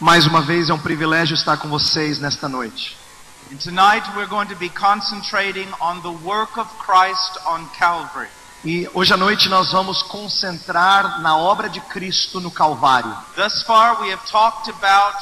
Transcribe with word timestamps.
Mais 0.00 0.26
uma 0.26 0.42
vez 0.42 0.68
é 0.68 0.74
um 0.74 0.78
privilégio 0.78 1.34
estar 1.34 1.56
com 1.56 1.68
vocês 1.68 2.18
nesta 2.18 2.48
noite. 2.48 2.96
And 3.50 3.56
tonight 3.56 4.06
we're 4.14 4.28
going 4.28 4.48
to 4.48 4.56
be 4.56 4.68
concentrating 4.68 5.68
on 5.80 6.02
the 6.02 6.12
work 6.22 6.58
of 6.58 6.68
Christ 6.78 7.38
on 7.46 7.66
Calvary. 7.78 8.28
E 8.64 8.88
hoje 8.92 9.14
à 9.14 9.16
noite 9.16 9.48
nós 9.48 9.72
vamos 9.72 10.02
concentrar 10.02 11.20
na 11.22 11.36
obra 11.38 11.68
de 11.68 11.80
Cristo 11.80 12.40
no 12.40 12.50
Calvário. 12.50 13.16
Thus 13.36 13.62
far, 13.62 14.00
we 14.02 14.10
have 14.10 14.20
talked 14.30 14.68
about 14.68 15.16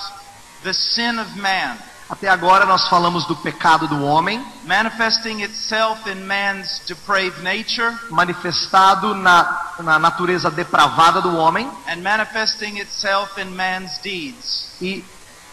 the 0.64 0.72
sin 0.72 1.20
of 1.20 1.36
man, 1.36 1.78
Até 2.08 2.28
agora 2.28 2.64
nós 2.64 2.88
falamos 2.88 3.24
do 3.26 3.34
pecado 3.34 3.88
do 3.88 4.04
homem, 4.04 4.44
manifesting 4.64 5.42
itself 5.42 6.08
in 6.08 6.24
man's 6.24 6.80
depraved 6.86 7.42
nature 7.42 7.92
manifestado 8.10 9.12
na, 9.12 9.72
na 9.80 9.98
natureza 9.98 10.48
depravada 10.48 11.20
do 11.20 11.36
homem 11.36 11.68
and 11.88 11.96
manifesting 11.96 12.78
itself 12.78 13.40
in 13.40 13.46
man's 13.46 13.98
deeds. 13.98 14.68
e 14.80 15.04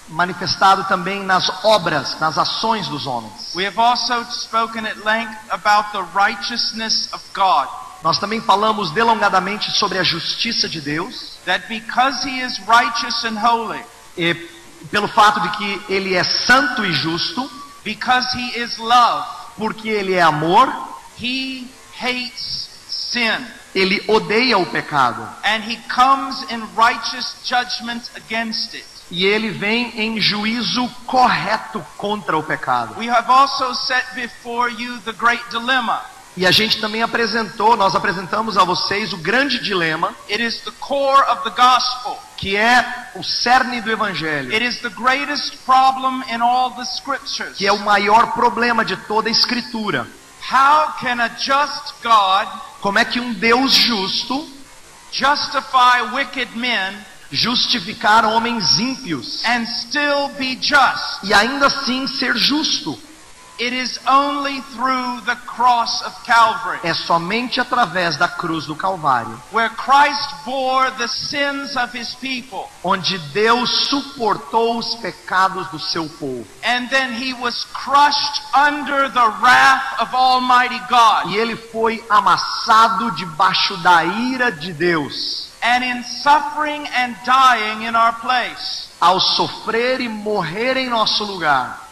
manifestado 0.10 0.84
também 0.84 1.24
nas 1.24 1.50
obras, 1.64 2.20
nas 2.20 2.38
ações 2.38 2.88
dos 2.88 3.08
homens. 3.08 3.56
We 3.56 3.66
have 3.66 3.80
also 3.80 4.24
spoken 4.30 4.86
at 4.86 4.98
length 5.04 5.36
about 5.50 5.92
the 5.92 6.04
righteousness 6.14 7.10
of 7.14 7.24
God, 7.34 7.68
Nós 8.04 8.20
também 8.20 8.42
falamos 8.42 8.92
delongadamente 8.92 9.72
sobre 9.80 9.98
a 9.98 10.04
justiça 10.04 10.68
de 10.70 10.82
Deus, 10.82 11.40
that 11.46 11.68
because 11.68 12.28
he 12.28 12.42
is 12.42 12.60
righteous 12.68 13.24
and 13.24 13.40
holy, 13.40 13.84
e 14.16 14.34
pelo 14.92 15.08
fato 15.08 15.40
de 15.42 15.50
que 15.58 15.82
ele 15.90 16.16
é 16.16 16.24
santo 16.24 16.86
e 16.86 16.94
justo, 16.94 17.50
because 17.84 18.26
he 18.38 18.60
is 18.60 18.78
love, 18.78 19.28
porque 19.58 19.90
ele 19.90 20.14
é 20.14 20.22
amor, 20.22 20.72
he 21.20 21.68
hates 22.00 22.70
sin. 22.90 23.46
ele 23.74 24.04
odeia 24.08 24.58
o 24.58 24.66
pecado. 24.66 25.28
And 25.44 25.64
he 25.64 25.78
comes 25.94 26.44
in 26.52 26.62
righteous 26.76 27.36
judgment 27.44 28.10
against 28.16 28.76
it. 28.76 28.86
E 29.12 29.26
ele 29.26 29.52
vem 29.52 29.92
em 30.00 30.20
juízo 30.20 30.90
correto 31.06 31.86
contra 31.98 32.38
o 32.38 32.44
pecado. 32.44 32.96
We 32.98 33.10
have 33.10 33.30
also 33.30 33.74
set 33.74 34.06
before 34.16 34.72
you 34.72 35.00
the 35.02 35.14
great 35.14 35.44
dilemma. 35.50 36.02
E 36.36 36.48
a 36.48 36.52
gente 36.52 36.80
também 36.82 37.04
apresentou, 37.04 37.78
nós 37.78 37.96
apresentamos 37.96 38.58
a 38.58 38.64
vocês 38.64 39.14
o 39.14 39.18
grande 39.18 39.60
dilema, 39.60 40.14
It 40.30 40.42
is 40.44 40.62
the 40.62 40.72
core 40.80 41.22
of 41.30 41.44
the 41.44 41.52
gospel. 41.52 42.18
que 42.38 42.56
é 42.58 43.12
o 43.16 43.24
cerne 43.24 43.80
do 43.82 43.92
evangelho, 43.92 44.52
It 44.52 44.66
is 44.66 44.80
the 44.82 44.90
greatest 44.90 45.58
problem 45.66 46.24
in 46.30 46.42
all 46.42 46.72
the 46.72 46.84
scriptures. 46.86 47.56
que 47.58 47.68
é 47.68 47.72
o 47.72 47.80
maior 47.80 48.34
problema 48.34 48.84
de 48.84 48.96
toda 48.98 49.30
a 49.30 49.32
escritura. 49.32 50.08
How 50.52 50.94
can 51.00 51.22
a 51.24 51.30
just 51.38 51.94
God 52.04 52.48
Como 52.82 52.98
é 53.00 53.06
que 53.06 53.20
um 53.20 53.32
Deus 53.34 53.72
justo 53.74 54.46
justify 55.12 56.02
wicked 56.14 56.58
men 56.58 56.94
justificar 57.32 58.26
homens 58.26 58.78
ímpios 58.80 59.44
and 59.46 59.66
still 59.66 60.30
be 60.38 60.56
just? 60.60 61.24
e 61.24 61.34
ainda 61.34 61.68
assim 61.68 62.08
ser 62.08 62.36
justo? 62.36 63.00
It 63.60 63.72
is 63.72 64.00
only 64.08 64.62
through 64.74 65.22
the 65.26 65.36
cross 65.46 66.02
of 66.02 66.14
Calvary, 66.26 66.80
É 66.84 66.94
somente 66.94 67.60
através 67.62 68.18
da 68.18 68.28
cruz 68.28 68.66
do 68.66 68.76
Calvário, 68.76 69.40
where 69.52 69.70
Christ 69.70 70.34
bore 70.44 70.90
the 70.98 71.08
sins 71.08 71.76
of 71.78 71.96
his 71.96 72.16
people. 72.16 72.68
onde 72.84 73.18
Deus 73.32 73.70
suportou 73.90 74.80
os 74.80 74.96
pecados 74.96 75.68
do 75.68 75.80
seu 75.80 76.10
povo. 76.20 76.46
And 76.64 76.88
then 76.90 77.14
he 77.14 77.34
was 77.36 77.64
crushed 77.74 78.42
under 78.56 79.08
the 79.10 79.28
wrath 79.42 80.00
of 80.02 80.16
Almighty 80.16 80.80
God. 80.90 81.28
E 81.32 81.38
ele 81.38 81.56
foi 81.56 82.04
amassado 82.10 83.12
debaixo 83.12 83.78
da 83.78 84.04
ira 84.04 84.52
de 84.52 84.74
Deus. 84.74 85.44
And 85.62 85.84
in 85.86 86.04
suffering 86.24 86.88
and 86.90 87.16
dying 87.24 87.84
in 87.88 87.96
our 87.96 88.14
place, 88.20 88.90
Ao 89.00 89.20
sofrer 89.20 90.02
e 90.02 90.10
morrer 90.10 90.76
em 90.78 90.90
nosso 90.90 91.24
lugar, 91.24 91.83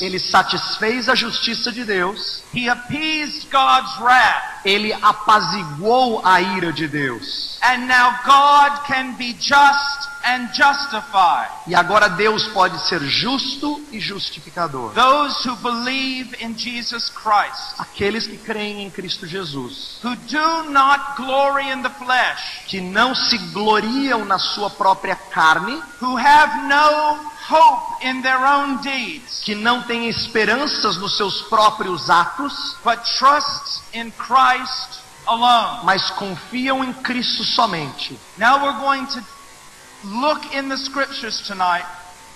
ele 0.00 0.18
satisfez 0.18 1.08
a 1.08 1.14
justiça 1.14 1.72
de 1.72 1.84
Deus, 1.84 2.42
He 2.52 2.68
appeased 2.68 3.48
God's 3.50 3.96
wrath. 4.00 4.60
ele 4.64 4.92
apaziguou 4.92 6.20
a 6.24 6.40
ira 6.40 6.72
de 6.72 6.86
Deus. 6.88 7.58
And 7.62 7.86
now 7.86 8.18
God 8.24 8.84
can 8.86 9.12
be 9.16 9.34
just 9.34 10.08
and 10.22 10.48
justify 10.52 11.46
E 11.66 11.74
agora 11.74 12.08
Deus 12.10 12.46
pode 12.48 12.78
ser 12.88 13.00
justo 13.00 13.82
e 13.90 13.98
justificador. 14.00 14.92
those 14.92 15.48
who 15.48 15.56
believe 15.56 16.34
in 16.44 16.54
Jesus 16.56 17.08
Christ, 17.10 17.78
Aqueles 17.78 18.26
que 18.26 18.36
creem 18.36 18.84
em 18.84 18.90
Cristo 18.90 19.26
Jesus, 19.26 19.98
who 20.02 20.14
do 20.16 20.70
not 20.70 21.16
glory 21.16 21.70
in 21.70 21.82
the 21.82 21.90
flesh, 21.90 22.64
que 22.66 22.80
não 22.80 23.14
se 23.14 23.38
gloriam 23.52 24.24
na 24.24 24.38
sua 24.38 24.68
própria 24.70 25.16
carne, 25.16 25.80
who 26.02 26.18
have 26.18 26.54
no 26.66 27.30
hope 27.50 28.06
in 28.06 28.22
their 28.22 28.38
own 28.38 28.76
deeds, 28.82 29.42
que 29.44 29.54
não 29.54 29.82
têm 29.82 30.08
esperanças 30.08 30.96
nos 30.96 31.16
seus 31.16 31.42
próprios 31.42 32.08
atos, 32.08 32.76
but 32.84 32.98
trust 33.18 33.82
in 33.92 34.10
Christ 34.12 35.00
alone. 35.26 35.84
mas 35.84 36.10
confiam 36.10 36.84
em 36.84 36.92
Cristo 36.92 37.42
somente. 37.44 38.18
Now 38.38 38.62
we're 38.64 38.78
going 38.78 39.06
to 39.06 39.24
look 40.04 40.54
in 40.54 40.68
the 40.68 40.76
scriptures 40.76 41.40
tonight, 41.46 41.86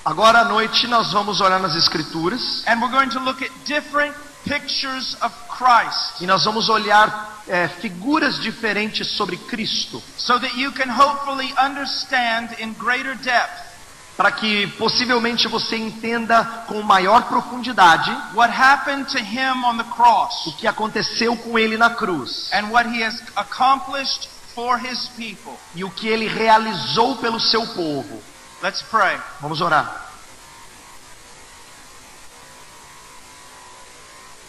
Agora 0.05 0.41
à 0.41 0.45
noite 0.45 0.87
nós 0.87 1.13
vamos 1.13 1.41
olhar 1.41 1.59
nas 1.59 1.75
Escrituras 1.75 2.63
and 2.67 2.79
we're 2.79 2.93
going 2.93 3.09
to 3.09 3.21
look 3.21 3.43
at 3.43 3.51
different 3.65 4.15
pictures 4.45 5.17
of 5.23 5.35
Christ 5.49 6.21
e 6.21 6.27
nós 6.27 6.45
vamos 6.45 6.69
olhar 6.69 7.41
é, 7.49 7.69
figuras 7.69 8.39
diferentes 8.39 9.09
sobre 9.17 9.37
Cristo, 9.37 10.03
so 10.19 10.39
that 10.39 10.55
you 10.59 10.73
can 10.73 10.91
hopefully 10.91 11.55
understand 11.59 12.55
in 12.59 12.75
greater 12.75 13.15
depth 13.15 13.74
para 14.17 14.31
que 14.31 14.67
possivelmente 14.79 15.49
você 15.49 15.77
entenda 15.77 16.45
com 16.69 16.81
maior 16.83 17.25
profundidade 17.25 18.11
what 18.35 18.53
happened 18.53 19.11
to 19.11 19.19
him 19.19 19.65
on 19.65 19.77
the 19.77 19.85
cross 19.85 20.47
o 20.47 20.53
que 20.53 20.67
aconteceu 20.67 21.37
com 21.37 21.59
ele 21.59 21.77
na 21.77 21.91
cruz 21.91 22.51
and 22.53 22.71
what 22.71 22.89
he 22.89 23.03
has 23.03 23.21
accomplished 23.37 24.29
for 24.55 24.79
his 24.79 25.09
people. 25.17 25.59
e 25.75 25.83
o 25.83 25.91
que 25.91 26.07
ele 26.07 26.29
realizou 26.29 27.17
pelo 27.17 27.41
seu 27.41 27.67
povo. 27.69 28.23
Let's 28.63 28.83
pray. 28.83 29.21
Vamos 29.41 29.61
orar. 29.61 30.03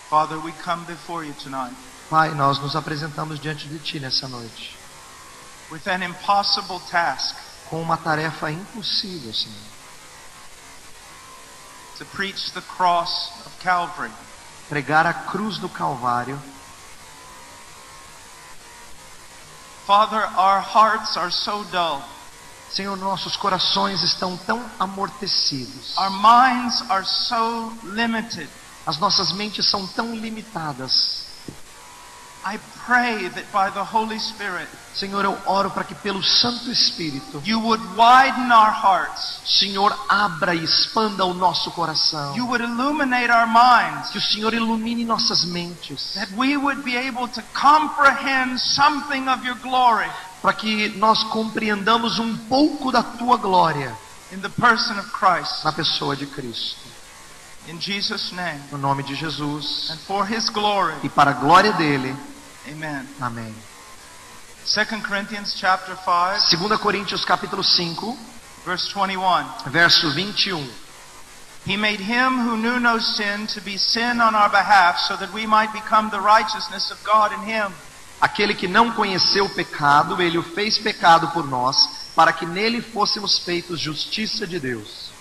Father, 0.09 0.37
we 0.37 0.51
come 0.63 0.85
before 0.85 1.25
you 1.25 1.33
tonight 1.33 1.75
Pai, 2.09 2.29
nós 2.35 2.59
nos 2.59 2.75
apresentamos 2.75 3.39
diante 3.39 3.67
de 3.67 3.79
Ti 3.79 3.99
nessa 3.99 4.27
noite 4.27 4.77
with 5.71 5.87
an 5.87 6.03
impossible 6.03 6.79
task 6.91 7.35
com 7.69 7.81
uma 7.81 7.97
tarefa 7.97 8.51
impossível, 8.51 9.33
Senhor. 9.33 9.75
to 11.97 12.05
preach 12.05 12.51
the 12.53 12.61
cross 12.61 13.31
of 13.45 13.57
Calvary. 13.59 14.11
Pregar 14.69 15.05
a 15.05 15.13
cruz 15.13 15.57
do 15.59 15.69
Calvário. 15.69 16.39
Father, 19.85 20.23
our 20.35 20.59
hearts 20.59 21.15
are 21.15 21.31
so 21.31 21.63
dull. 21.65 22.03
Senhor, 22.69 22.97
nossos 22.97 23.37
corações 23.37 24.01
estão 24.01 24.35
tão 24.35 24.65
amortecidos. 24.79 25.95
Our 25.97 26.09
minds 26.09 26.81
are 26.89 27.05
so 27.05 27.71
limited. 27.83 28.49
As 28.85 28.97
nossas 28.97 29.31
mentes 29.31 29.67
são 29.67 29.87
tão 29.87 30.15
limitadas. 30.15 31.27
I 32.43 32.59
pray 32.85 33.29
that 33.29 33.45
by 33.51 33.71
the 33.71 33.83
Holy 33.83 34.19
Spirit, 34.19 34.67
Senhor, 34.95 35.25
eu 35.25 35.37
oro 35.45 35.69
para 35.71 35.83
que 35.83 35.93
pelo 35.95 36.23
Santo 36.23 36.71
Espírito, 36.71 37.41
you 37.45 37.59
would 37.59 37.83
widen 37.97 38.49
our 38.51 38.71
hearts, 38.71 39.39
Senhor, 39.45 39.93
abra 40.07 40.55
e 40.55 40.63
expanda 40.63 41.25
o 41.25 41.33
nosso 41.33 41.69
coração. 41.71 42.33
you 42.35 42.45
would 42.47 42.63
illuminate 42.63 43.29
our 43.29 43.45
minds, 43.45 44.09
Que 44.11 44.17
o 44.17 44.21
Senhor 44.21 44.53
ilumine 44.53 45.03
nossas 45.03 45.43
mentes. 45.45 46.13
that 46.13 46.31
we 46.37 46.55
would 46.55 46.81
be 46.83 46.95
able 46.95 47.27
to 47.27 47.41
comprehend 47.53 48.57
something 48.59 49.27
of 49.29 49.45
your 49.45 49.57
glory 49.57 50.09
Para 50.41 50.53
que 50.53 50.89
nós 50.97 51.23
compreendamos 51.25 52.17
um 52.19 52.37
pouco 52.47 52.91
da 52.91 53.03
tua 53.03 53.35
glória 53.37 53.93
in 54.31 54.39
the 54.39 54.49
person 54.49 54.97
of 54.99 55.09
Christ. 55.11 55.63
na 55.65 55.71
pessoa 55.73 56.15
de 56.15 56.25
Cristo. 56.25 56.79
In 57.67 57.79
Jesus' 57.81 58.31
name, 58.31 58.61
No 58.71 58.77
nome 58.77 59.01
de 59.03 59.15
Jesus. 59.15 59.89
and 59.89 59.97
for 60.07 60.25
his 60.25 60.49
glory. 60.49 60.93
E 61.03 61.09
para 61.09 61.31
a 61.31 61.33
glória 61.33 61.73
dele. 61.73 62.15
Amen. 62.71 63.05
Amém. 63.19 63.53
2 64.65 65.01
Corinthians 65.03 65.53
chapter 65.55 65.95
5, 65.95 66.49
2 66.49 66.77
Coríntios 66.79 67.23
capítulo 67.23 67.61
5, 67.61 68.17
verse 68.65 68.91
21. 68.91 69.45
verso 69.67 70.09
21. 70.11 70.67
He 71.67 71.77
made 71.77 71.99
him 71.99 72.39
who 72.39 72.57
knew 72.57 72.79
no 72.79 72.97
sin 72.97 73.45
to 73.53 73.61
be 73.61 73.77
sin 73.77 74.19
on 74.19 74.33
our 74.33 74.49
behalf 74.49 74.97
so 74.97 75.17
that 75.17 75.31
we 75.31 75.45
might 75.45 75.71
become 75.71 76.09
the 76.09 76.19
righteousness 76.19 76.89
of 76.89 76.97
God 77.03 77.31
in 77.31 77.41
him. 77.43 77.71
Aquele 78.19 78.55
que 78.55 78.67
não 78.67 78.91
conheceu 78.91 79.45
o 79.45 79.49
pecado, 79.49 80.19
ele 80.19 80.39
o 80.39 80.43
fez 80.43 80.79
pecado 80.79 81.27
por 81.27 81.45
nós, 81.45 81.77
para 82.15 82.33
que 82.33 82.47
nele 82.47 82.81
fôssemos 82.81 83.37
feitos 83.37 83.79
justiça 83.79 84.47
de 84.47 84.59
Deus. 84.59 85.11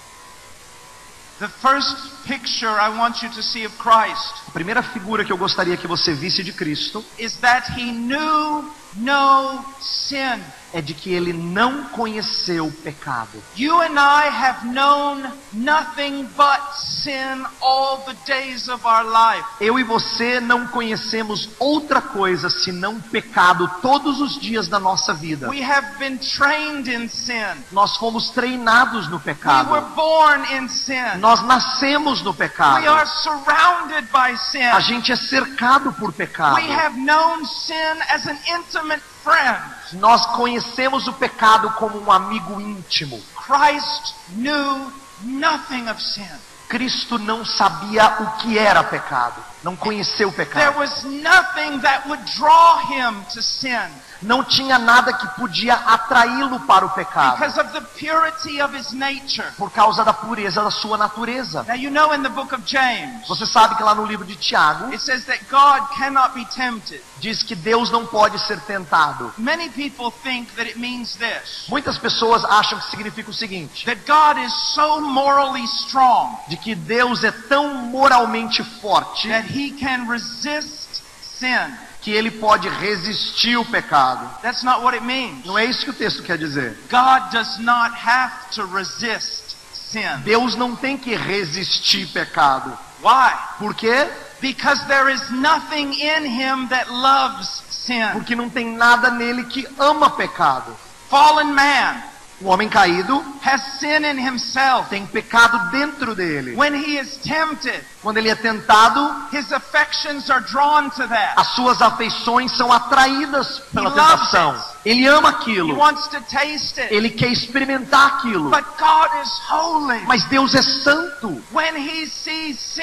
The 1.38 1.48
first 1.48 2.24
picture 2.26 2.80
I 2.80 2.96
want 2.96 3.22
you 3.22 3.28
to 3.28 3.42
see 3.42 3.66
of 3.66 3.76
Christ 3.76 4.48
A 4.48 4.52
primeira 4.52 4.82
figura 4.82 5.24
que 5.24 5.32
eu 5.32 5.36
gostaria 5.36 5.76
que 5.76 5.86
você 5.86 6.14
visse 6.14 6.44
de 6.44 6.52
Cristo 6.52 7.04
is 7.18 7.36
that 7.38 7.72
he 7.72 7.90
knew 7.90 8.72
no 8.96 9.76
sin. 9.80 10.63
É 10.74 10.82
de 10.82 10.92
que 10.92 11.14
ele 11.14 11.32
não 11.32 11.84
conheceu 11.84 12.66
o 12.66 12.72
pecado. 12.72 13.40
You 13.56 13.80
and 13.80 13.94
I 13.96 14.26
have 14.28 14.66
known 14.66 15.22
nothing 15.52 16.24
but 16.36 16.74
sin 16.74 17.46
all 17.62 17.98
the 17.98 18.14
days 18.26 18.68
of 18.68 18.84
our 18.84 19.04
life. 19.04 19.46
Eu 19.60 19.78
e 19.78 19.84
você 19.84 20.40
não 20.40 20.66
conhecemos 20.66 21.48
outra 21.60 22.00
coisa 22.00 22.50
senão 22.50 23.00
pecado 23.00 23.70
todos 23.80 24.20
os 24.20 24.36
dias 24.40 24.66
da 24.66 24.80
nossa 24.80 25.14
vida. 25.14 25.48
We 25.48 25.62
have 25.62 25.96
been 26.00 26.18
trained 26.18 26.90
in 26.92 27.08
sin. 27.08 27.64
Nós 27.70 27.96
fomos 27.96 28.30
treinados 28.30 29.06
no 29.08 29.16
We 29.18 29.22
were 29.22 29.34
pecado. 29.36 29.94
born 29.94 30.44
in 30.56 30.68
sin. 30.68 31.18
Nós 31.20 31.40
nascemos 31.42 32.20
no 32.22 32.32
We 32.32 32.36
pecado. 32.36 32.88
are 32.88 33.06
surrounded 33.06 34.08
by 34.12 34.36
sin. 34.50 34.64
A 34.64 34.80
gente 34.80 35.12
é 35.12 35.16
cercado 35.16 35.92
por 35.92 36.12
pecado. 36.12 36.56
We 36.56 36.68
have 36.72 36.98
known 36.98 37.44
sin 37.46 38.02
as 38.08 38.26
an 38.26 38.36
intimate 38.48 39.00
friend. 39.24 39.58
Nós 39.94 40.24
conhecemos 40.36 41.08
o 41.08 41.12
pecado 41.14 41.70
como 41.72 41.98
um 42.00 42.12
amigo 42.12 42.60
íntimo. 42.60 43.20
Christ 43.46 44.14
knew 44.36 44.92
nothing 45.22 45.88
of 45.88 46.00
sin. 46.00 46.28
Cristo 46.68 47.18
não 47.18 47.44
sabia 47.44 48.06
o 48.20 48.26
que 48.38 48.58
era 48.58 48.82
pecado. 48.84 49.42
Não 49.62 49.76
conheceu 49.76 50.28
o 50.28 50.32
There 50.32 50.46
pecado. 50.46 50.78
was 50.78 51.04
nothing 51.04 51.80
that 51.80 52.08
would 52.08 52.22
draw 52.36 52.78
him 52.90 53.22
to 53.32 53.42
sin 53.42 53.88
Não 54.24 54.42
tinha 54.42 54.78
nada 54.78 55.12
que 55.12 55.26
podia 55.40 55.74
atraí-lo 55.74 56.60
para 56.60 56.84
o 56.86 56.90
pecado. 56.90 57.36
because 57.38 57.60
of 57.60 57.72
the 57.72 57.80
purity 57.98 58.60
of 58.62 58.74
his 58.76 58.92
nature. 58.92 59.46
Por 59.56 59.70
causa 59.70 60.04
da 60.04 60.12
pureza 60.12 60.62
da 60.62 60.70
sua 60.70 60.96
natureza. 60.96 61.62
Now, 61.68 61.74
you 61.74 61.90
know 61.90 62.12
in 62.14 62.22
the 62.22 62.30
book 62.30 62.54
of 62.54 62.62
James, 62.66 63.26
Você 63.28 63.46
sabe 63.46 63.74
que 63.76 63.82
lá 63.82 63.94
no 63.94 64.04
livro 64.06 64.24
de 64.26 64.34
Tiago 64.36 64.86
it 64.92 65.00
says 65.00 65.24
that 65.26 65.38
God 65.50 65.86
cannot 65.96 66.34
be 66.34 66.44
tempted. 66.46 67.00
diz 67.20 67.42
que 67.42 67.54
Deus 67.54 67.90
não 67.90 68.06
pode 68.06 68.38
ser 68.46 68.58
tentado. 68.62 69.32
Many 69.38 69.68
people 69.70 70.10
think 70.22 70.50
that 70.56 70.66
it 70.68 70.78
means 70.78 71.16
this 71.16 71.66
Muitas 71.68 71.98
pessoas 71.98 72.44
acham 72.44 72.78
que 72.78 72.90
significa 72.90 73.30
o 73.30 73.34
seguinte: 73.34 73.84
that 73.86 74.00
God 74.06 74.38
is 74.44 74.52
so 74.74 75.00
morally 75.00 75.64
strong 75.64 76.36
de 76.48 76.56
que 76.56 76.74
Deus 76.74 77.22
é 77.24 77.30
tão 77.30 77.74
moralmente 77.74 78.62
forte 78.80 79.28
that 79.28 79.46
he 79.48 79.70
can 79.78 80.06
resist 80.08 81.02
sin. 81.38 81.76
Que 82.04 82.10
ele 82.10 82.30
pode 82.30 82.68
resistir 82.68 83.56
o 83.56 83.64
pecado. 83.64 84.28
That's 84.42 84.62
not 84.62 84.82
what 84.82 84.94
it 84.94 85.04
means. 85.04 85.46
Não 85.46 85.58
é 85.58 85.64
isso 85.64 85.84
que 85.84 85.90
o 85.90 85.94
texto 85.94 86.22
quer 86.22 86.36
dizer. 86.36 86.76
God 86.90 87.32
does 87.32 87.58
not 87.58 87.96
have 87.96 88.30
to 88.54 88.66
resist 88.66 89.56
sin. 89.72 90.20
Deus 90.22 90.54
não 90.54 90.76
tem 90.76 90.98
que 90.98 91.16
resistir 91.16 92.06
pecado. 92.08 92.76
Why? 93.02 93.32
Por 93.58 93.74
quê? 93.74 94.06
Because 94.42 94.86
there 94.86 95.10
is 95.10 95.30
nothing 95.30 95.94
in 95.94 96.26
him 96.26 96.68
that 96.68 96.90
loves 96.90 97.62
sin. 97.70 98.10
Porque 98.12 98.36
não 98.36 98.50
tem 98.50 98.76
nada 98.76 99.10
nele 99.10 99.44
que 99.44 99.66
ama 99.78 100.10
pecado. 100.10 100.76
Fallen 101.08 101.54
man 101.54 102.02
O 102.40 102.48
homem 102.48 102.68
caído 102.68 103.24
has 103.44 103.62
sin 103.78 104.04
in 104.04 104.18
himself. 104.18 104.88
tem 104.90 105.06
pecado 105.06 105.70
dentro 105.70 106.14
dele. 106.14 106.54
When 106.56 106.74
he 106.74 106.98
is 106.98 107.16
tempted, 107.18 107.80
Quando 108.02 108.18
ele 108.18 108.28
é 108.28 108.34
tentado, 108.34 109.00
his 109.32 109.50
affections 109.52 110.28
are 110.30 110.44
drawn 110.44 110.90
to 110.90 111.06
that. 111.08 111.34
as 111.36 111.46
suas 111.54 111.80
afeições 111.80 112.54
são 112.56 112.72
atraídas 112.72 113.60
pela 113.72 113.90
He 113.90 113.92
tentação. 113.94 114.64
Ele 114.84 115.06
ama 115.06 115.30
He 115.30 115.34
aquilo. 115.34 115.78
wants 115.78 116.08
to 116.08 116.20
taste 116.22 116.80
it. 116.80 116.92
Ele 116.92 117.08
quer 117.10 117.28
experimentar 117.32 118.06
aquilo. 118.18 118.50
But 118.50 118.64
God 118.78 119.10
is 119.22 119.30
holy. 119.50 120.00
Mas 120.06 120.24
Deus 120.28 120.54
é 120.54 120.62
santo. 120.62 121.42
When 121.52 121.76
he 121.76 122.06
sees 122.06 122.58
sin, 122.58 122.82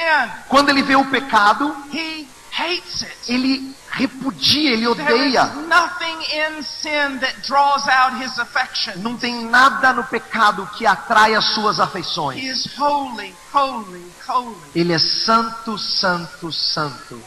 Quando 0.49 0.69
ele 0.69 0.81
vê 0.81 0.95
o 0.95 1.05
pecado, 1.05 1.75
he 1.93 2.25
hates 2.57 3.03
it. 3.03 3.17
ele 3.27 3.75
repudia, 3.91 4.71
ele 4.71 4.87
odeia. 4.87 5.45
Não 8.97 9.17
tem 9.17 9.45
nada 9.45 9.93
no 9.93 10.03
pecado 10.05 10.67
que 10.77 10.85
atrai 10.85 11.35
as 11.35 11.53
suas 11.53 11.79
afeições. 11.79 12.41
is 12.43 12.65
holy, 12.77 13.35
holy, 13.53 14.05
holy. 14.27 14.55
Ele 14.73 14.93
é 14.93 14.99
santo, 14.99 15.77
santo, 15.77 16.51
santo. 16.51 17.21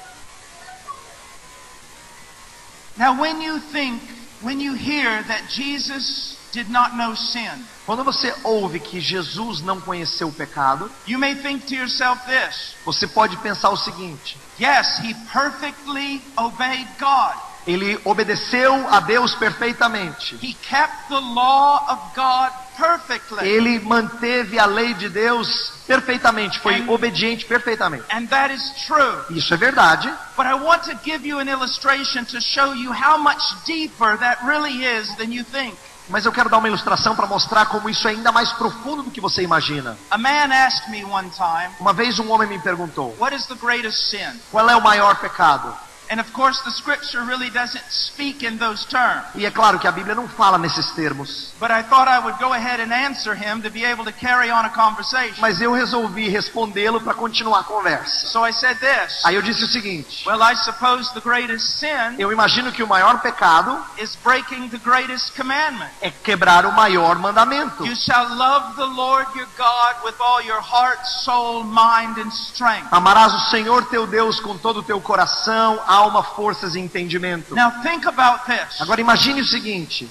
Now, 2.96 3.20
when 3.20 3.43
you 3.43 3.58
think, 3.72 4.00
when 4.40 4.61
you 4.61 4.75
hear 4.75 5.22
that 5.25 5.49
Jesus 5.49 6.37
did 6.55 6.71
not 6.71 6.95
know 6.97 7.15
sin, 7.17 7.51
Quando 7.85 8.03
você 8.05 8.33
ouve 8.45 8.79
que 8.81 8.99
Jesus 9.01 9.61
não 9.61 9.79
conheceu 9.81 10.29
o 10.29 10.33
pecado, 10.33 10.91
you 11.06 11.19
may 11.19 11.35
think 11.35 11.67
to 11.67 11.75
yourself 11.75 12.19
this 12.27 12.75
você 12.87 13.06
pode 13.06 13.37
pensar 13.39 13.71
o 13.71 13.77
seguinte: 13.77 14.39
yes, 14.59 14.99
he 15.03 15.12
perfectly 15.33 16.23
obeyed 16.39 16.87
God. 16.99 17.35
ele 17.67 17.99
obedeceu 18.05 18.87
a 18.91 19.01
Deus 19.01 19.35
perfeitamente. 19.37 20.37
He 20.43 20.55
kept 20.69 21.09
the 21.09 21.19
law 21.21 21.83
of 21.89 22.15
God 22.15 22.53
perfectly. 22.77 23.47
Ele 23.49 23.79
manteve 23.81 24.59
a 24.59 24.67
lei 24.67 24.93
de 24.95 25.09
Deus 25.09 25.73
perfeitamente, 25.87 26.59
foi 26.61 26.75
And- 26.83 26.91
obediente 26.91 27.45
perfeitamente. 27.47 28.05
And 28.11 28.27
that 28.29 28.53
is 28.53 28.62
true. 28.87 29.25
Isso 29.31 29.53
é 29.55 29.57
verdade, 29.57 30.12
But 30.37 30.47
I 30.47 30.55
want 30.55 30.85
to 30.85 30.95
give 31.05 31.27
you 31.27 31.39
an 31.39 31.49
illustration 31.49 32.25
to 32.27 32.41
show 32.41 32.75
you 32.75 32.93
how 32.93 33.17
much 33.19 33.41
deeper 33.67 34.19
that 34.19 34.45
really 34.45 34.85
is 34.85 35.09
than 35.17 35.33
you 35.33 35.45
think. 35.45 35.75
Mas 36.09 36.27
eu 36.27 36.33
quero 36.33 36.49
dar 36.51 36.59
uma 36.59 36.69
ilustração 36.69 37.17
para 37.17 37.27
mostrar 37.27 37.67
como 37.67 37.89
isso 37.89 38.06
é 38.06 38.11
ainda 38.12 38.31
mais 38.31 38.53
profundo 38.53 39.03
do 39.05 39.11
que 39.11 39.21
você 39.21 39.43
imagina. 39.43 39.97
A 40.11 40.19
man 40.19 40.53
asked 40.53 40.91
me 40.91 41.05
one 41.05 41.31
time, 41.31 41.75
Uma 41.81 41.93
vez 41.93 42.19
um 42.19 42.31
homem 42.31 42.49
me 42.49 42.59
perguntou: 42.59 43.17
What 43.19 43.35
is 43.35 43.47
the 43.47 43.55
greatest 43.55 44.11
sin? 44.11 44.41
qual 44.51 44.69
é 44.69 44.77
o 44.77 44.83
maior 44.83 45.17
pecado? 45.17 45.75
And 46.14 46.20
of 46.20 46.32
course, 46.32 46.61
the 46.62 46.70
scripture 46.70 47.25
really 47.25 47.50
doesn't 47.50 47.82
speak 47.90 48.44
in 48.44 48.56
those 48.56 48.87
terms. 48.87 49.25
E 49.34 49.44
é 49.44 49.50
claro 49.50 49.81
que 49.81 49.88
a 49.88 49.90
Bíblia 49.90 50.14
não 50.14 50.28
fala 50.28 50.56
nesses 50.58 50.93
termos, 50.93 51.52
But 51.58 51.72
I 51.72 51.82
thought 51.82 52.08
I 52.08 52.20
would 52.20 52.38
go 52.38 52.52
ahead 52.52 52.81
and 52.81 52.93
answer 52.94 53.34
him 53.34 53.62
to 53.62 53.70
be 53.70 53.84
able 53.84 54.05
to 54.05 54.12
carry 54.12 54.49
on 54.49 54.64
a 54.64 54.70
conversation. 54.70 55.40
mas 55.40 55.61
eu 55.61 55.72
resolvi 55.72 56.28
respondê-lo 56.28 57.00
para 57.00 57.14
continuar 57.14 57.61
a 57.61 57.64
conversa. 57.64 58.28
So 58.28 58.46
I 58.46 58.52
said 58.52 58.76
this 58.78 59.25
Aí 59.25 59.34
eu 59.34 59.43
disse 59.43 59.64
o 59.64 59.66
seguinte: 59.66 60.25
Well, 60.25 60.40
I 60.40 60.55
suppose 60.55 61.12
the 61.14 61.20
greatest 61.20 61.81
sin 61.81 62.14
eu 62.16 62.31
imagino 62.31 62.70
que 62.70 62.84
o 62.84 62.87
maior 62.87 63.19
pecado 63.20 63.76
is 63.99 64.14
breaking 64.22 64.69
the 64.69 64.78
greatest 64.78 65.34
commandment. 65.34 65.90
é 66.00 66.12
quebrar 66.12 66.64
o 66.64 66.71
maior 66.73 67.18
mandamento. 67.18 67.85
You 67.85 67.97
shall 67.97 68.28
love 68.37 68.76
the 68.76 68.87
Lord 68.87 69.37
your 69.37 69.49
God 69.59 70.04
with 70.04 70.14
all 70.21 70.40
your 70.44 70.61
heart, 70.61 71.04
soul, 71.25 71.64
mind, 71.64 72.18
and 72.21 72.28
strength. 72.30 72.87
Amarás 72.92 73.35
o 73.35 73.50
Senhor 73.50 73.85
teu 73.87 74.06
Deus 74.06 74.38
com 74.38 74.56
todo 74.56 74.78
o 74.78 74.83
teu 74.85 75.00
coração, 75.00 75.83
alma, 75.88 76.03
forças 76.23 76.75
e 76.75 76.80
entendimento. 76.80 77.54
Now 77.54 77.82
think 77.82 78.06
about 78.06 78.44
this. 78.46 78.80
Agora 78.80 79.00
imagine 79.00 79.40
o 79.40 79.44
seguinte, 79.44 80.08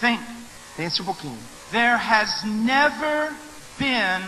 Think. 0.00 0.22
pense 0.76 1.00
um 1.00 1.04
pouquinho. 1.04 1.38
There 1.70 1.96
has 1.96 2.44
never 2.44 3.32
been 3.78 4.22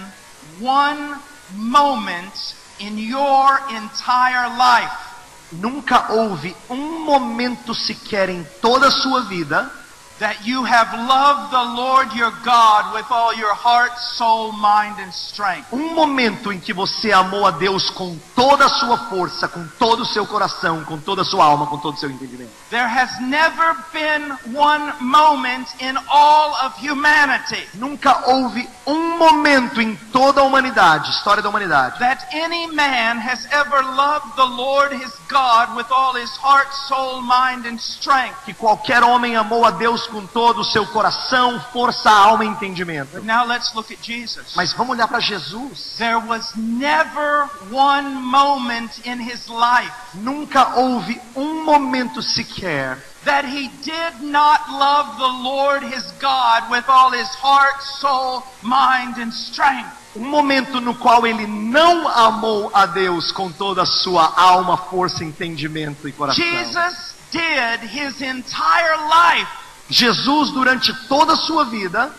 one 0.60 1.18
moment 1.52 2.54
in 2.80 2.98
your 2.98 3.60
entire 3.70 4.48
life 4.56 5.04
Nunca 5.52 6.12
houve 6.12 6.56
um 6.68 7.04
momento 7.04 7.74
sequer 7.74 8.28
em 8.28 8.44
toda 8.60 8.88
a 8.88 8.90
sua 8.90 9.22
vida 9.22 9.70
that 10.18 10.46
you 10.46 10.64
have 10.64 10.92
loved 10.94 11.52
the 11.52 11.64
Lord 11.76 12.12
your 12.14 12.32
God 12.44 12.94
with 12.94 13.06
all 13.10 13.34
your 13.34 13.54
heart, 13.54 13.98
soul, 13.98 14.52
mind, 14.52 14.98
and 15.00 15.12
strength. 15.12 15.66
um 15.72 15.94
momento 15.94 16.52
em 16.52 16.60
que 16.60 16.72
você 16.72 17.12
amou 17.12 17.46
a 17.46 17.50
Deus 17.50 17.90
com 17.90 18.16
toda 18.34 18.66
a 18.66 18.68
sua 18.68 18.96
força, 19.08 19.48
com 19.48 19.66
todo 19.78 20.02
o 20.02 20.06
seu 20.06 20.26
coração, 20.26 20.84
com 20.84 20.98
toda 20.98 21.22
a 21.22 21.24
sua 21.24 21.44
alma, 21.44 21.66
com 21.66 21.78
todo 21.78 21.94
o 21.94 21.98
seu 21.98 22.10
entendimento. 22.10 22.50
There 22.70 22.86
has 22.86 23.20
never 23.20 23.76
been 23.92 24.32
one 24.56 24.92
moment 25.00 25.68
in 25.80 25.96
all 26.08 26.54
of 26.64 26.74
humanity 26.78 27.68
Nunca 27.74 28.30
houve 28.30 28.68
um 28.86 29.18
momento 29.18 29.80
em 29.80 29.96
toda 30.12 30.40
a 30.40 30.44
humanidade, 30.44 31.10
história 31.10 31.42
da 31.42 31.48
humanidade, 31.48 31.98
that 31.98 32.26
any 32.32 32.66
man 32.68 33.18
has 33.18 33.46
ever 33.50 33.82
loved 33.82 34.36
the 34.36 34.44
Lord 34.44 34.92
his 34.94 35.12
God 35.28 35.76
with 35.76 35.90
all 35.90 36.14
his 36.14 36.30
heart, 36.36 36.72
soul, 36.88 37.20
mind, 37.22 37.66
and 37.66 37.78
strength. 37.78 38.36
que 38.44 38.54
qualquer 38.54 39.02
homem 39.02 39.36
amou 39.36 39.64
a 39.64 39.70
Deus 39.70 40.03
com 40.06 40.26
todo 40.26 40.60
o 40.60 40.64
seu 40.64 40.86
coração, 40.86 41.60
força, 41.72 42.10
alma 42.10 42.44
e 42.44 42.48
entendimento. 42.48 43.10
But 43.12 43.24
now 43.24 43.44
let's 43.46 43.72
look 43.74 43.92
at 43.92 44.00
Jesus. 44.02 44.54
Mas 44.54 44.72
vamos 44.72 44.96
olhar 44.96 45.08
para 45.08 45.20
Jesus. 45.20 45.96
There 45.98 46.18
was 46.18 46.54
never 46.56 47.48
one 47.70 48.14
moment 48.14 49.00
in 49.04 49.20
his 49.20 49.48
life 49.48 49.92
Nunca 50.14 50.76
houve 50.76 51.20
um 51.34 51.64
momento 51.64 52.22
sequer 52.22 52.98
that 53.24 53.44
he 53.44 53.68
did 53.82 54.20
not 54.22 54.70
love 54.70 55.16
the 55.18 55.26
Lord 55.26 55.82
his 55.82 56.12
God 56.20 56.70
with 56.70 56.84
all 56.88 57.10
his 57.10 57.28
heart, 57.36 57.82
soul, 57.82 58.44
mind, 58.62 59.18
and 59.18 59.32
strength. 59.32 60.04
um 60.16 60.28
momento 60.28 60.80
no 60.80 60.94
qual 60.94 61.26
ele 61.26 61.46
não 61.46 62.06
amou 62.06 62.70
a 62.72 62.86
Deus 62.86 63.32
com 63.32 63.50
toda 63.50 63.82
a 63.82 63.86
sua 63.86 64.32
alma, 64.36 64.76
força, 64.76 65.24
entendimento 65.24 66.06
e 66.08 66.12
coração. 66.12 66.44
Jesus 66.44 67.14
did 67.32 67.82
his 67.82 68.20
entire 68.20 68.96
life 69.08 69.63
Jesus, 69.88 70.50
durante 70.50 70.92
toda 71.08 71.34
a 71.34 71.36
sua 71.36 71.64
vida, 71.64 72.10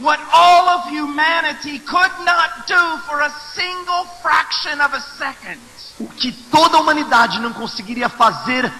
what 0.00 0.20
all 0.32 0.68
of 0.68 0.88
humanity 0.88 1.78
could 1.80 2.12
not 2.24 2.66
do 2.66 2.98
for 3.06 3.20
a 3.20 3.30
single 3.54 4.04
fraction 4.22 4.80
of 4.80 4.94
a 4.94 5.00
second. 5.00 5.58
O 5.98 6.06
que 6.08 6.30
toda 6.50 6.76
a 6.76 6.80
humanidade 6.80 7.40
não 7.40 7.52
conseguiria 7.52 8.08
fazer 8.08 8.72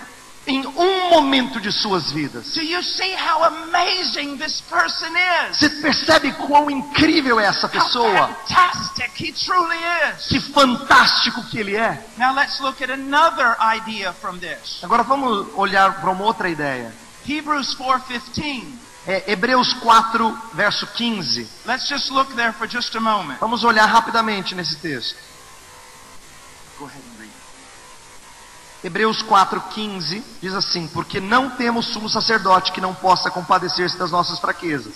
em 0.47 0.67
um 0.67 1.11
momento 1.11 1.61
de 1.61 1.71
suas 1.71 2.11
vidas. 2.11 2.57
You 2.57 2.83
see 2.83 3.15
how 3.15 3.43
amazing 3.45 4.39
this 4.39 4.63
person 4.63 5.13
is? 5.51 5.59
Você 5.59 5.69
percebe 5.69 6.33
quão 6.33 6.71
incrível 6.71 7.39
é 7.39 7.45
essa 7.45 7.67
How 7.67 7.73
pessoa? 7.73 8.29
fantastic 8.29 9.11
he 9.21 9.33
truly 9.33 9.77
is. 9.77 10.27
Que 10.29 10.41
fantástico 10.41 11.43
que 11.51 11.59
ele 11.59 11.77
é. 11.77 12.03
Now 12.17 12.35
let's 12.35 12.61
look 12.61 12.83
at 12.83 12.91
another 12.91 13.57
idea 13.61 14.13
from 14.13 14.39
this. 14.39 14.83
Agora 14.83 15.03
vamos 15.03 15.49
olhar 15.55 16.01
para 16.01 16.11
uma 16.11 16.25
outra 16.25 16.49
ideia. 16.49 16.95
Hebrews 17.29 17.75
4:15. 17.75 18.79
É 19.07 19.33
Hebreus 19.33 19.73
4, 19.75 20.39
verso 20.55 20.87
15. 20.87 21.49
Let's 21.65 21.89
just 21.89 22.11
look 22.11 22.35
there 22.35 22.53
for 22.53 22.69
just 22.69 22.95
a 22.97 23.01
moment. 23.01 23.39
Vamos 23.41 23.65
olhar 23.65 23.87
rapidamente 23.87 24.55
nesse 24.55 24.77
texto. 24.77 25.17
Go 26.79 26.87
ahead 26.87 27.03
and 27.03 27.19
read. 27.19 27.33
Hebreus 28.85 29.23
4,15 29.23 30.23
diz 30.41 30.55
assim: 30.55 30.89
Porque 30.89 31.21
não 31.21 31.51
temos 31.51 31.87
sumo 31.87 32.09
sacerdote 32.09 32.73
que 32.73 32.81
não 32.81 32.95
possa 32.95 33.31
compadecer-se 33.31 33.97
das 33.97 34.11
nossas 34.11 34.39
fraquezas. 34.39 34.95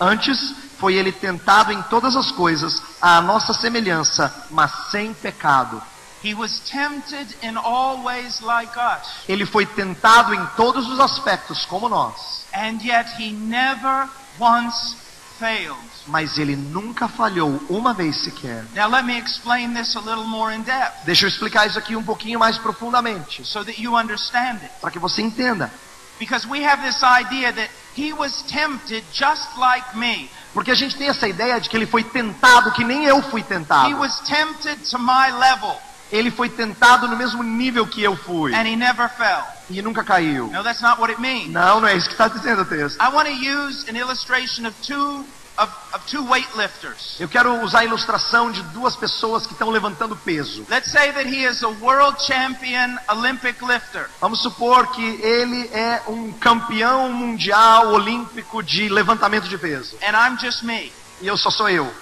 Antes 0.00 0.54
foi 0.78 0.94
ele 0.94 1.12
tentado 1.12 1.72
em 1.72 1.80
todas 1.82 2.16
as 2.16 2.32
coisas, 2.32 2.82
à 3.00 3.20
nossa 3.20 3.54
semelhança, 3.54 4.46
mas 4.50 4.90
sem 4.90 5.14
pecado. 5.14 5.80
He 6.24 6.34
was 6.34 6.60
tempted 6.70 7.34
in 7.42 7.56
all 7.56 8.02
ways 8.04 8.40
like 8.40 8.72
us, 8.78 9.06
Ele 9.28 9.44
foi 9.44 9.66
tentado 9.66 10.32
em 10.34 10.46
todos 10.56 10.88
os 10.88 11.00
aspectos, 11.00 11.64
como 11.66 11.88
nós, 11.88 12.44
and 12.54 12.78
yet 12.82 13.08
he 13.20 13.32
never 13.32 14.08
once 14.38 14.96
failed. 15.38 15.76
mas 16.06 16.38
ele 16.38 16.54
nunca 16.56 17.08
falhou 17.08 17.60
uma 17.68 17.92
vez 17.92 18.16
sequer. 18.22 18.64
Now 18.74 18.88
let 18.88 19.04
me 19.04 19.18
explain 19.18 19.74
this 19.74 19.96
a 19.96 20.00
little 20.00 20.24
more 20.24 20.54
in 20.54 20.62
depth 20.62 21.04
Deixa 21.04 21.24
eu 21.24 21.28
explicar 21.28 21.66
isso 21.66 21.78
aqui 21.78 21.96
um 21.96 22.02
pouquinho 22.04 22.38
mais 22.38 22.56
profundamente, 22.58 23.44
so 23.44 23.64
that 23.64 23.80
you 23.82 23.96
understand 23.96 24.58
it. 24.62 24.70
para 24.80 24.90
que 24.90 24.98
você 25.00 25.22
entenda. 25.22 25.72
Because 26.20 26.46
we 26.46 26.64
have 26.64 26.80
this 26.82 27.02
idea 27.02 27.52
that 27.52 27.68
he 27.96 28.12
was 28.12 28.42
tempted 28.42 29.02
just 29.12 29.56
like 29.56 29.96
me. 29.96 30.30
Porque 30.54 30.70
a 30.70 30.74
gente 30.74 30.96
tem 30.96 31.08
essa 31.08 31.26
ideia 31.26 31.60
de 31.60 31.68
que 31.68 31.76
ele 31.76 31.86
foi 31.86 32.04
tentado 32.04 32.70
que 32.72 32.84
nem 32.84 33.04
eu 33.06 33.20
fui 33.22 33.40
He 33.40 33.44
tentado. 33.44 33.96
was 33.98 34.20
tempted 34.20 34.88
to 34.90 34.98
my 35.00 35.32
level, 35.36 35.76
Ele 36.12 36.30
foi 36.30 36.48
tentado 36.50 37.08
no 37.08 37.16
mesmo 37.16 37.42
nível 37.42 37.86
que 37.86 38.02
eu 38.02 38.14
fui 38.14 38.54
and 38.54 38.66
he 38.68 38.76
never 38.76 39.08
fell. 39.08 39.42
e 39.70 39.80
nunca 39.80 40.04
caiu. 40.04 40.48
No, 40.48 40.62
that's 40.62 40.82
not 40.82 41.00
what 41.00 41.10
it 41.10 41.20
means. 41.20 41.48
Não, 41.50 41.80
não 41.80 41.88
é 41.88 41.96
isso 41.96 42.06
que 42.06 42.12
está 42.12 42.28
dizendo 42.28 42.62
o 42.62 42.64
texto. 42.66 43.02
I 43.02 43.08
want 43.08 43.26
to 43.26 43.34
use 43.34 43.88
an 43.90 43.96
illustration 43.96 44.66
of 44.66 44.74
two 44.86 45.24
of, 45.58 45.70
of 45.94 46.04
two 46.10 46.22
weightlifters. 46.28 47.18
Eu 47.20 47.28
quero 47.28 47.62
usar 47.62 47.80
a 47.80 47.84
ilustração 47.84 48.50
de 48.50 48.62
duas 48.74 48.94
pessoas 48.96 49.46
que 49.46 49.52
estão 49.52 49.70
levantando 49.70 50.14
peso. 50.16 50.66
Let's 50.68 50.90
say 50.90 51.12
that 51.12 51.26
he 51.28 51.44
is 51.46 51.62
a 51.62 51.68
world 51.68 52.22
champion 52.22 52.96
Olympic 53.10 53.62
lifter. 53.62 54.08
Vamos 54.20 54.42
supor 54.42 54.88
que 54.88 55.02
ele 55.02 55.68
é 55.72 56.02
um 56.08 56.32
campeão 56.32 57.10
mundial 57.12 57.88
olímpico 57.92 58.62
de 58.62 58.88
levantamento 58.88 59.48
de 59.48 59.56
peso. 59.58 59.96
and 60.02 60.14
I'm 60.14 60.38
just 60.38 60.62
me. 60.62 60.92
E 61.20 61.26
eu 61.26 61.36
só 61.36 61.50
sou 61.50 61.68
eu. 61.70 61.92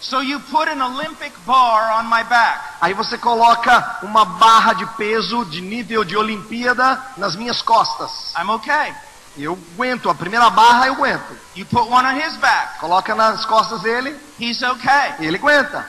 So 0.00 0.20
you 0.20 0.38
put 0.40 0.68
an 0.68 0.82
Olympic 0.82 1.32
bar 1.46 1.98
on 1.98 2.04
my 2.08 2.22
back. 2.24 2.60
Aí 2.80 2.92
você 2.94 3.16
coloca 3.18 3.98
uma 4.02 4.24
barra 4.24 4.74
de 4.74 4.86
peso 4.96 5.44
de 5.46 5.60
nível 5.60 6.04
de 6.04 6.16
Olimpíada 6.16 7.02
nas 7.16 7.34
minhas 7.34 7.62
costas. 7.62 8.32
I'm 8.36 8.50
okay. 8.50 8.94
Eu 9.38 9.58
aguento, 9.74 10.08
a 10.08 10.14
primeira 10.14 10.48
barra 10.50 10.86
eu 10.86 10.94
aguento. 10.94 11.36
You 11.54 11.66
put 11.66 11.90
one 11.90 12.06
on 12.06 12.16
his 12.16 12.36
back. 12.36 12.78
Coloca 12.78 13.14
nas 13.14 13.44
costas 13.44 13.82
dele, 13.82 14.18
He's 14.38 14.62
okay. 14.62 15.14
ele 15.18 15.36
aguenta. 15.36 15.86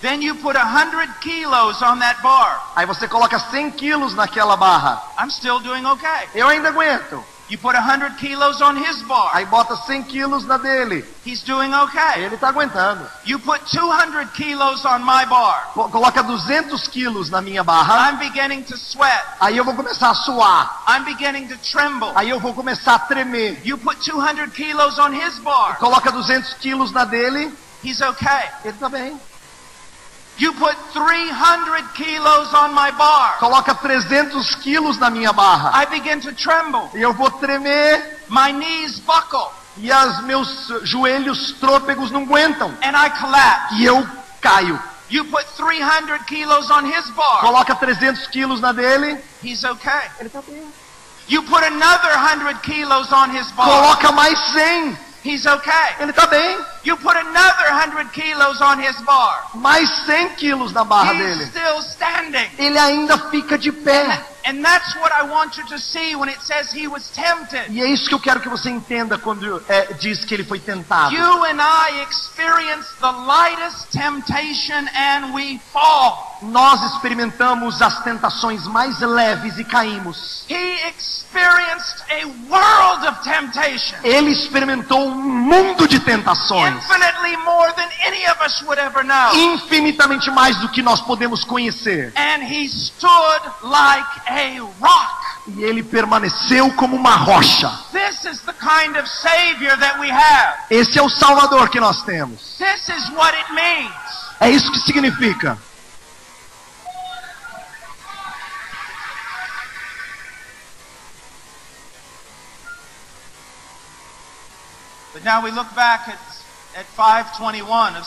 Then 0.00 0.22
you 0.22 0.36
put 0.36 0.56
a 0.56 0.64
hundred 0.64 1.08
kilos 1.20 1.82
on 1.82 1.98
that 1.98 2.22
bar. 2.22 2.72
Aí 2.76 2.86
você 2.86 3.08
coloca 3.08 3.38
100 3.38 3.72
quilos 3.72 4.14
naquela 4.14 4.56
barra. 4.56 5.02
I'm 5.18 5.30
still 5.30 5.58
doing 5.58 5.84
okay. 5.86 6.28
Eu 6.34 6.46
ainda 6.48 6.68
aguento. 6.68 7.24
You 7.50 7.56
put 7.56 7.74
a 7.74 7.80
hundred 7.80 8.16
kilos 8.18 8.60
on 8.60 8.76
his 8.76 9.02
bar. 9.04 9.30
Aí 9.32 9.46
bota 9.46 9.74
100 9.74 10.04
quilos 10.04 10.44
na 10.46 10.58
dele. 10.58 11.02
He's 11.24 11.42
doing 11.42 11.72
okay. 11.74 12.24
Ele 12.24 12.34
está 12.34 12.48
aguentando. 12.48 13.06
You 13.24 13.38
put 13.38 13.60
200 13.72 14.30
kilos 14.34 14.84
on 14.84 14.98
my 15.02 15.24
bar. 15.24 15.70
Co- 15.72 15.88
Coloca 15.88 16.22
200 16.22 16.86
quilos 16.88 17.30
na 17.30 17.40
minha 17.40 17.64
barra. 17.64 18.10
I'm 18.10 18.18
beginning 18.18 18.64
to 18.64 18.76
sweat. 18.76 19.24
Aí 19.40 19.56
eu 19.56 19.64
vou 19.64 19.74
começar 19.74 20.10
a 20.10 20.14
suar. 20.14 20.82
I'm 20.88 21.04
beginning 21.04 21.48
to 21.48 21.56
tremble. 21.58 22.12
Aí 22.14 22.28
eu 22.28 22.38
vou 22.38 22.52
começar 22.52 22.96
a 22.96 22.98
tremer. 22.98 23.58
You 23.66 23.78
put 23.78 23.98
200 24.04 24.52
kilos 24.52 24.98
on 24.98 25.12
his 25.14 25.38
bar. 25.38 25.78
Coloca 25.78 26.12
200 26.12 26.52
quilos 26.60 26.92
na 26.92 27.04
dele. 27.06 27.50
He's 27.82 28.00
okay. 28.02 28.50
Ele 28.64 28.76
tá 28.78 28.88
bem. 28.90 29.18
You 30.38 30.52
put 30.54 30.76
300 30.92 31.94
kilos 31.94 32.54
on 32.54 32.72
my 32.72 32.92
bar. 32.92 33.38
Coloca 33.38 33.74
300 33.74 34.54
quilos 34.62 34.96
na 34.98 35.10
minha 35.10 35.32
barra. 35.32 35.72
I 35.74 35.84
begin 35.86 36.20
to 36.20 36.32
tremble. 36.32 36.88
E 36.94 37.02
eu 37.02 37.12
vou 37.12 37.30
tremer. 37.30 38.18
My 38.28 38.52
knees 38.52 39.00
buckle 39.00 39.50
E 39.78 39.90
os 39.92 40.20
meus 40.24 40.68
joelhos 40.84 41.52
trôpegos 41.60 42.10
não 42.10 42.22
aguentam. 42.22 42.72
and 42.82 42.96
I 42.96 43.10
collapse. 43.10 43.74
E 43.80 43.84
eu 43.84 44.06
caio. 44.40 44.78
You 45.10 45.24
put 45.24 45.44
300 45.56 46.22
kilos 46.26 46.70
on 46.70 46.84
his 46.86 47.08
bar. 47.10 47.40
Coloca 47.40 47.74
300 47.74 48.26
quilos 48.28 48.60
na 48.60 48.72
dele. 48.72 49.18
He's 49.42 49.64
okay. 49.64 50.02
Ele 50.20 50.28
tá 50.28 50.42
bem. 50.46 50.62
You 51.28 51.42
put 51.42 51.64
another 51.64 52.12
100 52.12 52.60
kilos 52.62 53.12
on 53.12 53.30
his 53.34 53.50
bar. 53.52 53.66
Coloca 53.66 54.12
mais 54.12 54.38
100. 54.52 54.98
He's 55.24 55.46
okay. 55.46 55.96
Ele 56.00 56.12
tá 56.12 56.26
bem. 56.26 56.58
You 56.88 56.96
put 56.96 57.16
another 57.18 57.68
100 57.68 58.14
kilos 58.14 58.62
on 58.62 58.78
his 58.80 58.98
bar. 59.02 59.50
Mais 59.56 59.86
100 60.06 60.36
quilos 60.36 60.72
na 60.72 60.84
barra 60.84 61.12
He's 61.12 61.20
dele. 61.20 61.46
still 61.50 61.82
standing. 61.82 62.48
Ele 62.56 62.78
ainda 62.78 63.18
fica 63.30 63.58
de 63.58 63.70
pé. 63.70 64.24
And 64.46 64.64
that's 64.64 64.96
what 64.96 65.12
I 65.12 65.24
want 65.28 65.58
you 65.58 65.64
to 65.66 65.78
see 65.78 66.16
when 66.16 66.30
it 66.30 66.40
says 66.40 66.72
he 66.72 66.88
was 66.88 67.10
tempted. 67.10 67.66
E 67.68 67.82
é 67.82 67.90
isso 67.92 68.08
que 68.08 68.14
eu 68.14 68.20
quero 68.20 68.40
que 68.40 68.48
você 68.48 68.70
entenda 68.70 69.18
quando 69.18 69.62
é, 69.68 69.92
diz 70.00 70.24
que 70.24 70.32
ele 70.32 70.44
foi 70.44 70.58
tentado. 70.58 71.14
You 71.14 71.44
and 71.44 71.60
I 71.60 72.02
experience 72.08 72.88
the 73.00 73.12
lightest 73.12 73.90
temptation 73.92 74.88
and 74.96 75.34
we 75.34 75.60
fall. 75.70 76.38
Nós 76.40 76.82
experimentamos 76.94 77.82
as 77.82 78.02
tentações 78.02 78.66
mais 78.66 78.98
leves 79.00 79.58
e 79.58 79.64
caímos. 79.64 80.46
He 80.48 80.88
experienced 80.88 82.02
a 82.10 82.24
world 82.48 83.06
of 83.06 83.22
temptation. 83.22 83.96
Ele 84.02 84.30
experimentou 84.30 85.08
um 85.08 85.14
mundo 85.14 85.86
de 85.86 86.00
tentações. 86.00 86.77
Infinitely 86.78 87.36
more 87.44 87.72
than 87.76 87.88
any 88.06 88.24
of 88.26 88.40
us 88.40 88.62
would 88.66 88.78
ever 88.78 89.02
know. 89.02 89.32
Infinitamente 89.34 90.30
mais 90.30 90.56
do 90.60 90.68
que 90.68 90.82
nós 90.82 91.00
podemos 91.00 91.44
conhecer. 91.44 92.12
And 92.16 92.42
he 92.42 92.68
stood 92.68 93.42
like 93.62 94.20
a 94.28 94.60
rock. 94.80 95.28
E 95.48 95.62
ele 95.62 95.82
permaneceu 95.82 96.70
como 96.74 96.96
uma 96.96 97.16
rocha. 97.16 97.68
This 97.92 98.24
is 98.24 98.40
the 98.42 98.52
kind 98.52 98.96
of 98.96 99.08
Savior 99.08 99.76
that 99.78 99.98
we 99.98 100.10
have. 100.10 100.58
Esse 100.70 100.98
é 100.98 101.02
o 101.02 101.08
Salvador 101.08 101.68
que 101.68 101.80
nós 101.80 102.02
temos. 102.02 102.56
This 102.58 102.88
is 102.88 103.10
what 103.10 103.36
it 103.36 103.52
means. 103.52 103.92
É 104.40 104.50
isso 104.50 104.70
que 104.70 104.78
significa. 104.80 105.58
But 115.18 115.24
now 115.24 115.42
we 115.42 115.50
look 115.50 115.74
back 115.74 116.06
at, 116.06 116.14
at 116.14 116.18
521 116.18 116.18
of 116.18 116.27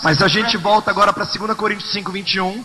Mas 0.03 0.17
a 0.21 0.27
2 0.27 0.31
gente 0.31 0.57
volta 0.57 0.91
agora 0.91 1.11
para 1.11 1.25
2 1.25 1.55
Coríntios 1.57 1.91
5, 1.91 2.11
21. 2.11 2.63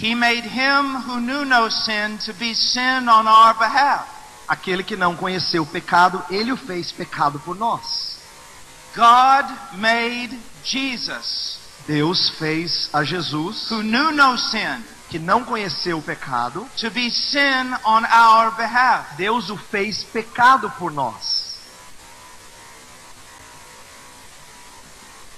He 0.00 0.14
made 0.14 0.46
him 0.46 0.94
who 1.06 1.20
knew 1.20 1.44
no 1.44 1.68
sin 1.70 2.18
to 2.24 2.32
be 2.34 2.54
sin 2.54 3.08
on 3.08 3.26
our 3.26 3.54
behalf. 3.54 4.06
Aquele 4.46 4.82
que 4.82 4.96
não 4.96 5.16
conheceu 5.16 5.64
o 5.64 5.66
pecado, 5.66 6.24
ele 6.30 6.52
o 6.52 6.56
fez 6.56 6.92
pecado 6.92 7.40
por 7.40 7.56
nós. 7.56 8.16
God 8.94 9.46
made 9.74 10.38
Jesus, 10.64 11.58
Deus 11.86 12.30
fez 12.30 12.88
a 12.92 13.04
Jesus, 13.04 13.70
who 13.70 13.82
knew 13.82 14.12
no 14.12 14.38
sin, 14.38 14.82
que 15.10 15.18
não 15.18 15.44
conheceu 15.44 15.98
o 15.98 16.02
pecado, 16.02 16.66
to 16.76 16.90
be 16.90 17.10
sin 17.10 17.74
on 17.84 18.04
our 18.04 18.52
behalf. 18.52 19.16
Deus 19.16 19.50
o 19.50 19.56
fez 19.56 20.04
pecado 20.04 20.70
por 20.78 20.92
nós. 20.92 21.12
To 21.12 21.12
a 21.12 21.16
man 21.18 21.66
who 23.38 23.46
truly 23.80 24.26
understands 24.48 25.37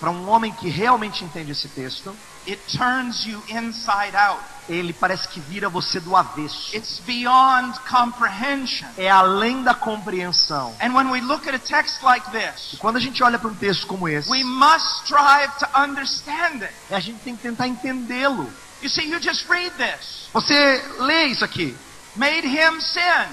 Para 0.00 0.10
um 0.10 0.28
homem 0.28 0.52
que 0.52 0.68
realmente 0.68 1.24
entende 1.24 1.52
esse 1.52 1.68
texto, 1.68 2.16
it 2.46 2.60
turns 2.76 3.24
you 3.26 3.42
inside 3.48 4.16
out. 4.16 4.40
ele 4.68 4.92
parece 4.92 5.28
que 5.28 5.40
vira 5.40 5.68
você 5.68 6.00
do 6.00 6.16
avesso. 6.16 6.74
It's 6.74 7.00
beyond 7.00 7.78
comprehension. 7.88 8.88
É 8.96 9.10
além 9.10 9.62
da 9.62 9.74
compreensão. 9.74 10.74
And 10.80 10.94
when 10.94 11.10
we 11.10 11.20
look 11.20 11.48
at 11.48 11.54
a 11.54 11.58
text 11.58 12.02
like 12.02 12.26
E 12.28 12.40
this, 12.40 12.78
quando 12.78 12.96
a 12.96 13.00
gente 13.00 13.22
olha 13.22 13.38
para 13.38 13.48
um 13.48 13.54
texto 13.54 13.86
como 13.86 14.08
esse, 14.08 14.30
we 14.30 14.44
must 14.44 15.04
strive 15.04 15.52
to 15.58 15.66
understand 15.78 16.62
it. 16.62 16.74
a 16.90 17.00
gente 17.00 17.20
tem 17.20 17.36
que 17.36 17.42
tentar 17.42 17.68
entendê-lo. 17.68 18.50
You 18.82 18.88
see, 18.88 19.08
you 19.08 19.20
just 19.20 19.48
read 19.48 19.72
this. 19.76 20.28
Você 20.32 20.84
lê 20.98 21.26
isso 21.26 21.44
aqui. 21.44 21.76
made 22.16 22.46
him 22.46 22.80
sin. 22.80 23.28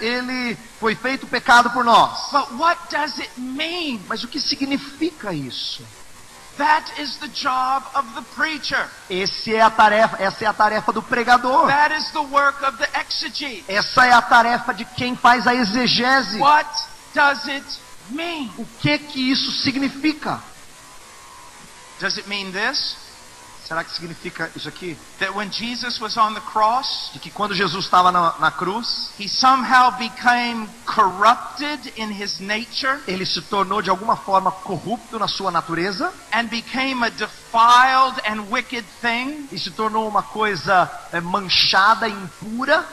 Ele 0.00 0.56
foi 0.80 0.94
feito 0.94 1.26
pecado 1.26 1.70
por 1.70 1.84
nós. 1.84 2.30
But 2.30 2.52
what 2.58 2.80
does 2.90 3.18
it 3.18 3.30
mean? 3.38 4.00
Mas 4.08 4.22
o 4.24 4.28
que 4.28 4.40
significa 4.40 5.32
isso? 5.32 5.84
That 6.58 7.00
is 7.00 7.16
the 7.18 7.28
job 7.28 7.86
of 7.94 8.14
the 8.14 8.22
preacher. 8.34 8.88
Esse 9.08 9.54
é 9.54 9.60
a 9.60 9.70
tarefa, 9.70 10.16
essa 10.20 10.44
é 10.44 10.48
a 10.48 10.52
tarefa 10.52 10.92
do 10.92 11.00
pregador. 11.00 11.68
That 11.68 11.94
is 11.94 12.10
the 12.10 12.20
work 12.20 12.64
of 12.64 12.76
the 12.78 12.88
exegete. 12.98 13.64
Essa 13.68 14.06
é 14.06 14.12
a 14.12 14.20
tarefa 14.20 14.74
de 14.74 14.84
quem 14.84 15.14
faz 15.14 15.46
a 15.46 15.54
exegese. 15.54 16.38
What 16.38 16.68
does 17.14 17.46
it 17.46 17.64
mean? 18.10 18.52
O 18.58 18.66
que 18.80 18.98
que 18.98 19.30
isso 19.30 19.52
significa? 19.52 20.42
Does 22.00 22.16
it 22.16 22.28
mean 22.28 22.50
this? 22.50 22.96
Será 23.68 23.84
que 23.84 23.92
significa 23.92 24.50
isso 24.56 24.66
aqui? 24.66 24.96
That 25.18 25.36
when 25.36 25.52
Jesus 25.52 26.00
was 26.00 26.16
on 26.16 26.32
the 26.32 26.40
cross, 26.40 27.10
De 27.12 27.18
que 27.18 27.30
quando 27.30 27.54
Jesus 27.54 27.84
estava 27.84 28.10
na, 28.10 28.34
na 28.38 28.50
cruz, 28.50 29.10
he 29.20 29.28
somehow 29.28 29.90
became 29.98 30.66
corrupted 30.86 31.92
in 31.98 32.10
his 32.10 32.40
nature 32.40 32.98
ele 33.06 33.26
se 33.26 33.42
tornou 33.42 33.82
de 33.82 33.90
alguma 33.90 34.16
forma 34.16 34.50
corrupto 34.50 35.18
na 35.18 35.28
sua 35.28 35.50
natureza 35.50 36.10
and 36.32 36.44
became 36.44 37.04
a 37.04 37.10
defiled 37.10 38.18
and 38.26 38.50
wicked 38.50 38.86
thing? 39.02 39.46
e 39.52 39.58
se 39.58 39.70
tornou 39.72 40.08
uma 40.08 40.22
coisa 40.22 40.90
é, 41.12 41.20
manchada 41.20 42.08
e 42.08 42.12
impura? 42.12 42.88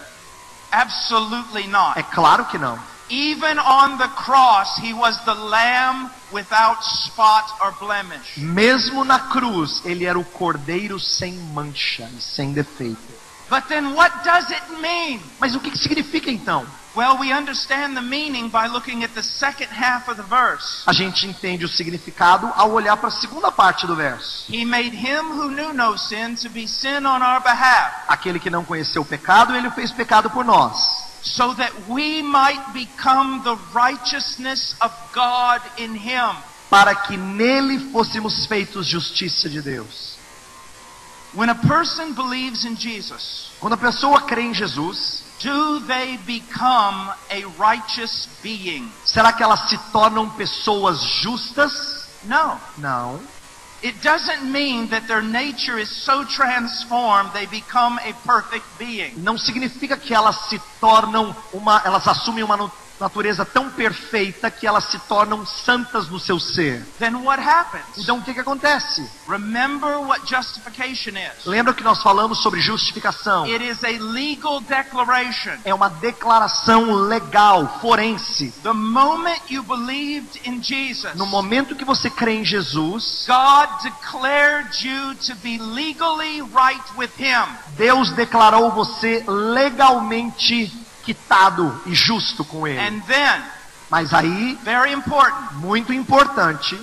Absolutely 0.73 1.67
not. 1.67 1.97
É 1.97 2.03
claro 2.03 2.43
que 2.47 2.57
não. 2.57 2.77
Even 3.09 3.59
on 3.59 3.97
the 3.97 4.09
cross, 4.09 4.77
he 4.79 4.93
was 4.93 5.17
the 5.23 5.33
lamb 5.33 6.09
without 6.35 6.83
spot 6.83 7.45
or 7.61 7.71
blemish. 7.79 8.37
Mesmo 8.37 9.03
na 9.05 9.19
cruz, 9.19 9.81
ele 9.85 10.05
era 10.05 10.19
o 10.19 10.25
cordeiro 10.25 10.99
sem 10.99 11.33
mancha 11.53 12.09
e 12.15 12.21
sem 12.21 12.51
defeito. 12.51 13.15
But 13.49 13.67
then 13.67 13.93
what 13.93 14.11
does 14.23 14.49
it 14.51 14.81
mean? 14.81 15.21
Mas 15.39 15.55
o 15.55 15.59
que 15.59 15.71
que 15.71 15.77
significa 15.77 16.29
então? 16.29 16.65
Well, 16.95 17.17
we 17.19 17.33
understand 17.33 17.95
the 17.95 18.01
meaning 18.01 18.49
by 18.49 18.67
looking 18.67 19.03
at 19.03 19.13
the 19.13 19.21
second 19.21 19.67
half 19.69 20.07
of 20.07 20.15
the 20.15 20.23
verse. 20.23 20.83
A 20.87 20.93
gente 20.93 21.27
entende 21.27 21.65
o 21.65 21.67
significado 21.67 22.51
ao 22.55 22.71
olhar 22.71 22.95
para 22.95 23.09
a 23.09 23.11
segunda 23.11 23.51
parte 23.51 23.85
do 23.85 23.95
verso. 23.95 24.45
He 24.49 24.65
made 24.65 24.95
him 24.95 25.31
who 25.31 25.49
knew 25.49 25.73
no 25.73 25.97
sin 25.97 26.35
to 26.35 26.49
be 26.49 26.67
sin 26.67 27.05
on 27.05 27.21
our 27.21 27.41
behalf, 27.41 27.91
Aquele 28.07 28.39
que 28.39 28.49
não 28.49 28.63
conheceu 28.63 29.01
o 29.01 29.05
pecado, 29.05 29.55
ele 29.55 29.67
o 29.67 29.71
fez 29.71 29.91
pecado 29.91 30.29
por 30.29 30.45
nós, 30.45 31.05
so 31.25 31.53
that 31.55 31.73
we 31.89 32.21
might 32.21 32.71
become 32.71 33.41
the 33.43 33.57
righteousness 33.73 34.75
of 34.79 34.91
God 35.13 35.59
in 35.77 35.95
him. 35.95 36.35
para 36.69 36.93
que 36.95 37.17
nele 37.17 37.91
fôssemos 37.91 38.45
feitos 38.47 38.85
justiça 38.87 39.49
de 39.49 39.61
Deus. 39.61 40.15
When 41.33 41.49
a 41.49 41.55
person 41.55 42.13
believes 42.13 42.63
in 42.63 42.75
Jesus, 42.77 43.51
Quando 43.59 43.73
a 43.73 43.77
pessoa 43.77 44.21
crê 44.21 44.43
em 44.43 44.53
Jesus, 44.53 45.23
do 45.41 45.81
they 45.81 46.17
become 46.25 47.11
a 47.29 47.43
righteous 47.57 48.29
being? 48.41 48.89
será 49.03 49.33
que 49.33 49.43
elas 49.43 49.67
se 49.69 49.77
tornam 49.91 50.29
pessoas 50.29 51.01
justas? 51.21 52.05
No. 52.23 52.59
Não. 52.77 53.19
It 53.81 54.01
doesn't 54.01 54.51
mean 54.51 54.89
that 54.89 55.07
their 55.07 55.21
nature 55.21 55.77
is 55.77 55.89
so 56.05 56.23
transformed 56.25 57.31
they 57.33 57.45
become 57.45 57.99
a 57.99 58.13
perfect 58.25 58.65
being. 58.79 59.13
Não 59.17 59.37
significa 59.37 59.97
que 59.97 60.13
elas 60.13 60.49
se 60.49 60.59
tornam 60.79 61.35
uma, 61.53 61.81
elas 61.85 62.07
assumem 62.07 62.43
uma 62.43 62.55
natureza 62.99 63.45
tão 63.45 63.69
perfeita 63.69 64.49
que 64.49 64.65
elas 64.65 64.85
se 64.85 64.99
tornam 64.99 65.45
santas 65.45 66.07
no 66.09 66.19
seu 66.19 66.39
ser. 66.39 66.85
Then 66.99 67.15
what 67.15 67.41
happens? 67.41 67.97
Então 67.97 68.17
o 68.17 68.21
que 68.21 68.33
que 68.33 68.39
acontece? 68.39 69.09
Remember 69.27 69.97
what 69.99 70.25
justification 70.25 71.17
is. 71.17 71.45
Lembra 71.45 71.73
que 71.73 71.83
nós 71.83 72.01
falamos 72.01 72.41
sobre 72.41 72.61
justificação? 72.61 73.45
It 73.45 73.63
is 73.63 73.83
a 73.83 73.97
legal 73.99 74.61
declaration. 74.61 75.53
É 75.63 75.73
uma 75.73 75.89
declaração 75.89 76.91
legal, 76.93 77.79
forense. 77.81 78.51
The 78.63 78.73
moment 78.73 79.41
you 79.49 79.63
believed 79.63 80.39
in 80.45 80.61
Jesus, 80.61 81.15
No 81.15 81.25
momento 81.25 81.75
que 81.75 81.85
você 81.85 82.09
crê 82.09 82.35
em 82.35 82.45
Jesus, 82.45 83.25
God 83.27 83.69
declared 83.83 84.85
you 84.85 85.15
to 85.15 85.35
be 85.41 85.57
legally 85.57 86.41
right 86.41 86.83
with 86.97 87.11
Him. 87.17 87.45
Deus 87.77 88.11
declarou 88.11 88.71
você 88.71 89.23
legalmente 89.27 90.84
quitado 91.05 91.81
e 91.85 91.93
justo 91.93 92.43
com 92.43 92.67
Ele. 92.67 92.79
And 92.79 93.01
then, 93.01 93.43
Mas 93.89 94.13
aí, 94.13 94.57
important, 94.91 95.53
muito 95.55 95.93
importante, 95.93 96.75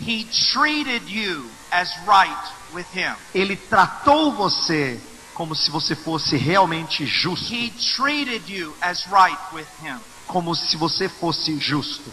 He 0.00 0.24
treated 0.52 1.10
you 1.10 1.50
as 1.70 1.90
right 2.06 2.36
with 2.72 2.86
Him. 2.94 3.14
Ele 3.34 3.56
tratou 3.56 4.32
você 4.32 5.00
como 5.34 5.54
se 5.54 5.70
você 5.70 5.94
fosse 5.94 6.36
realmente 6.36 7.04
justo, 7.04 7.52
He 7.52 7.70
treated 7.96 8.50
you 8.50 8.74
as 8.80 9.04
right 9.10 9.38
with 9.52 9.66
Him. 9.82 9.98
como 10.26 10.54
se 10.54 10.76
você 10.76 11.08
fosse 11.08 11.58
justo. 11.58 12.10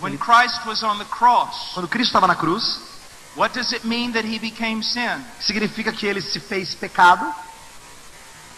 When 0.00 0.18
Christ 0.18 0.66
was 0.66 0.82
on 0.82 0.98
the 0.98 1.04
cross, 1.06 1.72
Quando 1.72 1.88
Cristo 1.88 2.08
estava 2.10 2.26
na 2.26 2.34
cruz, 2.34 2.80
what 3.34 3.54
does 3.54 3.72
it 3.72 3.86
mean 3.86 4.12
that 4.12 4.26
He 4.26 4.38
became 4.38 4.82
sin? 4.82 5.24
significa 5.40 5.92
que 5.92 6.06
ele 6.06 6.20
se 6.20 6.38
fez 6.40 6.74
pecado. 6.74 7.26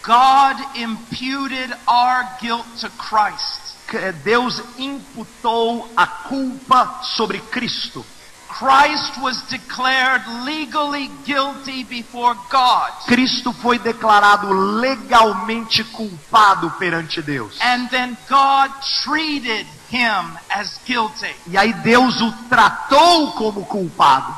God 0.09 0.57
imputed 0.75 1.71
our 1.87 2.35
guilt 2.41 2.65
to 2.81 2.89
Christ. 2.97 3.75
Deus 4.23 4.59
imputou 4.79 5.87
a 5.95 6.07
culpa 6.07 7.01
sobre 7.15 7.37
Cristo. 7.51 8.03
Christ 8.47 9.21
was 9.21 9.39
declared 9.51 10.23
legally 10.45 11.11
guilty 11.25 11.83
before 11.83 12.33
God. 12.49 12.91
Cristo 13.05 13.53
foi 13.53 13.77
declarado 13.77 14.51
legalmente 14.51 15.83
culpado 15.83 16.71
perante 16.79 17.21
Deus. 17.21 17.59
And 17.61 17.87
then 17.91 18.17
God 18.27 18.71
treated 19.03 19.67
him 19.91 20.35
as 20.49 20.79
guilty. 20.87 21.35
E 21.45 21.55
aí 21.55 21.71
Deus 21.83 22.19
o 22.19 22.31
tratou 22.49 23.33
como 23.33 23.63
culpado. 23.67 24.35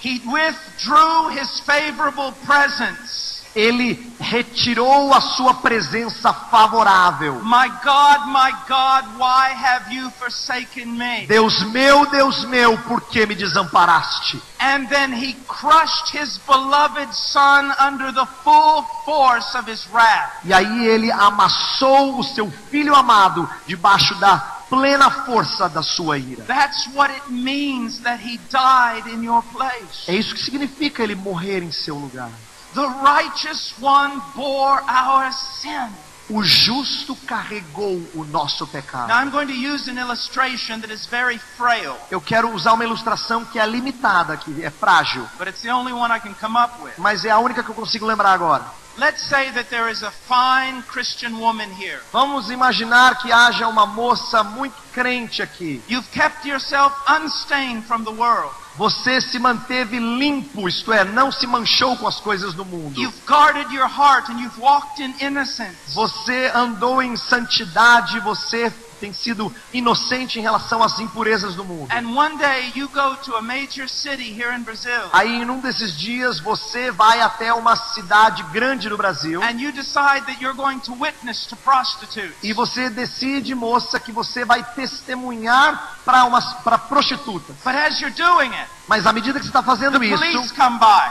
He 0.00 0.20
withdrew 0.26 1.28
his 1.28 1.60
favorable 1.60 2.32
presence. 2.44 3.31
Ele 3.54 4.12
retirou 4.18 5.12
a 5.12 5.20
sua 5.20 5.54
presença 5.54 6.32
favorável. 6.32 7.34
My 7.42 7.68
God, 7.84 8.26
my 8.28 8.52
God, 8.66 9.18
why 9.18 9.52
have 9.52 9.92
you 9.92 10.10
forsaken 10.12 10.86
me? 10.86 11.26
Deus 11.26 11.62
meu, 11.70 12.06
Deus 12.06 12.44
meu, 12.46 12.78
por 12.78 13.02
que 13.02 13.26
me 13.26 13.34
desamparaste? 13.34 14.40
And 14.58 14.88
then 14.88 15.12
he 15.12 15.34
crushed 15.46 16.16
his 16.16 16.38
beloved 16.46 17.12
son 17.12 17.72
under 17.78 18.12
the 18.12 18.26
full 18.42 18.84
force 19.04 19.54
of 19.58 19.70
his 19.70 19.86
wrath. 19.92 20.30
E 20.44 20.52
aí 20.52 20.86
ele 20.86 21.10
amassou 21.10 22.18
o 22.18 22.24
seu 22.24 22.50
filho 22.70 22.94
amado 22.94 23.48
debaixo 23.66 24.14
da 24.14 24.38
plena 24.70 25.10
força 25.10 25.68
da 25.68 25.82
sua 25.82 26.16
ira. 26.16 26.44
That's 26.44 26.86
what 26.94 27.12
it 27.12 27.30
means 27.30 27.98
that 28.00 28.22
he 28.24 28.40
died 28.50 29.06
in 29.12 29.22
your 29.22 29.42
place. 29.52 30.08
É 30.08 30.14
isso 30.14 30.34
que 30.34 30.40
significa 30.40 31.02
ele 31.02 31.14
morrer 31.14 31.62
em 31.62 31.70
seu 31.70 31.96
lugar. 31.96 32.30
The 32.74 32.88
righteous 33.02 33.74
one 33.80 34.20
bore 34.34 34.82
our 34.88 35.30
sin. 35.32 35.90
O 36.30 36.42
justo 36.42 37.14
carregou 37.26 38.00
o 38.14 38.24
nosso 38.24 38.66
pecado. 38.66 39.08
Now 39.08 39.20
I'm 39.20 39.30
going 39.30 39.48
to 39.48 39.52
use 39.52 39.90
an 39.90 39.98
illustration 39.98 40.80
that 40.80 40.90
is 40.92 41.04
very 41.06 41.38
frail, 41.58 41.96
Eu 42.10 42.20
quero 42.20 42.48
usar 42.54 42.72
uma 42.72 42.84
ilustração 42.84 43.44
que 43.44 43.58
é 43.58 43.66
limitada, 43.66 44.36
que 44.38 44.64
é 44.64 44.70
frágil, 44.70 45.28
but 45.36 45.48
it's 45.48 45.60
the 45.60 45.70
only 45.74 45.92
one 45.92 46.14
I 46.14 46.20
can 46.20 46.32
come 46.40 46.56
up 46.56 46.82
with. 46.82 46.92
mas 46.96 47.24
é 47.24 47.30
a 47.30 47.38
única 47.38 47.62
que 47.62 47.68
eu 47.70 47.74
consigo 47.74 48.06
lembrar 48.06 48.32
agora. 48.32 48.64
Let's 48.96 49.22
say 49.22 49.50
that 49.52 49.68
there 49.70 49.90
is 49.90 50.02
a 50.02 50.10
fine 50.10 50.82
Christian 50.82 51.38
woman 51.38 51.68
here. 51.78 52.00
Vamos 52.12 52.50
imaginar 52.50 53.16
que 53.18 53.32
haja 53.32 53.66
uma 53.66 53.84
moça 53.86 54.42
muito 54.42 54.76
crente 54.92 55.42
aqui. 55.42 55.82
You've 55.88 56.08
kept 56.12 56.46
yourself 56.48 56.94
unstained 57.08 57.86
from 57.86 58.04
the 58.04 58.12
world. 58.12 58.54
Você 58.76 59.20
se 59.20 59.38
manteve 59.38 59.98
limpo, 59.98 60.68
isto 60.68 60.92
é, 60.92 61.04
não 61.04 61.30
se 61.30 61.46
manchou 61.46 61.96
com 61.96 62.06
as 62.06 62.18
coisas 62.20 62.54
do 62.54 62.64
mundo. 62.64 62.98
You've 62.98 63.20
guarded 63.26 63.70
your 63.72 63.86
heart 63.88 64.30
and 64.30 64.40
you've 64.40 64.58
walked 64.58 65.02
in 65.02 65.14
innocence. 65.20 65.76
Você 65.94 66.50
andou 66.54 67.02
em 67.02 67.14
santidade, 67.16 68.18
você 68.20 68.72
tem 69.02 69.12
sido 69.12 69.52
inocente 69.72 70.38
em 70.38 70.42
relação 70.42 70.80
às 70.80 71.00
impurezas 71.00 71.56
do 71.56 71.64
mundo. 71.64 71.90
And 71.92 72.16
one 72.16 72.38
day 72.38 72.70
you 72.76 72.88
go 72.88 73.16
to 73.24 73.34
a 73.36 73.42
major 73.42 73.88
city 73.88 74.30
here 74.30 74.56
in 74.56 74.62
Brazil 74.62 75.10
Aí, 75.12 75.42
em 75.42 75.50
um 75.50 75.58
desses 75.58 75.98
dias, 75.98 76.38
você 76.38 76.92
vai 76.92 77.20
até 77.20 77.52
uma 77.52 77.74
cidade 77.74 78.44
grande 78.52 78.88
no 78.88 78.96
Brasil 78.96 79.42
and 79.42 79.60
you 79.60 79.72
decide 79.72 80.24
that 80.26 80.40
you're 80.40 80.56
going 80.56 80.78
to 80.78 80.92
witness 80.94 81.44
to 81.46 81.56
prostitutes. 81.56 82.36
e 82.44 82.52
você 82.52 82.88
decide, 82.90 83.56
moça, 83.56 83.98
que 83.98 84.12
você 84.12 84.44
vai 84.44 84.62
testemunhar 84.62 85.96
para 86.04 86.24
umas 86.24 86.52
para 86.62 86.78
prostitutas. 86.78 87.56
But 87.64 87.74
as 87.74 88.00
you're 88.00 88.14
doing 88.14 88.54
it, 88.54 88.70
Mas 88.86 89.06
à 89.06 89.12
medida 89.12 89.38
que 89.40 89.44
você 89.44 89.50
está 89.50 89.62
fazendo 89.62 89.98
the 89.98 90.08
police 90.08 90.44
isso, 90.44 90.54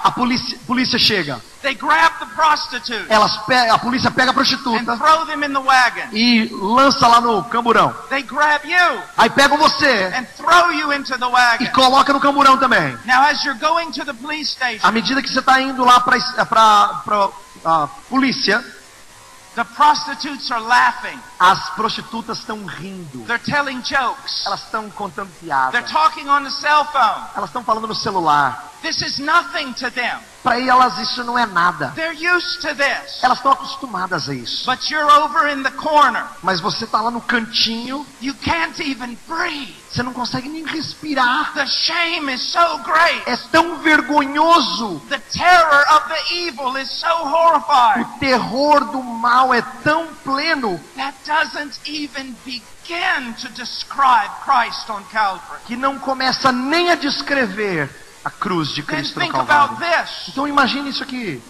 a 0.04 0.12
polícia, 0.12 0.60
polícia 0.66 1.00
chega. 1.00 1.42
They 1.62 1.76
grab 1.76 2.11
Elas 3.10 3.38
pe- 3.46 3.70
a 3.70 3.78
polícia 3.78 4.10
pega 4.12 4.32
a 4.32 4.34
prostituta 4.34 4.98
e 6.14 6.50
lança 6.54 7.08
lá 7.08 7.22
no 7.22 7.44
camburão. 7.46 7.94
They 8.10 8.24
grab 8.24 8.66
you 8.68 9.02
Aí 9.18 9.30
pegam 9.30 9.58
você 9.58 10.14
and 10.16 10.26
throw 10.38 10.72
you 10.72 10.94
into 10.94 11.18
the 11.18 11.26
e 11.26 11.30
wagon. 11.30 11.66
coloca 11.74 12.14
no 12.14 12.20
camburão 12.20 12.58
também. 12.58 12.98
Now, 13.06 13.22
as 13.24 13.44
you're 13.44 13.60
going 13.60 13.92
to 13.92 14.06
the 14.06 14.14
police 14.14 14.52
À 14.62 14.66
station, 14.68 14.92
medida 14.92 15.22
que 15.22 15.30
você 15.30 15.40
está 15.40 15.62
indo 15.62 15.84
lá 15.84 16.00
para 16.00 17.02
a 17.66 17.88
polícia, 18.10 18.64
The 19.54 19.66
prostitutes 19.66 20.50
are 20.50 20.62
laughing. 20.64 21.20
As 21.38 21.72
prostitutas 21.72 22.38
estão 22.40 22.64
rindo. 22.66 23.26
They're 23.26 23.38
telling 23.44 23.82
jokes. 23.82 24.46
Elas 24.46 24.62
estão 24.64 24.90
contando 24.92 25.28
They're 25.42 25.46
piada. 25.72 25.82
talking 25.84 26.30
on 26.30 26.44
the 26.44 26.50
cell 26.50 26.86
phone. 26.86 27.26
Elas 27.36 27.50
estão 27.50 27.62
falando 27.62 27.86
no 27.86 27.94
celular. 27.96 28.71
This 28.82 29.02
is 29.04 29.20
nothing 29.20 29.74
to 29.76 29.90
them. 29.92 30.20
Para 30.44 30.60
elas 30.60 30.98
isso 30.98 31.24
não 31.24 31.38
é 31.38 31.46
nada. 31.46 31.92
They're 31.96 32.16
used 32.16 32.62
to 32.62 32.74
this. 32.74 33.22
Elas 33.24 33.38
estão 33.38 33.52
acostumadas 33.52 34.28
a 34.28 34.34
isso. 34.34 34.66
But 34.66 34.90
you're 34.90 35.06
over 35.22 35.48
in 35.50 35.62
the 35.62 35.70
corner. 35.72 36.26
Mas 36.42 36.60
você 36.60 36.86
está 36.86 37.00
lá 37.00 37.12
no 37.12 37.22
cantinho, 37.22 38.04
You 38.20 38.34
can't 38.44 38.82
even 38.82 39.16
breathe. 39.28 39.76
você 39.92 40.02
não 40.02 40.14
consegue 40.14 40.50
nem 40.50 40.66
respirar. 40.66 41.54
The 41.54 41.68
shame 41.68 42.34
is 42.34 42.42
so 42.42 42.80
great. 42.80 43.22
É 43.28 43.38
tão 43.52 43.78
vergonhoso. 43.82 45.00
The 45.10 45.20
terror 45.32 45.84
of 45.96 46.08
the 46.10 46.34
evil 46.34 46.76
is 46.78 46.90
so 46.90 47.08
horrifying. 47.08 48.02
O 48.02 48.20
terror 48.20 48.80
do 48.86 49.04
mal 49.04 49.54
é 49.54 49.62
tão 49.84 50.08
pleno 50.24 50.80
That 50.96 51.16
doesn't 51.26 51.80
even 51.86 52.36
begin 52.44 53.34
to 53.42 53.50
describe 53.50 54.32
Christ 54.44 54.90
on 54.90 55.04
Calvary. 55.12 55.62
que 55.68 55.76
não 55.78 56.00
começa 56.00 56.52
nem 56.52 56.90
a 56.90 56.96
descrever 56.96 57.90
a 58.24 58.30
cruz 58.30 58.70
de 58.70 58.84
Cristo 58.84 59.20
no 59.20 59.26
Calvário. 59.46 59.76
Então 60.32 60.48
imagine 60.48 60.90
isso 60.90 61.04
aqui. 61.04 61.42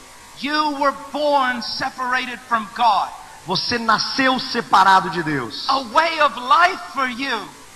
Você 3.45 3.77
nasceu 3.79 4.39
separado 4.39 5.09
de 5.09 5.21
Deus. 5.23 5.65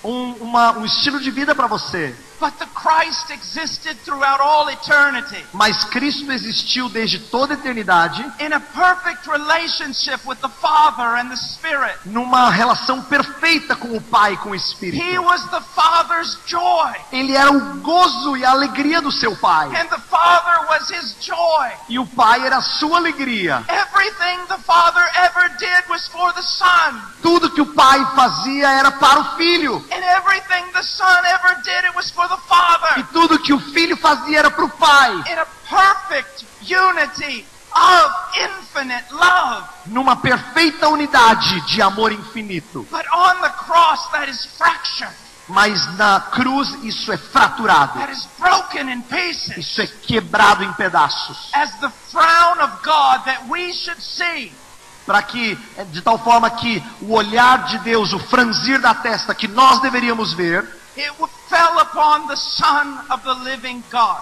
Um, 0.04 0.32
uma- 0.40 0.72
um 0.72 0.84
estilo 0.84 1.20
de 1.20 1.30
vida 1.30 1.54
para 1.54 1.66
você. 1.66 2.14
But 2.38 2.52
the 2.58 2.66
Christ 2.74 3.30
existed 3.30 3.96
throughout 4.04 4.40
all 4.40 4.68
eternity 4.68 5.44
Mas 5.52 5.84
Cristo 5.84 6.30
existiu 6.32 6.88
desde 6.88 7.18
toda 7.18 7.54
a 7.54 7.56
eternidade 7.56 8.22
in 8.40 8.52
a 8.52 8.60
perfect 8.60 9.26
relationship 9.28 10.20
with 10.26 10.36
the 10.40 10.48
Father 10.60 11.16
and 11.18 11.28
the 11.30 11.36
Spirit. 11.36 11.94
numa 12.04 12.50
relação 12.50 13.02
perfeita 13.02 13.74
com 13.76 13.96
o 13.96 14.00
Pai 14.00 14.34
e 14.34 14.36
com 14.38 14.50
o 14.50 14.54
He 14.54 14.58
Espírito. 14.58 15.22
was 15.22 15.42
the 15.50 15.60
Father's 15.74 16.38
joy, 16.46 16.92
Ele 17.12 17.34
era 17.36 17.50
o 17.50 17.76
gozo 17.80 18.36
e 18.36 18.44
a 18.44 18.50
alegria 18.50 19.00
do 19.00 19.10
seu 19.12 19.36
Pai. 19.36 19.68
and 19.74 19.88
the 19.88 20.00
Father 20.10 20.66
was 20.68 20.90
his 20.90 21.16
joy. 21.20 21.70
E 21.88 21.98
o 21.98 22.06
Pai 22.06 22.44
era 22.44 22.56
a 22.58 22.62
sua 22.62 22.98
alegria. 22.98 23.64
Everything 23.68 24.46
the 24.48 24.58
Father 24.66 25.04
ever 25.14 25.48
did 25.58 25.88
was 25.88 26.06
for 26.08 26.32
the 26.34 26.42
Son, 26.42 27.00
Tudo 27.22 27.50
que 27.50 27.60
o 27.60 27.66
Pai 27.74 28.04
fazia 28.14 28.68
era 28.70 28.90
para 28.92 29.20
o 29.20 29.24
Filho. 29.36 29.76
and 29.90 30.02
everything 30.04 30.70
the 30.72 30.82
Son 30.82 31.24
ever 31.26 31.54
did, 31.62 31.84
it 31.86 31.94
was 31.94 32.10
for 32.10 32.25
the 32.25 32.25
E 32.34 32.48
Father. 32.48 33.06
tudo 33.12 33.38
que 33.38 33.52
o 33.52 33.60
Filho 33.60 33.96
fazia 33.96 34.38
era 34.40 34.50
para 34.50 34.64
o 34.64 34.68
Pai. 34.70 35.12
In 35.30 35.38
a 35.38 35.46
perfect 35.68 36.46
unity 36.62 37.46
of 37.74 38.14
infinite 38.38 39.04
love. 39.12 39.64
Numa 39.86 40.16
perfeita 40.16 40.88
unidade 40.88 41.60
de 41.62 41.80
amor 41.82 42.12
infinito. 42.12 42.86
But 42.90 43.06
on 43.12 43.40
the 43.42 43.50
cross, 43.50 44.06
that 44.12 44.30
is 44.30 44.46
fractured, 44.56 45.12
Mas 45.48 45.96
na 45.96 46.20
cruz 46.20 46.68
isso 46.82 47.12
é 47.12 47.16
fraturado. 47.18 47.98
that 47.98 48.10
is 48.12 48.26
broken 48.38 48.90
in 48.90 49.02
pieces. 49.02 49.56
Isso 49.58 49.80
é 49.82 49.86
quebrado 49.86 50.64
em 50.64 50.72
pedaços. 50.72 51.50
as 51.52 51.70
the 51.80 51.90
frown 52.10 52.60
of 52.62 52.72
God 52.82 53.24
that 53.24 53.44
we 53.48 53.72
should 53.72 54.00
see. 54.02 54.52
Para 55.04 55.22
que, 55.22 55.56
é, 55.76 55.84
de 55.84 56.02
tal 56.02 56.18
forma 56.18 56.50
que 56.50 56.82
o 57.00 57.12
olhar 57.12 57.64
de 57.66 57.78
Deus, 57.78 58.12
o 58.12 58.18
franzir 58.18 58.80
da 58.80 58.92
testa 58.92 59.32
que 59.36 59.46
nós 59.46 59.78
deveríamos 59.80 60.32
ver, 60.32 60.68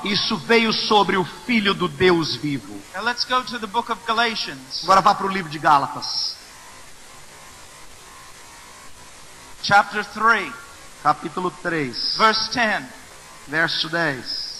Isso 0.05 0.37
veio 0.37 0.73
sobre 0.73 1.17
o 1.17 1.25
Filho 1.25 1.73
do 1.73 1.87
Deus 1.87 2.35
vivo. 2.37 2.81
Now 2.95 3.05
let's 3.05 3.25
go 3.25 3.43
to 3.43 3.59
the 3.59 3.67
book 3.67 3.91
of 3.93 4.01
Galatians, 4.07 4.83
Agora 4.83 5.01
vá 5.01 5.15
para 5.15 5.27
o 5.27 5.31
livro 5.31 5.51
de 5.51 5.59
Gálatas, 5.59 6.37
chapter 9.63 10.05
3, 10.05 10.53
capítulo 11.03 11.51
3, 11.63 12.17
verse 12.17 12.51
10. 12.51 12.85
verso 13.47 13.89
10. 13.89 14.55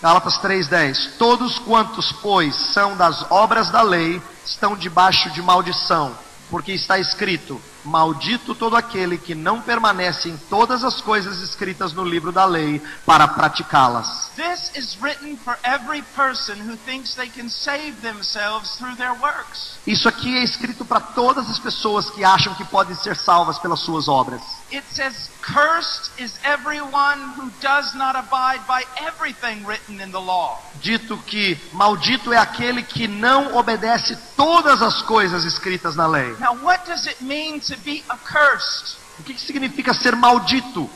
Gálatas 0.00 0.36
3:10. 0.38 1.16
Todos 1.18 1.58
quantos, 1.58 2.12
pois, 2.12 2.54
são 2.54 2.94
das 2.94 3.24
obras 3.30 3.70
da 3.70 3.80
lei, 3.80 4.22
estão 4.44 4.76
debaixo 4.76 5.30
de 5.30 5.40
maldição, 5.40 6.14
porque 6.50 6.74
está 6.74 6.98
escrito: 6.98 7.60
Maldito 7.84 8.54
todo 8.54 8.76
aquele 8.76 9.18
que 9.18 9.34
não 9.34 9.60
permanece 9.60 10.28
em 10.28 10.36
todas 10.48 10.82
as 10.82 11.00
coisas 11.00 11.40
escritas 11.40 11.92
no 11.92 12.04
livro 12.04 12.32
da 12.32 12.44
lei 12.44 12.82
para 13.04 13.28
praticá-las. 13.28 14.30
This 14.36 14.72
is 14.74 14.96
written 15.00 15.36
for 15.36 15.56
every 15.62 16.02
person 16.16 16.54
who 16.66 16.76
thinks 16.76 17.14
they 17.14 17.28
can 17.28 17.48
save 17.48 18.00
themselves 18.00 18.76
through 18.76 18.96
their 18.96 19.12
works. 19.20 19.78
Isso 19.86 20.08
aqui 20.08 20.36
é 20.38 20.42
escrito 20.42 20.84
para 20.84 21.00
todas 21.00 21.48
as 21.50 21.58
pessoas 21.58 22.10
que 22.10 22.24
acham 22.24 22.54
que 22.54 22.64
podem 22.64 22.96
ser 22.96 23.16
salvas 23.16 23.58
pelas 23.58 23.80
suas 23.80 24.08
obras. 24.08 24.42
It 24.72 24.84
says, 24.90 25.30
Cursed 25.40 26.10
is 26.18 26.32
everyone 26.42 27.34
who 27.36 27.50
does 27.60 27.94
not 27.94 28.16
abide 28.16 28.66
by 28.66 28.82
everything 28.96 29.64
written 29.66 30.00
in 30.00 30.10
the 30.10 30.18
law. 30.18 30.60
Dito 30.80 31.16
que 31.18 31.56
maldito 31.72 32.32
é 32.32 32.38
aquele 32.38 32.82
que 32.82 33.06
não 33.06 33.56
obedece 33.56 34.16
todas 34.36 34.82
as 34.82 35.02
coisas 35.02 35.44
escritas 35.44 35.94
na 35.94 36.06
lei. 36.06 36.34
Now, 36.40 36.56
what 36.62 36.84
does 36.86 37.06
it 37.06 37.22
mean 37.22 37.60
to 37.60 37.73
be 37.78 38.02
accursed? 38.08 38.96
O 39.18 39.22
que 39.22 39.34
que 39.34 39.40
significa 39.40 39.94
ser 39.94 40.16
maldito? 40.16 40.88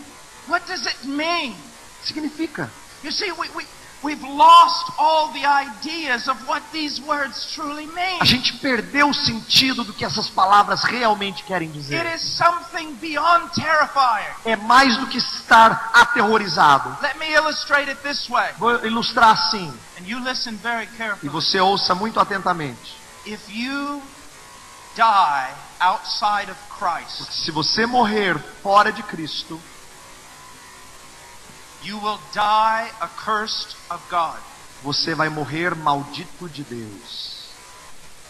What 0.49 0.67
does 0.67 0.87
it 0.87 1.07
mean? 1.07 1.55
Significa 2.03 2.71
You 3.05 3.13
see, 3.13 3.31
we, 3.31 3.49
we, 3.55 3.65
we've 4.03 4.23
lost 4.27 4.91
all 4.99 5.29
the 5.33 5.45
ideas 5.47 6.27
of 6.29 6.37
what 6.49 6.63
these 6.73 7.01
words 7.01 7.53
truly 7.55 7.87
mean. 7.87 8.19
A 8.21 8.25
gente 8.25 8.55
perdeu 8.55 9.09
o 9.11 9.15
sentido 9.15 9.85
do 9.85 9.93
que 9.93 10.05
essas 10.05 10.29
palavras 10.29 10.83
realmente 10.83 11.45
querem 11.45 11.69
It 11.69 11.79
dizer. 11.79 12.07
is 12.15 12.23
something 12.23 12.95
beyond 12.95 13.53
terrifying. 13.55 14.27
É 14.45 14.57
mais 14.57 14.97
do 14.99 15.07
que 15.07 15.19
estar 15.19 15.91
aterrorizado. 15.95 16.97
Let 17.01 17.17
me 17.19 17.31
illustrate 17.33 17.89
it 17.89 18.01
this 18.03 18.29
way, 18.29 18.53
Vou 18.59 18.85
ilustrar 18.85 19.31
assim, 19.31 19.73
and 20.01 20.07
you 20.07 20.19
listen 20.25 20.57
very 20.57 20.85
e 20.85 20.97
carefully. 20.97 21.29
você 21.31 21.61
ouça 21.61 21.95
muito 21.95 22.19
atentamente. 22.19 22.97
If 23.27 23.41
you 23.49 24.03
die 24.97 25.55
outside 25.81 26.51
of 26.51 26.59
Christ, 26.79 27.31
Se 27.33 27.51
você 27.51 27.87
morrer 27.87 28.39
fora 28.63 28.91
de 28.93 29.03
Cristo, 29.03 29.61
you 31.83 31.99
will 31.99 32.19
die 32.33 32.91
accursed 33.01 33.77
of 33.91 34.03
God. 34.11 34.39
você 34.83 35.15
vai 35.15 35.29
morrer 35.29 35.75
maldito 35.75 36.49
de 36.49 36.63
Deus. 36.65 37.37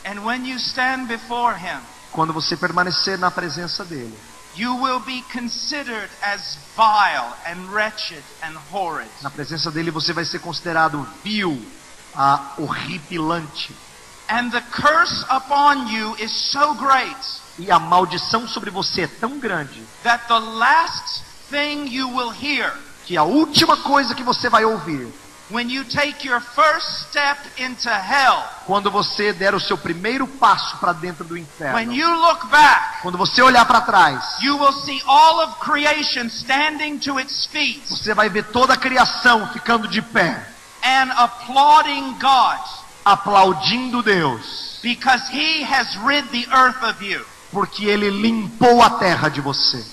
And 0.04 0.20
when 0.24 0.46
you 0.46 0.56
stand 0.58 1.06
before 1.08 1.54
Him, 1.56 1.80
Quando 2.12 2.32
você 2.32 2.56
permanecer 2.56 3.18
na 3.18 3.30
presença 3.30 3.84
dele, 3.84 4.16
you 4.56 4.74
will 4.76 5.00
be 5.00 5.22
considered 5.32 6.08
as 6.22 6.56
vile 6.76 7.34
and 7.46 7.70
wretched 7.70 8.22
and 8.42 8.56
horrid. 8.72 9.10
na 9.22 9.30
presença 9.30 9.70
dele 9.70 9.90
você 9.90 10.12
vai 10.12 10.24
ser 10.24 10.38
considerado 10.40 11.06
vil, 11.22 11.60
ah, 12.14 12.52
horripilante. 12.58 13.74
And 14.28 14.50
the 14.50 14.60
curse 14.70 15.24
upon 15.30 15.88
you 15.88 16.14
is 16.18 16.30
so 16.30 16.74
great 16.74 17.16
E 17.58 17.70
a 17.70 17.78
maldição 17.78 18.46
sobre 18.46 18.70
você 18.70 19.02
é 19.02 19.06
tão 19.06 19.38
grande 19.38 19.82
that 20.04 20.26
the 20.28 20.38
last 20.38 21.22
thing 21.50 21.88
you 21.88 22.08
will 22.08 22.30
hear 22.30 22.72
que 23.06 23.16
a 23.16 23.22
última 23.22 23.76
coisa 23.78 24.14
que 24.14 24.22
você 24.22 24.48
vai 24.50 24.64
ouvir 24.64 25.10
when 25.50 25.70
you 25.70 25.82
take 25.84 26.26
your 26.26 26.40
first 26.40 27.08
step 27.08 27.38
into 27.56 27.88
hell, 27.88 28.42
quando 28.66 28.90
você 28.90 29.32
der 29.32 29.54
o 29.54 29.60
seu 29.60 29.78
primeiro 29.78 30.26
passo 30.26 30.76
para 30.76 30.92
dentro 30.92 31.24
do 31.24 31.34
when 31.34 31.42
inferno, 31.42 31.92
you 31.92 32.06
look 32.06 32.46
back, 32.48 33.00
quando 33.02 33.16
você 33.16 33.40
olhar 33.40 33.64
para 33.64 33.80
trás, 33.80 34.36
you 34.42 34.58
will 34.58 34.72
see 34.72 35.00
all 35.06 35.40
of 35.40 35.54
creation 35.60 36.26
standing 36.28 36.98
to 36.98 37.18
its 37.18 37.46
feet 37.46 37.82
você 37.88 38.12
vai 38.14 38.28
ver 38.28 38.44
toda 38.44 38.74
a 38.74 38.76
criação 38.76 39.48
ficando 39.48 39.88
de 39.88 40.02
pé, 40.02 40.46
and 40.84 41.10
applauding 41.16 42.12
God 42.18 42.60
aplaudindo 43.12 44.02
Deus, 44.02 44.78
because 44.82 45.22
He 45.30 45.62
has 45.64 45.96
rid 46.04 46.24
the 46.30 46.46
earth 46.52 46.82
of 46.82 47.02
you. 47.02 47.24
porque 47.50 47.84
ele 47.86 48.10
limpou 48.10 48.82
a 48.82 48.90
terra 48.98 49.28
de 49.28 49.40
você. 49.40 49.84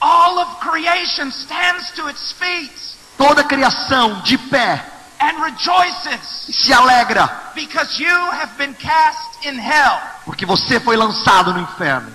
All 0.00 0.38
of 0.38 0.60
creation 0.60 1.30
stands 1.30 1.90
to 1.92 2.08
its 2.10 2.32
feet 2.32 2.72
Toda 3.16 3.40
a 3.40 3.44
criação 3.44 4.20
de 4.22 4.36
pé 4.36 4.84
and 5.20 5.38
rejoices 5.42 6.20
se 6.50 6.72
alegra, 6.72 7.52
because 7.54 7.98
you 8.02 8.30
have 8.32 8.52
been 8.58 8.74
cast 8.74 9.46
in 9.46 9.58
hell. 9.58 9.98
porque 10.24 10.44
você 10.44 10.78
foi 10.80 10.96
lançado 10.96 11.52
no 11.54 11.60
inferno. 11.60 12.12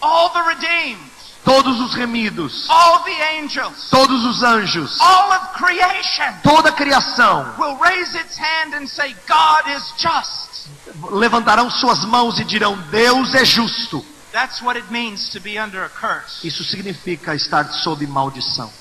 All 0.00 0.30
the 0.30 0.42
redeemed, 0.42 1.00
Todos 1.44 1.80
os 1.80 1.94
remidos, 1.94 2.66
all 2.68 3.02
the 3.02 3.38
angels, 3.40 3.88
todos 3.90 4.24
os 4.24 4.42
anjos, 4.42 5.00
all 5.00 5.32
of 5.32 5.48
creation 5.54 6.32
toda 6.42 6.68
a 6.68 6.72
criação 6.72 7.54
will 7.58 7.76
raise 7.78 8.16
its 8.16 8.38
hand 8.38 8.74
and 8.74 8.86
say, 8.86 9.14
God 9.26 9.68
is 9.76 9.92
just. 9.96 10.68
levantarão 11.10 11.68
suas 11.68 12.04
mãos 12.04 12.38
e 12.38 12.44
dirão: 12.44 12.76
Deus 12.90 13.34
é 13.34 13.44
justo. 13.44 14.04
That's 14.32 14.62
what 14.62 14.78
it 14.78 14.90
means 14.90 15.28
to 15.30 15.40
be 15.40 15.58
under 15.60 15.84
a 15.84 15.88
curse. 15.88 16.46
Isso 16.46 16.64
significa 16.64 17.34
estar 17.34 17.64
sob 17.72 18.06
maldição. 18.06 18.72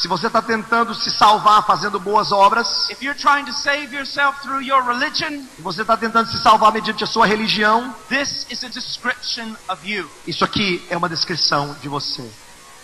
Se 0.00 0.08
você 0.08 0.26
está 0.26 0.42
tentando 0.42 0.94
se 0.96 1.10
salvar 1.12 1.64
fazendo 1.64 2.00
boas 2.00 2.32
obras, 2.32 2.90
if 2.90 3.00
you're 3.00 3.16
trying 3.16 3.44
to 3.44 3.52
save 3.52 3.94
yourself 3.94 4.40
through 4.42 4.60
your 4.60 4.82
religion, 4.82 5.46
se 5.54 5.62
você 5.62 5.82
está 5.82 5.96
tentando 5.96 6.28
se 6.28 6.42
salvar 6.42 6.72
mediante 6.72 7.04
a 7.04 7.06
sua 7.06 7.24
religião, 7.24 7.94
this 8.08 8.46
is 8.50 8.64
a 8.64 8.68
description 8.68 9.54
of 9.68 9.88
you. 9.88 10.10
isso 10.26 10.44
aqui 10.44 10.84
é 10.90 10.96
uma 10.96 11.08
descrição 11.08 11.72
de 11.80 11.88
você. 11.88 12.28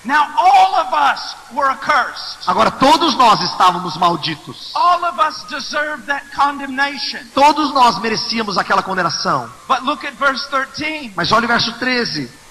Now, 0.04 0.28
all 0.36 0.74
of 0.80 0.92
us 0.92 1.36
were 1.52 1.68
accursed. 1.68 2.38
Agora, 2.46 2.70
todos 2.72 3.16
nós 3.16 3.40
estávamos 3.40 3.96
malditos. 3.96 4.70
All 4.74 5.04
of 5.04 5.20
us 5.20 5.44
deserve 5.48 6.04
that 6.06 6.24
condemnation. 6.36 7.20
Todos 7.34 7.72
nós 7.72 7.98
merecíamos 8.00 8.58
aquela 8.58 8.82
condenação. 8.82 9.48
But 9.68 9.82
look 9.82 10.06
at 10.06 10.14
verse 10.14 10.48
13. 10.50 11.12
Mas 11.16 11.30
olha 11.32 11.44
o 11.44 11.48
verso 11.48 11.72
13. 11.78 12.41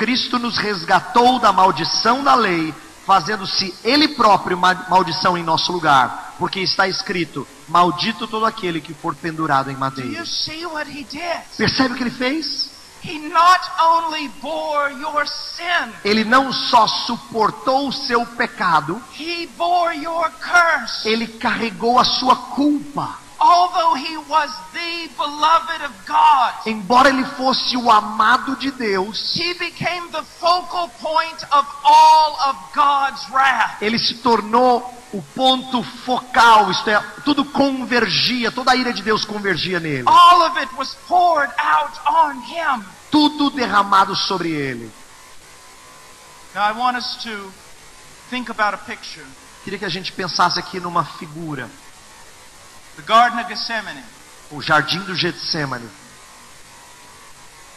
Cristo 0.00 0.38
nos 0.38 0.56
resgatou 0.56 1.38
da 1.38 1.52
maldição 1.52 2.24
da 2.24 2.34
lei, 2.34 2.74
fazendo-se 3.06 3.74
Ele 3.84 4.08
próprio 4.08 4.56
ma- 4.56 4.86
maldição 4.88 5.36
em 5.36 5.42
nosso 5.42 5.70
lugar. 5.70 6.36
Porque 6.38 6.58
está 6.60 6.88
escrito: 6.88 7.46
Maldito 7.68 8.26
todo 8.26 8.46
aquele 8.46 8.80
que 8.80 8.94
for 8.94 9.14
pendurado 9.14 9.70
em 9.70 9.76
madeira. 9.76 10.24
Percebe 11.58 11.92
o 11.92 11.96
que 11.98 12.02
ele 12.02 12.10
fez? 12.10 12.70
Ele 16.02 16.24
não 16.24 16.50
só 16.50 16.86
suportou 16.86 17.88
o 17.88 17.92
seu 17.92 18.24
pecado, 18.24 19.02
ele 21.04 21.26
carregou 21.26 21.98
a 21.98 22.04
sua 22.04 22.36
culpa. 22.36 23.18
Although 23.40 23.94
he 23.94 24.16
was 24.28 24.50
the 24.74 25.08
beloved 25.16 25.82
of 25.82 25.92
God, 26.06 26.54
Embora 26.66 27.08
ele 27.08 27.24
fosse 27.36 27.74
o 27.76 27.90
amado 27.90 28.54
de 28.56 28.70
Deus, 28.70 29.34
he 29.34 29.54
became 29.54 30.08
the 30.12 30.22
focal 30.38 30.88
point 31.00 31.42
of 31.50 31.66
all 31.82 32.38
of 32.50 32.58
God's 32.74 33.26
wrath. 33.30 33.80
ele 33.80 33.98
se 33.98 34.16
tornou 34.16 34.94
o 35.12 35.22
ponto 35.34 35.82
focal, 36.04 36.70
isto 36.70 36.90
é, 36.90 37.00
tudo 37.24 37.44
convergia, 37.46 38.52
toda 38.52 38.72
a 38.72 38.76
ira 38.76 38.92
de 38.92 39.02
Deus 39.02 39.24
convergia 39.24 39.80
nele. 39.80 40.04
All 40.06 40.42
of 40.42 40.60
it 40.60 40.70
was 40.76 40.94
poured 41.08 41.50
out 41.58 41.98
on 42.06 42.42
him. 42.42 42.84
Tudo 43.10 43.50
derramado 43.50 44.14
sobre 44.14 44.50
ele. 44.50 44.90
Now 46.54 46.68
I 46.68 46.72
want 46.72 46.96
us 46.96 47.16
to 47.24 47.50
think 48.28 48.50
about 48.50 48.74
a 48.74 48.78
picture. 48.78 49.24
Queria 49.64 49.78
que 49.78 49.84
a 49.84 49.88
gente 49.90 50.12
pensasse 50.12 50.58
aqui 50.58 50.78
numa 50.78 51.04
figura, 51.04 51.68
The 52.96 53.02
Garden 53.02 53.38
of 53.38 53.48
Gethsemane. 53.48 54.02
o 54.50 54.60
jardim 54.60 55.00
do 55.04 55.14
Getsemane. 55.14 55.88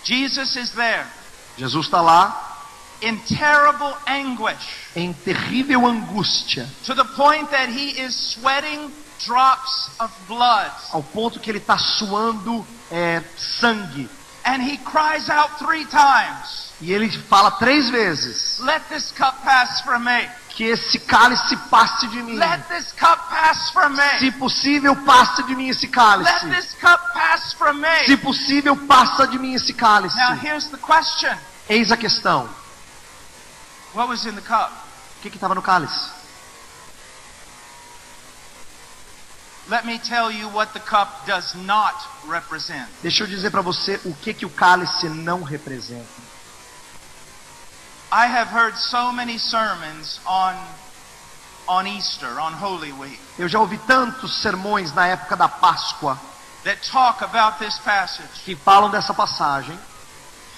Jesus 0.03 0.55
is 0.55 0.71
there 0.73 1.05
Jesus 1.57 1.85
está 1.85 2.01
lá 2.01 2.57
in 3.01 3.17
terrible 3.19 3.95
anguish 4.05 4.91
em 4.95 5.13
terrível 5.13 5.85
angústia, 5.87 6.67
to 6.85 6.95
the 6.95 7.05
point 7.15 7.49
that 7.51 7.69
he 7.69 8.01
is 8.01 8.15
sweating 8.33 8.91
drops 9.25 9.89
of 9.99 10.11
blood. 10.27 10.71
ao 10.91 11.03
ponto 11.03 11.39
que 11.39 11.49
ele 11.49 11.59
está 11.59 11.77
suando 11.77 12.65
é, 12.91 13.23
sangue. 13.37 14.09
And 14.45 14.61
he 14.61 14.77
cries 14.77 15.29
out 15.29 15.57
three 15.57 15.85
times, 15.85 16.71
E 16.81 16.91
ele 16.91 17.09
fala 17.29 17.51
três 17.51 17.89
vezes: 17.89 18.59
Let 18.59 18.81
this 18.89 19.11
cup 19.13 19.41
pass 19.43 19.81
from 19.81 20.03
me. 20.03 20.27
Que 20.49 20.65
esse 20.65 20.99
cálice 20.99 21.55
passe 21.71 22.07
de 22.09 22.21
mim. 22.21 22.37
Let 22.37 22.67
this 22.67 22.91
cup 22.91 23.17
pass 23.29 23.71
from 23.71 23.95
Se 24.19 24.25
me. 24.25 24.31
possível, 24.33 24.95
passe 25.05 25.43
de 25.43 25.55
mim 25.55 25.69
esse 25.69 25.85
Let 25.87 25.93
cálice. 25.93 26.49
this 26.49 26.73
cup 26.79 26.99
pass 27.13 27.53
from 27.53 27.81
Se 28.05 28.11
me. 28.11 28.17
possível, 28.17 28.75
passa 28.85 29.25
de 29.27 29.39
mim 29.39 29.53
esse 29.55 29.73
cálice. 29.73 30.15
Now 30.15 30.35
here's 30.35 30.67
the 30.69 30.77
question. 30.77 31.35
Eis 31.69 31.91
a 31.91 31.97
questão: 31.97 32.47
What 33.93 34.09
was 34.09 34.25
in 34.25 34.35
the 34.35 34.41
cup? 34.41 34.69
o 35.19 35.21
que 35.21 35.29
estava 35.29 35.55
no 35.55 35.61
cálice? 35.61 35.89
Let 35.89 36.01
me 36.01 36.01
tell 36.01 36.11
you 38.51 38.81
what 38.83 38.91
the 38.91 38.91
cup 38.91 38.91
does 38.91 39.21
not 39.23 39.31
represent. 39.31 39.52
Deixa 43.01 43.23
eu 43.23 43.27
dizer 43.27 43.49
para 43.49 43.61
você 43.61 43.99
o 44.05 44.13
que, 44.15 44.33
que 44.33 44.45
o 44.45 44.49
cálice 44.49 45.07
não 45.09 45.41
representa. 45.43 46.23
I 48.11 48.25
have 48.27 48.51
heard 48.53 48.77
so 48.77 49.11
many 49.11 49.39
sermons 49.39 50.19
on 50.25 50.53
on 51.65 51.87
Easter, 51.87 52.37
on 52.39 52.53
Holy 52.61 52.91
Week, 52.91 53.19
Eu 53.39 53.47
já 53.47 53.57
ouvi 53.59 53.77
tantos 53.79 54.41
sermões 54.41 54.93
na 54.93 55.07
época 55.07 55.35
da 55.35 55.47
Páscoa 55.47 56.19
that 56.65 56.79
talk 56.91 57.23
about 57.23 57.57
this 57.57 57.77
passage. 57.79 58.27
que 58.43 58.55
falam 58.55 58.89
dessa 58.89 59.13
passagem. 59.13 59.77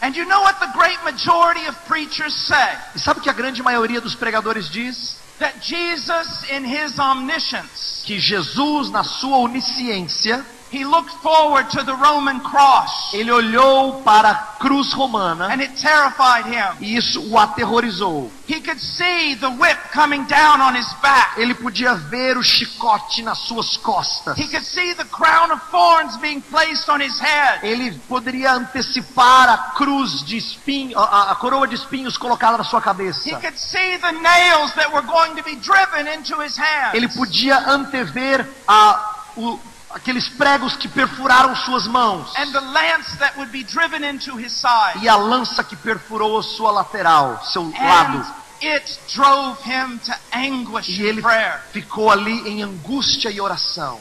And 0.01 0.15
you 0.15 0.25
know 0.25 0.41
what 0.41 0.59
the 0.59 0.67
great 0.77 1.01
majority 1.03 1.67
of 1.67 1.77
preachers 1.87 2.33
say? 2.47 2.77
E 2.95 2.99
sabe 2.99 3.19
o 3.19 3.23
que 3.23 3.29
a 3.29 3.33
grande 3.33 3.61
maioria 3.63 4.01
dos 4.01 4.15
pregadores 4.15 4.67
diz? 4.69 5.15
That 5.39 5.59
Jesus, 5.61 6.49
in 6.49 6.63
his 6.63 6.97
omniscience, 6.97 8.03
Que 8.05 8.19
Jesus, 8.19 8.89
na 8.91 9.03
sua 9.03 9.37
onisciência, 9.39 10.45
he 10.71 10.83
looked 10.83 11.11
forward 11.21 11.69
to 11.71 11.83
the 11.83 11.95
Roman 11.95 12.39
cross, 12.41 13.13
ele 13.13 13.31
olhou 13.31 14.01
para 14.03 14.29
a 14.29 14.35
cruz 14.59 14.93
romana 14.93 15.47
and 15.51 15.61
it 15.61 15.75
terrified 15.79 16.45
him. 16.45 16.75
e 16.81 16.95
isso 16.97 17.21
o 17.31 17.37
aterrorizou. 17.37 18.31
He 18.47 18.61
could 18.61 18.79
see 18.79 19.35
the 19.35 19.49
whip 19.49 19.77
coming 19.91 20.23
down 20.25 20.61
on 20.61 20.75
his 20.75 20.91
back. 21.01 21.39
Ele 21.39 21.55
podia 21.55 21.95
ver 21.95 22.37
o 22.37 22.43
chicote 22.43 23.23
nas 23.23 23.39
suas 23.39 23.75
costas. 23.77 24.37
He 24.37 24.47
could 24.47 24.65
see 24.65 24.93
the 24.93 25.05
crown 25.05 25.51
of 25.51 25.61
thorns 25.71 26.17
being 26.17 26.41
placed 26.41 26.89
on 26.89 27.01
his 27.01 27.19
head. 27.19 27.63
Ele 27.63 27.91
poderia 28.07 28.51
antecipar 28.51 29.49
a 29.49 29.57
cruz 29.75 30.23
de 30.23 30.37
espinhos, 30.37 30.95
a, 30.95 31.31
a 31.31 31.35
coroa 31.35 31.67
de 31.67 31.75
espinhos 31.75 32.17
colocada 32.17 32.57
na 32.57 32.63
sua 32.63 32.81
cabeça. 32.81 33.27
He 33.27 33.35
could 33.35 33.57
see 33.57 33.97
the 33.97 34.11
nails 34.11 34.73
that 34.75 34.91
were 34.93 35.05
going 35.05 35.35
to 35.35 35.43
be 35.43 35.55
driven 35.55 36.07
into 36.07 36.39
his 36.41 36.57
hands. 36.57 36.93
Ele 36.93 37.07
podia 37.09 37.57
antever 37.67 38.47
a, 38.67 39.15
o, 39.37 39.59
aqueles 39.95 40.27
pregos 40.29 40.75
que 40.75 40.87
perfuraram 40.87 41.55
suas 41.55 41.87
mãos 41.87 42.31
and 42.37 42.51
the 42.51 42.59
lance 42.59 43.17
that 43.17 43.35
would 43.37 43.51
be 43.51 43.63
driven 43.63 44.03
into 44.07 44.37
his 44.37 44.51
side. 44.51 44.99
e 45.01 45.07
a 45.09 45.15
lança 45.15 45.63
que 45.63 45.75
perfurou 45.75 46.37
a 46.37 46.43
sua 46.43 46.69
lateral, 46.71 47.43
seu 47.45 47.63
lado. 47.71 48.43
It 48.61 48.99
drove 49.13 49.57
him 49.69 49.97
to 49.99 50.13
anguish 50.33 50.87
E 50.89 51.01
ele 51.03 51.21
prayer. 51.21 51.61
ficou 51.71 52.09
ali 52.11 52.47
em 52.47 52.61
angústia 52.63 53.29
e 53.29 53.39
oração. 53.41 53.99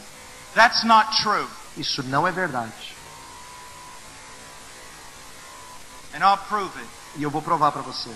That's 0.53 0.83
not 0.83 1.21
true. 1.21 1.47
Isso 1.77 2.01
não 2.03 2.25
é 2.27 2.31
verdade. 2.31 2.95
And 6.13 6.23
I'll 6.23 6.37
prove 6.47 6.71
it. 6.77 6.87
E 7.17 7.23
eu 7.23 7.29
vou 7.29 7.41
provar 7.41 7.71
para 7.71 7.81
você. 7.81 8.09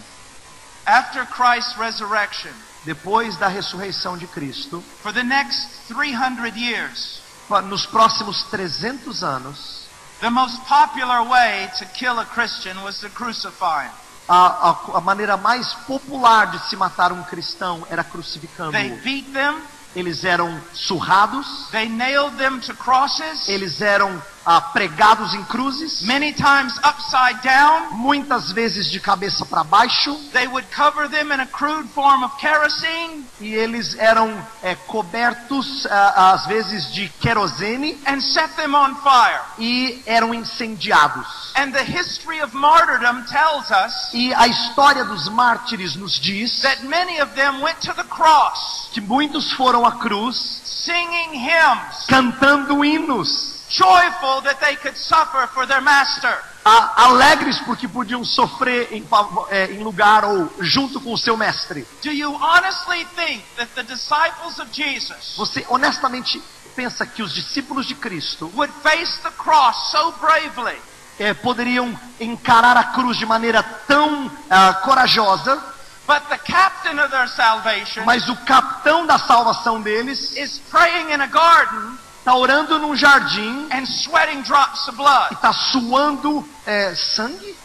After 0.85 1.25
Christ's 1.27 1.75
resurrection, 1.77 2.51
Depois 2.85 3.35
da 3.35 3.47
ressurreição 3.49 4.17
de 4.17 4.25
Cristo, 4.25 4.81
for 5.03 5.11
the 5.13 5.21
next 5.23 5.67
300 5.89 6.55
years, 6.55 7.21
nos 7.63 7.85
próximos 7.85 8.43
300 8.51 9.23
anos, 9.23 9.87
the 10.21 10.29
most 10.29 10.57
popular 10.67 11.21
way 11.23 11.69
to 11.79 11.85
kill 11.85 12.19
a 12.19 12.25
Christian 12.25 12.77
was 12.83 12.99
to 12.99 13.09
crucify 13.09 13.85
him. 13.85 13.91
a, 14.27 14.69
a- 14.69 14.97
a 14.97 15.01
maneira 15.01 15.35
mais 15.37 15.73
popular 15.87 16.51
de 16.51 16.59
se 16.69 16.75
matar 16.75 17.11
um 17.11 17.23
cristão 17.23 17.85
era 17.89 18.03
They 18.03 18.11
crucificando-o. 18.11 19.01
beat 19.01 19.31
them, 19.33 19.61
Eles 19.95 20.23
eram 20.23 20.61
surrados, 20.71 21.47
they 21.71 21.89
nailed 21.89 22.37
them 22.37 22.59
to 22.59 22.75
crosses, 22.75 23.49
eles 23.49 23.81
eram 23.81 24.21
ah, 24.45 24.61
pregados 24.61 25.33
em 25.33 25.43
cruzes, 25.45 26.01
many 26.03 26.33
times 26.33 26.77
upside 26.77 27.41
down. 27.43 27.91
muitas 27.91 28.51
vezes 28.51 28.89
de 28.89 28.99
cabeça 28.99 29.45
para 29.45 29.63
baixo, 29.63 30.15
They 30.33 30.47
would 30.47 30.67
cover 30.75 31.07
them 31.09 31.31
in 31.33 31.39
a 31.39 31.45
crude 31.47 31.87
form 31.89 32.23
of 32.23 32.35
kerosene 32.37 33.25
e 33.39 33.53
eles 33.53 33.95
eram 33.97 34.33
é, 34.63 34.75
cobertos 34.87 35.85
ah, 35.89 36.33
às 36.33 36.45
vezes 36.47 36.91
de 36.93 37.09
querosene 37.21 37.97
and 38.05 38.21
set 38.21 38.49
them 38.55 38.73
on 38.75 38.95
fire. 38.95 39.41
e 39.57 40.01
eram 40.05 40.33
incendiados. 40.33 41.51
And 41.55 41.71
the 41.71 41.83
history 41.83 42.41
of 42.41 42.55
martyrdom 42.55 43.25
tells 43.25 43.69
us 43.71 44.13
E 44.13 44.33
a 44.33 44.47
história 44.47 45.03
dos 45.03 45.27
mártires 45.29 45.95
nos 45.95 46.19
diz 46.19 46.61
that 46.61 46.83
many 46.83 47.19
of 47.21 47.33
them 47.35 47.61
went 47.61 47.79
to 47.81 47.93
the 47.93 48.03
cross 48.05 48.89
que 48.93 49.01
muitos 49.01 49.51
foram 49.53 49.85
à 49.85 49.91
cruz 49.93 50.61
singing 50.63 51.33
hymns, 51.33 52.05
cantando 52.07 52.83
hinos, 52.83 53.58
joyful 53.69 54.41
that 54.41 54.59
they 54.59 54.75
could 54.77 54.97
suffer 54.97 55.47
for 55.53 55.65
their 55.67 55.81
master. 55.81 56.33
a- 56.65 57.03
alegres 57.05 57.59
porque 57.61 57.87
podiam 57.87 58.23
sofrer 58.23 58.89
em, 58.91 59.07
é, 59.49 59.71
em 59.71 59.79
lugar 59.83 60.25
ou 60.25 60.51
junto 60.59 60.99
com 60.99 61.13
o 61.13 61.17
seu 61.17 61.37
mestre. 61.37 61.87
Do 62.03 62.11
you 62.11 62.33
honestly 62.35 63.05
think 63.15 63.43
that 63.55 63.71
the 63.75 63.83
disciples 63.83 64.59
of 64.59 64.69
Jesus 64.71 65.35
Você 65.37 65.65
honestamente 65.69 66.41
pensa 66.75 67.05
que 67.05 67.23
os 67.23 67.33
discípulos 67.33 67.85
de 67.87 67.95
Cristo 67.95 68.51
would 68.55 68.71
face 68.83 69.19
the 69.21 69.31
cross 69.31 69.91
so 69.91 70.11
bravely 70.19 70.77
é, 71.19 71.33
poderiam 71.33 71.97
encarar 72.19 72.77
a 72.77 72.83
cruz 72.85 73.17
de 73.17 73.25
maneira 73.25 73.61
tão 73.87 74.31
ah, 74.49 74.73
corajosa, 74.83 75.61
But 76.07 76.23
the 76.29 76.37
captain 76.39 76.97
of 76.99 77.09
their 77.11 77.27
salvation 77.29 78.03
mas 78.05 78.27
o 78.29 78.35
capitão 78.45 79.05
da 79.05 79.17
salvação 79.19 79.81
deles 79.81 80.35
is 80.37 80.59
praying 80.71 81.11
in 81.13 81.21
a 81.21 81.27
garden 81.27 81.97
está 82.19 82.35
orando 82.35 82.77
num 82.79 82.95
jardim 82.95 83.67
and 83.71 83.85
sweating 83.85 84.41
drops 84.43 84.87
of 84.87 84.93
e 84.93 84.97
blood. 84.97 85.33
está 85.33 85.51
suando 85.53 86.47
é, 86.65 86.93
sangue? 86.95 87.57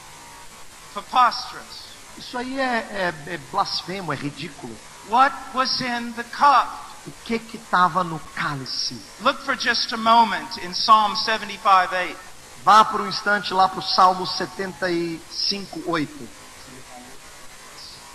Preposterous. 0.92 1.84
Isso 2.16 2.38
aí 2.38 2.58
é, 2.58 2.64
é, 2.90 3.14
é 3.26 3.38
blasfemo, 3.50 4.12
é 4.12 4.16
ridículo. 4.16 4.74
What 5.08 5.34
was 5.52 5.80
in 5.80 6.12
the 6.12 6.24
cup? 6.24 6.68
O 7.06 7.12
que 7.24 7.38
que 7.38 7.56
estava 7.58 8.02
no 8.02 8.18
cálice? 8.34 8.98
Look 9.20 9.42
for 9.44 9.54
just 9.56 9.92
a 9.92 9.96
moment 9.96 10.58
in 10.62 10.72
Psalm 10.72 11.14
75 11.14 11.94
8. 11.94 12.16
Vá 12.64 12.82
por 12.82 13.02
um 13.02 13.08
instante 13.08 13.52
lá 13.52 13.68
para 13.68 13.80
o 13.80 13.82
Salmo 13.82 14.26
75, 14.26 15.82
8. 15.86 16.28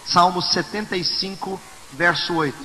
Salmo 0.07 0.41
75, 0.41 1.61
verso 1.93 2.33
8. 2.33 2.57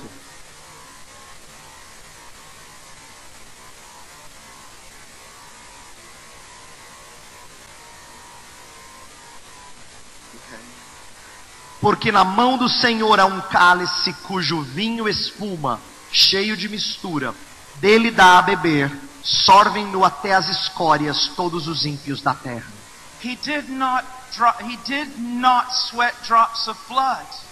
Porque 11.85 12.11
na 12.11 12.23
mão 12.23 12.57
do 12.57 12.67
Senhor 12.67 13.19
há 13.19 13.27
um 13.27 13.39
cálice 13.41 14.11
cujo 14.23 14.59
vinho 14.61 15.07
espuma, 15.07 15.79
cheio 16.11 16.57
de 16.57 16.67
mistura. 16.67 17.31
Dele 17.75 18.09
dá 18.09 18.39
a 18.39 18.41
beber, 18.41 18.91
sorvem-no 19.21 20.03
até 20.03 20.33
as 20.33 20.49
escórias 20.49 21.27
todos 21.35 21.67
os 21.67 21.85
ímpios 21.85 22.23
da 22.23 22.33
terra. 22.33 22.65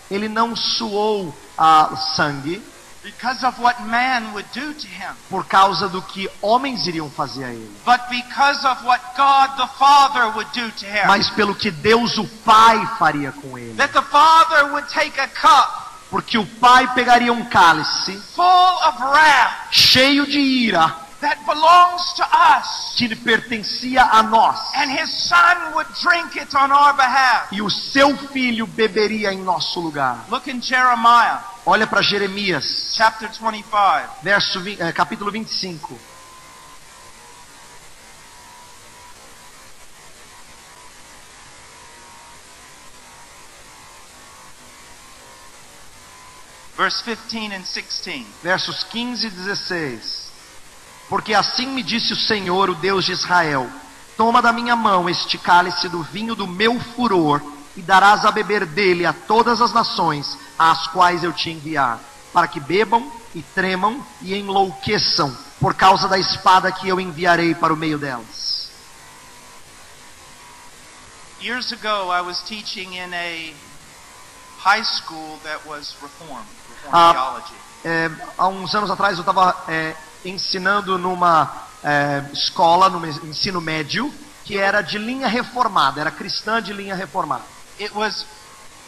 Ele 0.10 0.28
não 0.28 0.56
suou 0.56 1.32
ah, 1.56 1.96
sangue 2.16 2.60
because 3.04 3.44
of 3.46 3.60
what 3.60 3.80
man 3.86 4.34
would 4.34 4.46
do 4.54 4.74
to 4.74 4.88
him, 4.88 5.14
por 5.30 5.44
causa 5.44 5.90
do 5.90 6.02
que 6.02 6.30
homens 6.42 6.88
iriam 6.88 7.10
fazer 7.10 7.44
a 7.44 7.52
ele, 7.54 7.70
but 7.86 8.00
because 8.10 8.66
of 8.66 8.84
what 8.86 9.02
God 9.16 9.58
the 9.58 9.68
Father 9.78 10.32
would 10.36 10.50
do 10.54 10.72
to 10.72 10.86
him. 10.86 11.06
mas 11.08 11.30
pelo 11.32 11.54
que 11.54 11.70
Deus 11.70 12.18
o 12.18 12.26
Pai 12.46 12.86
faria 12.98 13.32
com 13.32 13.58
ele. 13.58 13.76
that 13.76 13.92
the 13.94 14.02
Father 14.04 14.72
would 14.72 14.88
take 14.90 15.20
a 15.20 15.28
cup 15.28 15.82
Porque 16.10 16.38
o 16.38 16.46
Pai 16.46 16.94
pegaria 16.94 17.34
um 17.34 17.44
cálice 17.46 18.16
full 18.36 18.44
of 18.88 19.02
wrath 19.02 19.68
cheio 19.72 20.26
de 20.28 20.40
ira 20.40 21.03
that 21.24 21.40
belongs 21.46 22.14
to 22.14 22.24
us, 22.24 22.94
que 22.98 23.16
pertencia 23.16 24.04
a 24.04 24.22
nós, 24.24 24.60
and 24.76 24.92
his 24.92 25.10
Son 25.28 25.74
would 25.74 25.88
drink 26.02 26.36
it 26.36 26.54
on 26.56 26.72
our 26.72 26.94
behalf. 26.94 27.48
e 27.52 27.62
o 27.62 27.70
seu 27.70 28.16
filho 28.30 28.68
beberia 28.68 29.34
em 29.34 29.42
nosso 29.42 29.80
lugar. 29.80 30.26
Look 30.30 30.50
in 30.50 30.62
Jeremiah 30.62 31.40
Olha 31.66 31.88
para 31.88 32.02
Jeremias, 32.02 32.92
chapter 32.94 33.30
25. 33.30 34.22
verso, 34.22 34.60
eh, 34.68 34.92
capítulo 34.92 35.32
25. 35.32 35.98
Verse 46.76 47.02
15 47.04 47.54
and 47.54 47.64
16. 47.64 48.26
versos 48.44 48.84
15 48.84 49.28
e 49.28 49.30
16. 49.30 50.23
Porque 51.10 51.34
assim 51.34 51.68
me 51.68 51.84
disse 51.84 52.14
o 52.14 52.18
Senhor, 52.18 52.70
o 52.70 52.76
Deus 52.76 53.06
de 53.06 53.12
Israel: 53.12 53.70
Toma 54.18 54.42
da 54.42 54.54
minha 54.54 54.76
mão 54.76 55.10
este 55.10 55.38
cálice 55.38 55.90
do 55.90 56.04
vinho 56.04 56.36
do 56.36 56.48
meu 56.48 56.80
furor, 56.80 57.42
e 57.76 57.82
darás 57.82 58.26
a 58.26 58.32
beber 58.32 58.66
dele 58.66 59.06
a 59.06 59.14
todas 59.14 59.62
as 59.62 59.74
nações 59.74 60.38
às 60.58 60.88
quais 60.88 61.24
eu 61.24 61.34
te 61.34 61.50
enviar, 61.50 62.00
para 62.32 62.48
que 62.48 62.60
bebam 62.60 63.12
e 63.34 63.42
tremam 63.42 64.06
e 64.22 64.36
enlouqueçam 64.36 65.36
por 65.60 65.74
causa 65.74 66.08
da 66.08 66.20
espada 66.20 66.72
que 66.72 66.88
eu 66.88 67.00
enviarei 67.00 67.56
para 67.56 67.74
o 67.74 67.78
meio 67.78 67.98
delas. 67.98 68.72
Years 71.42 71.74
ago, 71.74 72.14
I 72.14 72.22
was 72.22 72.42
teaching 72.44 72.96
in 72.96 73.14
a 73.14 73.54
high 74.60 74.84
school 74.84 75.40
that 75.44 75.68
was 75.68 75.94
Reformed, 76.02 76.48
Reformed 76.86 76.94
Ah. 76.94 77.42
É, 77.84 78.10
há 78.38 78.48
uns 78.48 78.74
anos 78.74 78.90
atrás 78.90 79.18
eu 79.18 79.22
estava 79.22 79.54
ensinando 80.26 80.98
numa 80.98 81.52
é, 81.84 82.24
escola, 82.32 82.90
no 82.90 83.06
ensino 83.28 83.60
médio, 83.60 84.14
que 84.46 84.58
era 84.58 84.82
de 84.82 84.98
linha 84.98 85.28
reformada, 85.28 86.02
era 86.02 86.12
cristã 86.12 86.62
de 86.62 86.74
linha 86.74 86.96
reformada. 86.96 87.44
It 87.80 87.94
was 87.96 88.26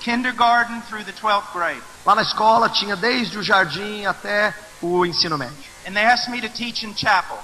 kindergarten 0.02 0.82
through 0.84 1.04
the 1.06 1.14
12th 1.14 1.52
grade. 1.54 1.82
Lá 2.06 2.16
na 2.16 2.22
escola 2.22 2.70
tinha 2.70 2.96
desde 2.96 3.38
o 3.38 3.44
jardim 3.44 4.06
até 4.06 4.54
o 4.82 5.06
ensino 5.06 5.38
médio. 5.38 5.56
And 5.88 5.94
they 5.94 6.06
asked 6.06 6.30
me 6.32 6.42
to 6.42 6.50
teach 6.50 6.86
in 6.86 6.94
chapel. 6.96 7.38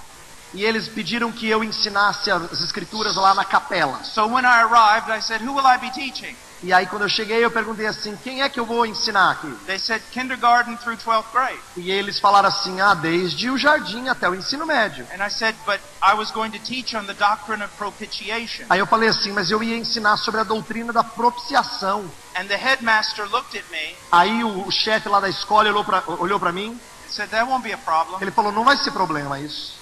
E 0.54 0.64
eles 0.64 0.88
pediram 0.88 1.32
que 1.32 1.48
eu 1.48 1.64
ensinasse 1.64 2.30
as 2.30 2.60
escrituras 2.60 3.16
lá 3.16 3.34
na 3.34 3.46
capela. 3.46 4.04
So 4.04 4.26
when 4.28 4.44
I 4.44 4.62
arrived, 4.64 5.10
I 5.10 5.22
said, 5.22 5.42
Who 5.42 5.54
will 5.54 5.66
I 5.66 5.78
be 5.78 5.92
teaching? 5.92 6.36
E 6.64 6.72
aí 6.72 6.86
quando 6.86 7.02
eu 7.04 7.10
cheguei 7.10 7.44
eu 7.44 7.50
perguntei 7.50 7.88
assim, 7.88 8.16
quem 8.24 8.44
é 8.44 8.50
que 8.50 8.60
eu 8.60 8.66
vou 8.68 8.86
ensinar 8.86 9.32
aqui? 9.32 9.52
They 9.66 9.80
said, 9.80 10.04
Kindergarten 10.12 10.78
through 10.78 10.98
12th 10.98 11.32
grade. 11.34 11.60
E 11.76 11.90
eles 11.90 12.20
falaram 12.20 12.50
assim, 12.50 12.80
ah, 12.80 12.94
desde 12.94 13.50
o 13.50 13.58
jardim 13.58 14.10
até 14.10 14.30
o 14.30 14.36
ensino 14.36 14.66
médio. 14.66 15.08
And 15.12 15.26
I 15.26 15.30
said, 15.30 15.56
But 15.66 15.80
I 16.04 16.14
was 16.14 16.30
going 16.30 16.52
to 16.52 16.60
teach 16.60 16.96
on 16.96 17.06
the 17.06 17.16
doctrine 17.16 17.64
of 17.64 17.74
propitiation. 17.78 18.66
Aí 18.70 18.78
eu 18.80 18.86
falei 18.86 19.10
assim, 19.10 19.32
mas 19.32 19.50
eu 19.50 19.64
ia 19.64 19.76
ensinar 19.76 20.18
sobre 20.18 20.42
a 20.42 20.44
doutrina 20.44 20.94
da 20.94 21.04
propiciação. 21.04 22.06
And 22.36 22.46
the 22.46 22.58
headmaster 22.58 23.28
looked 23.30 23.58
at 23.58 23.66
me 23.72 23.96
Aí 24.12 24.44
o, 24.44 24.70
chefe 24.70 25.10
lá 25.10 25.20
da 25.20 25.30
escola 25.30 25.68
olhou 26.20 26.40
para 26.40 26.52
mim, 26.52 26.80
said, 27.10 27.30
That 27.32 27.50
won't 27.50 27.64
be 27.64 27.74
a 27.74 27.78
problem. 27.78 28.18
ele 28.22 28.32
falou, 28.32 28.52
não 28.52 28.64
vai 28.64 28.78
ser 28.78 28.92
problema 28.92 29.40
isso. 29.40 29.81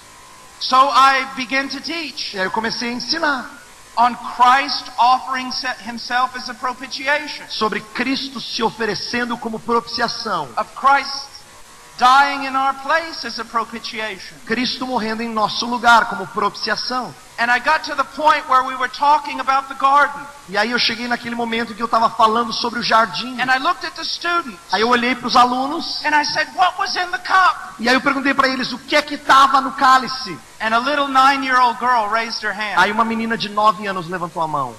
So 0.60 0.76
I 0.76 1.32
began 1.36 1.68
to 1.70 1.80
teach 1.80 2.34
E 2.34 2.38
aí 2.38 2.44
eu 2.44 2.50
comecei 2.50 2.90
a 2.90 2.92
ensinar 2.92 3.58
on 3.96 4.14
Christ 4.36 4.90
offering 4.98 5.50
se- 5.52 5.82
himself 5.84 6.36
as 6.36 6.48
a 6.48 6.54
propitiation, 6.54 7.46
sobre 7.48 7.80
Cristo 7.94 8.40
se 8.40 8.62
oferecendo 8.62 9.36
como 9.38 9.58
propiciação. 9.60 10.52
of 10.56 10.70
Christ 10.74 11.29
dying 11.98 12.46
in 12.46 12.54
our 12.56 12.74
place 12.82 13.26
as 13.26 13.38
a 13.38 13.44
propitiation. 13.44 14.34
Cristo 14.46 14.86
morrendo 14.86 15.22
em 15.22 15.28
nosso 15.28 15.66
lugar 15.66 16.06
como 16.08 16.26
propiciação. 16.28 17.14
And 17.38 17.50
I 17.50 17.58
got 17.58 17.84
to 17.84 17.94
the 17.96 18.04
point 18.04 18.46
where 18.50 18.62
we 18.66 18.74
were 18.76 18.90
talking 18.90 19.40
about 19.40 19.68
the 19.68 19.74
garden. 19.74 20.20
E 20.50 20.58
aí 20.58 20.72
eu 20.72 20.78
cheguei 20.78 21.08
naquele 21.08 21.34
momento 21.34 21.74
que 21.74 21.80
eu 21.82 21.86
estava 21.86 22.10
falando 22.10 22.52
sobre 22.52 22.80
o 22.80 22.82
jardim. 22.82 23.40
And 23.40 23.50
I 23.50 23.58
looked 23.58 23.86
at 23.86 23.94
the 23.94 24.04
students. 24.04 24.58
Aí 24.70 24.82
eu 24.82 24.88
olhei 24.88 25.14
para 25.14 25.26
os 25.26 25.36
alunos 25.36 26.04
And 26.04 26.14
I 26.14 26.24
said, 26.24 26.48
What 26.54 26.78
was 26.78 26.94
in 26.96 27.10
the 27.10 27.18
cup? 27.18 27.56
e 27.78 27.88
aí 27.88 27.94
eu 27.94 28.00
perguntei 28.02 28.34
para 28.34 28.46
eles 28.48 28.72
o 28.72 28.78
que 28.78 28.94
é 28.94 29.00
que 29.00 29.14
estava 29.14 29.60
no 29.62 29.72
cálice. 29.72 30.38
And 30.60 30.74
a 30.74 30.78
little 30.78 31.08
nine 31.08 31.46
year 31.46 31.58
old 31.58 31.78
girl 31.78 32.08
raised 32.10 32.42
her 32.44 32.52
hand. 32.52 32.74
Aí 32.76 32.92
uma 32.92 33.04
menina 33.06 33.38
de 33.38 33.48
9 33.48 33.86
anos 33.86 34.06
levantou 34.08 34.42
a 34.42 34.46
mão. 34.46 34.74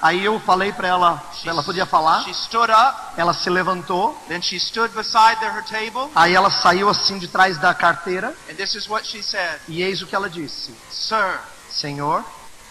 Aí 0.00 0.24
eu 0.24 0.40
falei 0.40 0.72
para 0.72 0.88
ela, 0.88 1.22
ela 1.44 1.62
podia 1.62 1.84
falar. 1.84 2.24
She 2.24 2.32
stood 2.34 2.70
up. 2.72 2.98
Ela 3.16 3.34
se 3.34 3.50
levantou. 3.50 4.14
Then 4.28 4.40
she 4.40 4.58
stood 4.58 4.94
beside 4.94 5.38
the- 5.40 5.50
her 5.50 5.62
table. 5.64 6.10
Aí 6.14 6.34
ela 6.34 6.50
saiu 6.50 6.88
assim 6.88 7.18
de 7.18 7.28
trás 7.28 7.58
da 7.58 7.74
carteira 7.74 8.34
And 8.50 8.54
this 8.54 8.74
is 8.74 8.88
what 8.88 9.06
she 9.06 9.22
said 9.22 9.60
e 9.68 9.82
eis 9.82 10.00
o 10.02 10.06
que 10.06 10.14
ela 10.16 10.30
disse: 10.30 10.74
Sir, 10.90 11.38
Senhor, 11.70 12.24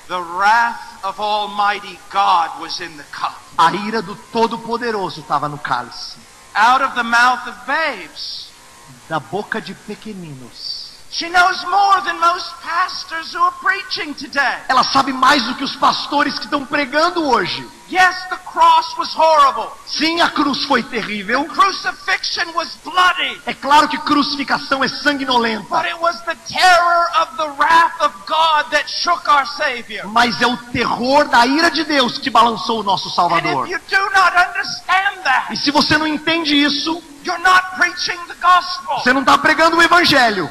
the 0.08 0.20
wrath 0.20 0.80
of 1.04 1.22
Almighty 1.22 2.00
God 2.12 2.60
was 2.60 2.80
in 2.80 2.98
the 2.98 3.04
cup. 3.12 3.36
a 3.58 3.72
ira 3.74 4.02
do 4.02 4.16
Todo-Poderoso 4.16 5.22
estava 5.22 5.48
no 5.48 5.58
cálice, 5.58 6.18
Out 6.56 6.84
of 6.84 6.96
the 6.96 7.04
mouth 7.04 7.48
of 7.48 7.58
babes. 7.68 8.50
da 9.08 9.20
boca 9.20 9.62
de 9.62 9.74
pequeninos. 9.76 10.69
She 11.12 11.28
knows 11.28 11.64
more 11.66 12.02
than 12.04 12.20
most 12.20 12.54
pastors 12.62 13.34
who 13.34 13.42
are 13.42 13.56
preaching 13.62 14.14
today. 14.14 14.58
Ela 14.68 14.84
sabe 14.84 15.12
mais 15.12 15.44
do 15.44 15.56
que 15.56 15.64
os 15.64 15.76
pastores 15.76 16.38
que 16.38 16.46
estão 16.46 16.64
pregando 16.66 17.28
hoje. 17.28 17.68
Yes, 17.92 18.16
the 18.30 18.38
cross 18.46 18.96
was 18.96 19.16
horrible. 19.16 19.72
Sim, 19.88 20.22
a 20.22 20.30
cruz 20.30 20.64
foi 20.66 20.84
terrível. 20.84 21.46
Crucifixion 21.46 22.52
was 22.54 22.76
bloody. 22.84 23.42
É 23.48 23.54
claro 23.56 23.88
que 23.88 23.98
crucificação 23.98 24.84
é 24.84 24.88
sanguinolenta. 24.88 25.64
But 25.68 25.86
it 25.88 25.96
was 26.00 26.22
the 26.26 26.36
terror 26.48 27.08
of 27.20 27.36
the 27.38 27.48
wrath 27.58 28.00
of 28.02 28.14
God 28.28 28.70
that 28.70 28.88
shook 28.88 29.28
our 29.28 29.48
Savior. 29.48 30.08
Mas 30.10 30.40
é 30.40 30.46
o 30.46 30.56
terror 30.72 31.28
da 31.28 31.44
ira 31.48 31.72
de 31.72 31.84
Deus 31.86 32.20
que 32.20 32.30
balançou 32.30 32.82
o 32.82 32.84
nosso 32.84 33.10
And 33.10 33.14
Salvador. 33.14 33.66
if 33.68 33.72
you 33.72 33.80
do 33.90 34.10
not 34.12 34.34
understand 34.38 35.20
E 35.20 35.24
that, 35.24 35.58
se 35.58 35.72
você 35.72 35.98
não 35.98 36.06
entende 36.06 36.56
isso, 36.56 37.02
you're 37.26 37.42
not 37.42 37.64
preaching 37.76 38.20
the 38.28 38.36
gospel. 38.40 39.00
você 39.00 39.12
não 39.12 39.22
está 39.22 39.36
pregando 39.40 39.78
o 39.78 39.82
Evangelho. 39.82 40.48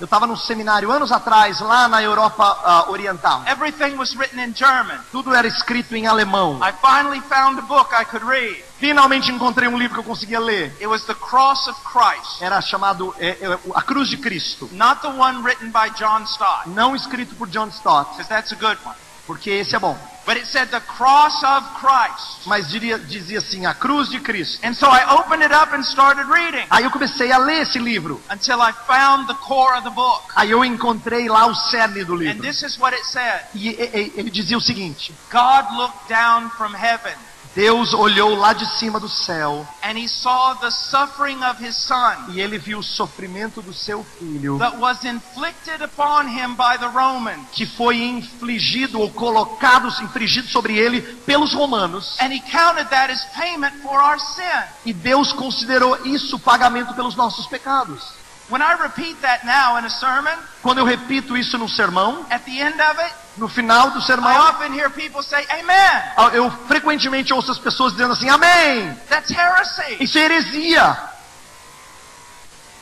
Eu 0.00 0.04
estava 0.04 0.26
num 0.26 0.36
seminário 0.36 0.90
anos 0.90 1.12
atrás, 1.12 1.60
lá 1.60 1.88
na 1.88 2.02
Europa 2.02 2.58
ah, 2.64 2.90
Oriental. 2.90 3.42
Everything 3.46 3.96
was 3.96 4.14
written 4.16 4.40
in 4.40 4.54
German. 4.54 4.98
Tudo 5.12 5.34
era 5.34 5.46
escrito 5.46 5.94
em 5.94 6.06
alemão. 6.06 6.60
I 6.62 6.72
finally 6.80 7.20
found 7.22 7.58
a 7.58 7.62
book 7.62 7.94
I 7.94 8.04
could 8.04 8.24
read. 8.26 8.64
Finalmente 8.78 9.30
encontrei 9.30 9.68
um 9.68 9.78
livro 9.78 9.94
que 9.94 10.00
eu 10.00 10.04
conseguia 10.04 10.40
ler. 10.40 10.74
It 10.80 10.86
was 10.86 11.04
The 11.04 11.14
Cross 11.14 11.68
of 11.68 11.80
Christ, 11.82 12.40
Era 12.40 12.60
chamado 12.62 13.14
é, 13.18 13.28
é, 13.40 13.58
A 13.74 13.82
Cruz 13.82 14.08
de 14.08 14.16
Cristo. 14.16 14.68
not 14.72 15.02
the 15.02 15.08
one 15.08 15.42
written 15.42 15.70
by 15.70 15.90
John 15.98 16.22
Stott, 16.24 16.68
Não 16.70 16.96
escrito 16.96 17.34
por 17.34 17.46
John 17.48 17.68
Stott, 17.68 18.10
because 18.12 18.28
that's 18.28 18.52
a 18.52 18.56
good 18.56 18.78
one. 18.84 18.96
porque 19.26 19.50
esse 19.50 19.76
é 19.76 19.78
bom. 19.78 19.96
But 20.26 20.36
it 20.36 20.46
said 20.46 20.68
the 20.70 20.80
cross 20.80 21.42
of 21.42 21.64
Christ. 21.80 22.46
Mas 22.46 22.68
diria, 22.68 22.98
dizia 22.98 23.38
assim, 23.38 23.66
a 23.66 23.74
cruz 23.74 24.08
de 24.10 24.20
Cristo. 24.20 24.60
And 24.66 24.74
so 24.74 24.86
I 24.86 25.04
opened 25.18 25.42
it 25.42 25.52
up 25.52 25.74
and 25.74 25.82
started 25.82 26.26
reading 26.28 26.66
Aí 26.70 26.84
eu 26.84 26.90
comecei 26.90 27.32
a 27.32 27.38
ler 27.38 27.62
esse 27.62 27.78
livro. 27.78 28.20
until 28.30 28.60
I 28.60 28.72
found 28.86 29.26
the 29.28 29.34
core 29.34 29.74
of 29.76 29.82
the 29.84 29.90
book. 29.90 30.22
Aí 30.36 30.50
eu 30.50 30.64
encontrei 30.64 31.28
lá 31.28 31.46
o 31.46 31.54
cerne 31.54 32.04
do 32.04 32.14
And 32.14 32.18
livro. 32.18 32.42
this 32.42 32.62
is 32.62 32.78
what 32.78 32.94
it 32.94 33.04
said. 33.06 33.40
E 33.54 33.68
e- 33.70 33.72
e- 33.94 34.12
ele 34.16 34.30
dizia 34.30 34.56
o 34.56 34.60
seguinte: 34.60 35.14
God 35.32 35.72
looked 35.76 36.08
down 36.08 36.50
from 36.50 36.74
heaven 36.74 37.14
Deus 37.54 37.92
olhou 37.92 38.34
lá 38.36 38.52
de 38.52 38.66
cima 38.78 39.00
do 39.00 39.08
céu 39.08 39.66
and 39.82 39.98
he 39.98 40.08
saw 40.08 40.54
the 40.54 40.70
suffering 40.70 41.42
of 41.44 41.62
his 41.62 41.76
son 41.76 42.14
e 42.28 42.40
ele 42.40 42.58
viu 42.58 42.78
o 42.78 42.82
sofrimento 42.82 43.60
do 43.60 43.72
seu 43.72 44.04
filho, 44.18 44.58
that 44.58 44.76
was 44.78 45.04
inflicted 45.04 45.82
upon 45.82 46.28
him 46.28 46.54
by 46.54 46.78
the 46.78 46.86
Romans. 46.86 47.46
que 47.52 47.66
foi 47.66 47.96
infligido 47.96 49.00
ou 49.00 49.10
colocado, 49.10 49.88
infligido 50.02 50.48
sobre 50.48 50.76
ele 50.76 51.00
pelos 51.26 51.52
romanos. 51.52 52.16
And 52.20 52.32
he 52.32 52.40
counted 52.40 52.88
that 52.90 53.12
as 53.12 53.24
payment 53.34 53.82
for 53.82 54.00
our 54.00 54.18
sin. 54.18 54.64
E 54.84 54.92
Deus 54.92 55.32
considerou 55.32 56.06
isso 56.06 56.38
pagamento 56.38 56.94
pelos 56.94 57.16
nossos 57.16 57.46
pecados. 57.46 58.19
When 58.50 58.60
I 58.60 58.72
repeat 58.82 59.20
that 59.22 59.44
now 59.44 59.78
in 59.78 59.84
a 59.84 59.90
sermon, 59.90 60.36
Quando 60.60 60.78
eu 60.78 60.84
repito 60.84 61.36
isso 61.36 61.56
num 61.56 61.68
sermão, 61.68 62.26
at 62.30 62.44
the 62.44 62.60
end 62.60 62.80
of 62.82 63.00
it, 63.00 63.14
no 63.36 63.48
final 63.48 63.90
do 63.92 64.00
I 64.00 64.02
sermão, 64.02 64.36
often 64.48 64.74
hear 64.74 64.90
people 64.90 65.22
say, 65.22 65.46
Amen. 65.48 66.34
eu 66.34 66.50
frequentemente 66.66 67.32
ouço 67.32 67.52
as 67.52 67.58
pessoas 67.58 67.92
dizendo 67.92 68.12
assim: 68.12 68.28
Amém! 68.28 68.92
That's 69.08 69.30
heresy. 69.30 70.02
Isso 70.02 70.18
é 70.18 70.22
heresia. 70.22 70.98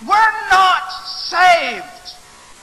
We're 0.03 0.33
not 0.51 0.91
saved. 1.29 1.98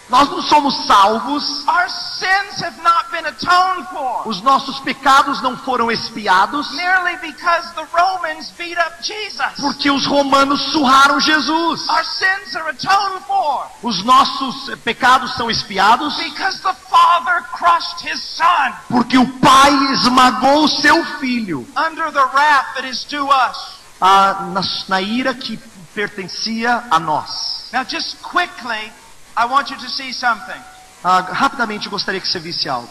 Nós 0.09 0.29
não 0.29 0.41
somos 0.43 0.85
salvos. 0.85 1.43
Our 1.67 1.89
sins 1.89 2.61
have 2.61 2.77
not 2.83 3.09
been 3.11 3.25
atoned 3.25 3.87
for. 3.89 4.27
Os 4.27 4.39
nossos 4.41 4.79
pecados 4.81 5.41
não 5.41 5.57
foram 5.57 5.91
expiados 5.91 6.71
Merely 6.73 7.17
because 7.17 7.73
the 7.73 7.85
Romans 7.91 8.51
beat 8.57 8.77
up 8.77 9.01
Jesus. 9.01 9.53
porque 9.59 9.89
os 9.89 10.05
romanos 10.05 10.61
surraram 10.71 11.19
Jesus. 11.19 11.89
Our 11.89 12.03
sins 12.05 12.55
are 12.55 12.69
atoned 12.69 13.23
for 13.25 13.65
Os 13.81 14.03
nossos 14.03 14.69
pecados 14.83 15.35
são 15.35 15.49
expiados 15.49 16.15
because 16.17 16.61
the 16.61 16.73
Father 16.89 17.41
crushed 17.53 18.01
his 18.07 18.21
Son 18.21 18.73
porque 18.89 19.17
o 19.17 19.27
Pai 19.39 19.71
esmagou 19.93 20.65
o 20.65 20.67
seu 20.67 21.03
filho 21.19 21.67
under 21.75 22.11
the 22.11 22.23
wrath 22.33 22.75
that 22.75 22.87
is 22.87 23.03
due 23.05 23.27
us. 23.27 23.57
ah, 23.99 24.49
na, 24.53 24.61
na 24.87 25.01
ira 25.01 25.33
que 25.33 25.57
pertencia 25.95 26.83
a 26.91 26.99
nós. 26.99 27.69
Now, 27.73 27.83
just 27.83 28.17
quickly, 28.21 28.91
I 29.37 29.45
want 29.45 29.69
you 29.69 29.77
to 29.77 29.89
see 29.89 30.13
something. 30.13 30.61
Ah, 31.03 31.19
rapidamente 31.21 31.85
eu 31.85 31.91
gostaria 31.91 32.19
que 32.21 32.27
você 32.27 32.39
visse 32.39 32.67
algo. 32.69 32.89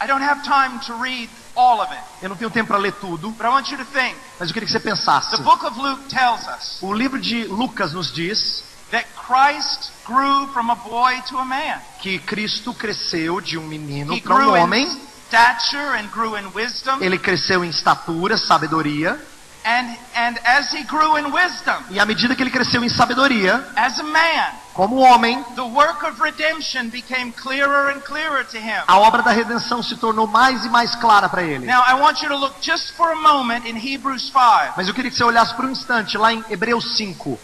I 0.00 0.06
don't 0.06 0.22
have 0.22 0.42
time 0.42 0.80
to 0.86 0.94
read 1.00 1.30
all 1.54 1.80
of 1.80 1.92
it, 1.92 2.02
Eu 2.20 2.28
não 2.28 2.36
tenho 2.36 2.50
tempo 2.50 2.68
para 2.68 2.78
ler 2.78 2.92
tudo, 2.94 3.30
but 3.30 3.46
I 3.46 3.50
want 3.50 3.70
you 3.70 3.78
to 3.78 3.84
think. 3.84 4.16
mas 4.40 4.48
eu 4.48 4.54
queria 4.54 4.66
que 4.66 4.72
você 4.72 4.80
pensasse. 4.80 5.30
The 5.36 5.42
book 5.42 5.64
of 5.64 5.78
Luke 5.78 6.02
tells 6.08 6.44
us 6.48 6.78
O 6.82 6.92
livro 6.92 7.20
de 7.20 7.44
Lucas 7.44 7.92
nos 7.92 8.12
diz 8.12 8.64
that 8.90 9.06
Christ 9.14 9.92
grew 10.04 10.48
from 10.52 10.70
a 10.70 10.74
boy 10.74 11.22
to 11.28 11.38
a 11.38 11.44
man. 11.44 11.80
que 12.00 12.18
Cristo 12.18 12.74
cresceu 12.74 13.40
de 13.40 13.56
um 13.56 13.62
menino 13.66 14.20
para 14.22 14.48
um 14.48 14.56
homem. 14.60 14.84
in 14.86 15.00
stature 15.28 15.96
and 15.98 16.08
grew 16.10 16.36
in 16.36 16.46
wisdom. 16.52 16.98
Ele 17.00 17.16
cresceu 17.18 17.64
em 17.64 17.70
estatura, 17.70 18.36
sabedoria. 18.36 19.18
And, 19.64 19.96
and 20.16 20.40
as 20.44 20.72
he 20.72 20.82
grew 20.82 21.16
in 21.18 21.30
wisdom, 21.32 21.84
E 21.90 22.00
à 22.00 22.04
medida 22.04 22.34
que 22.34 22.42
ele 22.42 22.50
cresceu 22.50 22.82
em 22.82 22.88
sabedoria, 22.88 23.64
as 23.76 23.96
a 24.00 24.02
man, 24.02 24.52
como 24.74 24.96
homem, 24.96 25.40
the 25.54 25.62
work 25.62 26.04
of 26.04 26.20
redemption 26.20 26.88
became 26.90 27.30
clearer 27.32 27.90
and 27.94 28.00
clearer 28.00 28.44
to 28.44 28.56
him. 28.56 28.82
a 28.88 28.98
obra 28.98 29.22
da 29.22 29.30
redenção 29.30 29.80
se 29.80 29.94
tornou 29.96 30.26
mais 30.26 30.64
e 30.64 30.68
mais 30.68 30.96
clara 30.96 31.28
para 31.28 31.42
ele. 31.44 31.64
Now, 31.66 31.84
I 31.86 31.94
want 31.94 32.20
you 32.22 32.28
to 32.30 32.36
look 32.36 32.56
just 32.60 32.96
for 32.96 33.12
a 33.12 33.14
moment 33.14 33.64
in 33.68 33.76
Hebrews 33.76 34.32
5. 34.32 34.74
Mas 34.76 34.88
eu 34.88 34.94
queria 34.94 35.10
que 35.12 35.16
você 35.16 35.22
olhasse 35.22 35.54
por 35.54 35.64
um 35.64 35.70
instante 35.70 36.18
lá 36.18 36.32
em 36.32 36.44
Hebreus 36.50 36.96
5. 36.96 37.38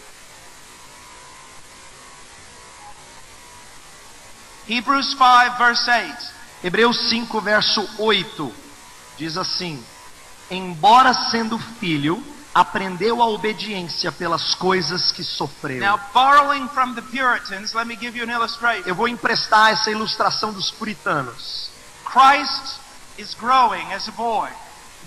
Hebrews 4.67 5.11
5, 5.11 5.57
verse 5.57 5.89
8. 5.89 6.17
Hebreus 6.63 7.09
5, 7.09 7.41
verso 7.41 7.89
8. 7.97 8.53
Diz 9.17 9.37
assim: 9.37 9.83
Embora 10.49 11.13
sendo 11.29 11.57
filho, 11.79 12.23
aprendeu 12.53 13.21
a 13.21 13.27
obediência 13.27 14.11
pelas 14.11 14.55
coisas 14.55 15.11
que 15.11 15.23
sofreu. 15.23 15.79
Now, 15.79 15.99
borrowing 16.13 16.67
from 16.69 16.93
the 16.95 17.01
Puritans, 17.01 17.73
let 17.73 17.85
me 17.85 17.95
give 17.95 18.17
you 18.17 18.23
an 18.23 18.31
illustration. 18.31 18.83
Eu 18.87 18.95
vou 18.95 19.07
emprestar 19.07 19.71
essa 19.71 19.91
ilustração 19.91 20.51
dos 20.51 20.71
puritanos. 20.71 21.69
Christ 22.05 22.79
is 23.17 23.35
growing 23.35 23.93
as 23.93 24.07
a 24.07 24.11
boy. 24.11 24.49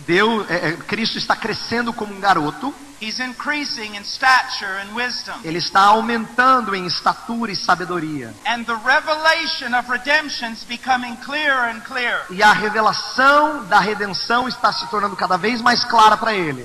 Deus, 0.06 0.48
é, 0.50 0.68
é, 0.68 0.72
Cristo 0.76 1.18
está 1.18 1.36
crescendo 1.36 1.92
como 1.92 2.14
um 2.14 2.20
garoto, 2.20 2.74
He's 3.02 3.18
increasing 3.18 3.96
in 3.96 4.04
stature 4.04 4.78
and 4.80 4.94
wisdom. 4.94 5.34
ele 5.42 5.58
está 5.58 5.80
aumentando 5.86 6.72
em 6.72 6.86
estatura 6.86 7.50
e 7.50 7.56
sabedoria. 7.56 8.32
And 8.46 8.62
the 8.64 8.76
revelation 8.76 9.76
of 9.76 9.90
redemption 9.90 10.52
is 10.52 10.62
becoming 10.62 11.16
clearer 11.16 11.68
and 11.70 11.80
clearer. 11.80 12.24
E 12.30 12.40
a 12.44 12.52
revelação 12.52 13.64
da 13.64 13.80
redenção 13.80 14.46
está 14.46 14.72
se 14.72 14.86
tornando 14.86 15.16
cada 15.16 15.36
vez 15.36 15.60
mais 15.60 15.84
clara 15.84 16.16
para 16.16 16.32
ele. 16.32 16.64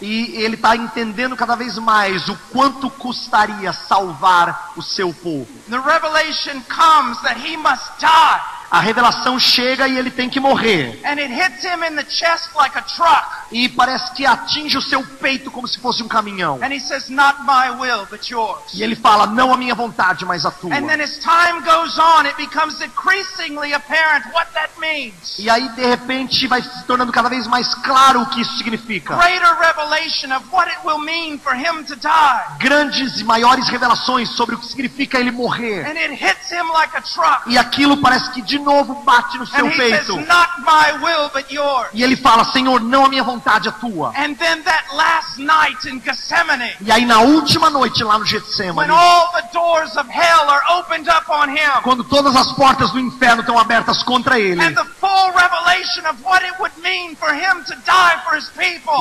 E 0.00 0.42
ele 0.42 0.56
está 0.56 0.74
entendendo 0.74 1.36
cada 1.36 1.54
vez 1.54 1.78
mais 1.78 2.28
o 2.28 2.36
quanto 2.50 2.90
custaria 2.90 3.72
salvar 3.72 4.72
o 4.74 4.82
seu 4.82 5.14
povo. 5.14 5.46
The 5.70 5.78
revelation 5.78 6.60
comes 6.68 7.20
that 7.22 7.38
he 7.38 7.56
must 7.56 8.00
die. 8.00 8.55
A 8.70 8.80
revelação 8.80 9.38
chega 9.38 9.86
e 9.86 9.96
ele 9.96 10.10
tem 10.10 10.28
que 10.28 10.40
morrer. 10.40 11.00
And 11.04 11.18
it 11.18 11.32
hits 11.32 11.64
him 11.64 11.84
in 11.84 11.96
the 11.96 12.04
chest 12.08 12.50
like 12.56 12.76
a 12.76 12.82
truck. 12.82 13.26
E 13.52 13.68
parece 13.68 14.12
que 14.14 14.26
atinge 14.26 14.76
o 14.76 14.82
seu 14.82 15.04
peito 15.20 15.50
como 15.50 15.68
se 15.68 15.78
fosse 15.78 16.02
um 16.02 16.08
caminhão. 16.08 16.58
And 16.62 16.72
he 16.72 16.80
says, 16.80 17.08
Not 17.08 17.42
my 17.42 17.70
will, 17.80 18.06
but 18.10 18.28
yours. 18.28 18.74
E 18.74 18.82
ele 18.82 18.96
fala: 18.96 19.26
Não 19.26 19.52
a 19.52 19.56
minha 19.56 19.74
vontade, 19.74 20.24
mas 20.24 20.44
a 20.44 20.50
tua. 20.50 20.74
And 20.74 20.86
then 20.86 21.00
as 21.00 21.18
time 21.18 21.60
goes 21.64 21.98
on, 21.98 22.26
it 22.26 22.36
becomes 22.36 22.80
increasingly 22.80 23.72
apparent 23.72 24.26
what 24.34 24.50
that 24.52 24.72
means. 24.80 25.38
E 25.38 25.48
aí, 25.48 25.68
de 25.70 25.86
repente, 25.86 26.46
vai 26.46 26.62
se 26.62 26.84
tornando 26.84 27.12
cada 27.12 27.28
vez 27.28 27.46
mais 27.46 27.72
claro 27.76 28.22
o 28.22 28.26
que 28.26 28.40
isso 28.40 28.56
significa. 28.58 29.16
Grandes 32.58 33.20
e 33.20 33.24
maiores 33.24 33.68
revelações 33.68 34.28
sobre 34.30 34.54
o 34.54 34.58
que 34.58 34.66
significa 34.66 35.18
ele 35.18 35.30
morrer. 35.30 35.86
And 35.86 35.98
it 35.98 36.12
hits 36.12 36.50
him 36.50 36.72
like 36.72 36.96
a 36.96 37.00
truck. 37.00 37.42
E 37.46 37.58
aquilo 37.58 37.98
parece 37.98 38.30
que 38.30 38.42
de 38.56 38.64
novo 38.64 38.94
bate 39.02 39.38
no 39.38 39.46
seu 39.46 39.70
peito. 39.70 40.14
Will. 40.14 41.86
E 41.92 42.02
ele 42.02 42.16
fala: 42.16 42.44
Senhor, 42.44 42.80
não 42.80 43.04
a 43.04 43.08
minha 43.08 43.22
vontade, 43.22 43.68
a 43.68 43.72
tua. 43.72 44.12
E 46.80 46.92
aí, 46.92 47.04
na 47.04 47.20
última 47.20 47.70
noite 47.70 48.02
lá 48.02 48.18
no 48.18 48.24
Getsemane, 48.24 48.92
quando 51.82 52.04
todas 52.04 52.34
as 52.36 52.52
portas 52.52 52.90
do 52.90 52.98
inferno 52.98 53.40
estão 53.40 53.58
abertas 53.58 54.02
contra 54.02 54.38
ele, 54.38 54.60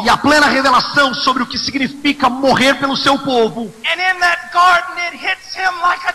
e 0.03 0.09
a 0.09 0.17
plena 0.17 0.47
revelação 0.47 1.13
sobre 1.13 1.43
o 1.43 1.45
que 1.45 1.57
significa 1.57 2.29
morrer 2.29 2.75
pelo 2.75 2.97
seu 2.97 3.17
povo, 3.19 3.73
garden 4.51 4.95
like 5.81 6.05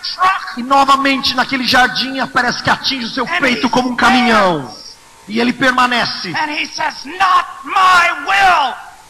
e 0.56 0.62
novamente 0.62 1.34
naquele 1.34 1.66
jardim 1.66 2.24
parece 2.28 2.62
que 2.62 2.70
atinge 2.70 3.06
o 3.06 3.10
seu 3.10 3.26
He 3.30 3.68
como 3.68 3.90
um 3.90 3.96
caminhão. 3.96 4.74
E 5.28 5.38
ele 5.40 5.52
permanece. 5.52 6.32
Says, 6.74 7.04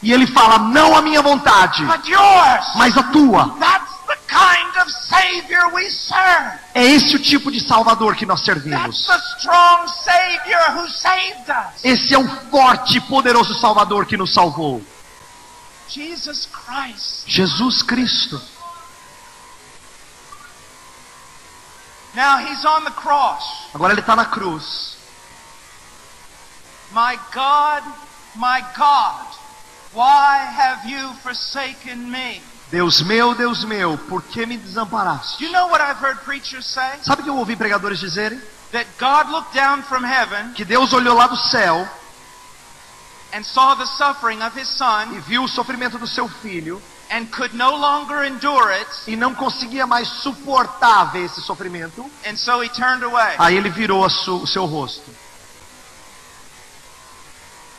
E 0.02 0.12
ele 0.12 0.26
fala: 0.26 0.58
Não 0.58 0.96
a 0.96 1.02
minha 1.02 1.22
vontade, 1.22 1.82
mas 2.74 2.96
a 2.96 3.02
tua. 3.04 3.56
Kind 4.28 4.76
of. 4.80 4.90
É 6.74 6.84
esse 6.84 7.16
o 7.16 7.18
tipo 7.18 7.50
de 7.50 7.60
Salvador 7.66 8.14
que 8.14 8.24
nós 8.24 8.44
servimos. 8.44 9.06
Esse 11.82 12.14
é 12.14 12.18
o 12.18 12.28
forte 12.50 12.98
e 12.98 13.00
poderoso 13.00 13.54
Salvador 13.60 14.06
que 14.06 14.16
nos 14.16 14.32
salvou. 14.32 14.82
Jesus 15.88 16.46
Christ. 16.46 17.24
Jesus 17.26 17.82
Cristo. 17.82 18.40
Now 22.14 22.38
he's 22.38 22.64
on 22.64 22.84
the 22.84 22.90
cross. 22.90 23.68
Agora 23.74 23.92
ele 23.92 24.00
está 24.00 24.16
na 24.16 24.24
cruz. 24.24 24.96
My 26.92 27.16
God, 27.32 27.84
my 28.34 28.60
God, 28.76 29.26
why 29.92 30.38
have 30.38 30.84
you 30.88 31.12
forsaken 31.22 32.10
me? 32.10 32.42
Deus 32.70 33.02
meu, 33.02 33.34
Deus 33.34 33.64
meu, 33.64 33.98
por 34.08 34.22
que 34.22 34.46
me 34.46 34.56
desamparaste? 34.56 35.40
You 35.40 35.52
know 35.52 35.68
what 35.68 35.80
I've 35.80 35.98
heard 35.98 36.18
preachers 36.24 36.66
say? 36.66 36.98
Sabe 37.02 37.22
o 37.22 37.24
que 37.24 37.30
eu 37.30 37.36
ouvi 37.36 37.56
pregadores 37.56 37.98
dizerem? 37.98 38.40
That 38.72 38.86
God 38.98 39.30
looked 39.30 39.54
down 39.54 39.82
from 39.82 40.04
heaven 40.04 40.52
Que 40.54 40.64
Deus 40.64 40.92
olhou 40.92 41.16
lá 41.16 41.26
do 41.26 41.36
céu 41.36 41.88
and 43.32 43.44
saw 43.44 43.74
the 43.74 43.86
suffering 43.86 44.42
of 44.42 44.56
his 44.58 44.68
e 44.68 44.76
son, 44.76 45.20
viu 45.20 45.44
o 45.44 45.48
sofrimento 45.48 45.98
do 45.98 46.06
seu 46.06 46.28
filho 46.28 46.80
and 47.10 47.26
could 47.30 47.54
no 47.54 47.70
longer 47.76 48.24
endure 48.24 48.72
it, 48.72 48.90
e 49.06 49.16
não 49.16 49.34
conseguia 49.34 49.86
mais 49.86 50.08
suportar 50.22 51.12
ver 51.12 51.24
esse 51.24 51.40
sofrimento, 51.42 52.08
and 52.26 52.36
so 52.36 52.62
he 52.62 52.68
turned 52.68 53.04
away. 53.04 53.34
aí 53.38 53.56
ele 53.56 53.68
virou 53.68 54.04
o 54.04 54.46
seu 54.46 54.64
rosto. 54.64 55.10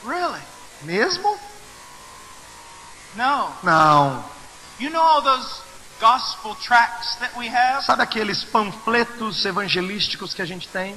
Really? 0.05 0.41
Mesmo? 0.83 1.37
No. 3.15 3.49
Não. 3.63 4.23
You 4.79 4.89
know 4.89 5.01
all 5.01 5.21
those 5.21 5.61
gospel 5.99 6.55
tracts 6.55 7.15
that 7.17 7.37
we 7.37 7.47
have? 7.47 7.85
Sabe 7.85 8.01
aqueles 8.01 8.43
panfletos 8.43 9.45
evangelísticos 9.45 10.33
que 10.33 10.41
a 10.41 10.45
gente 10.45 10.67
tem? 10.67 10.95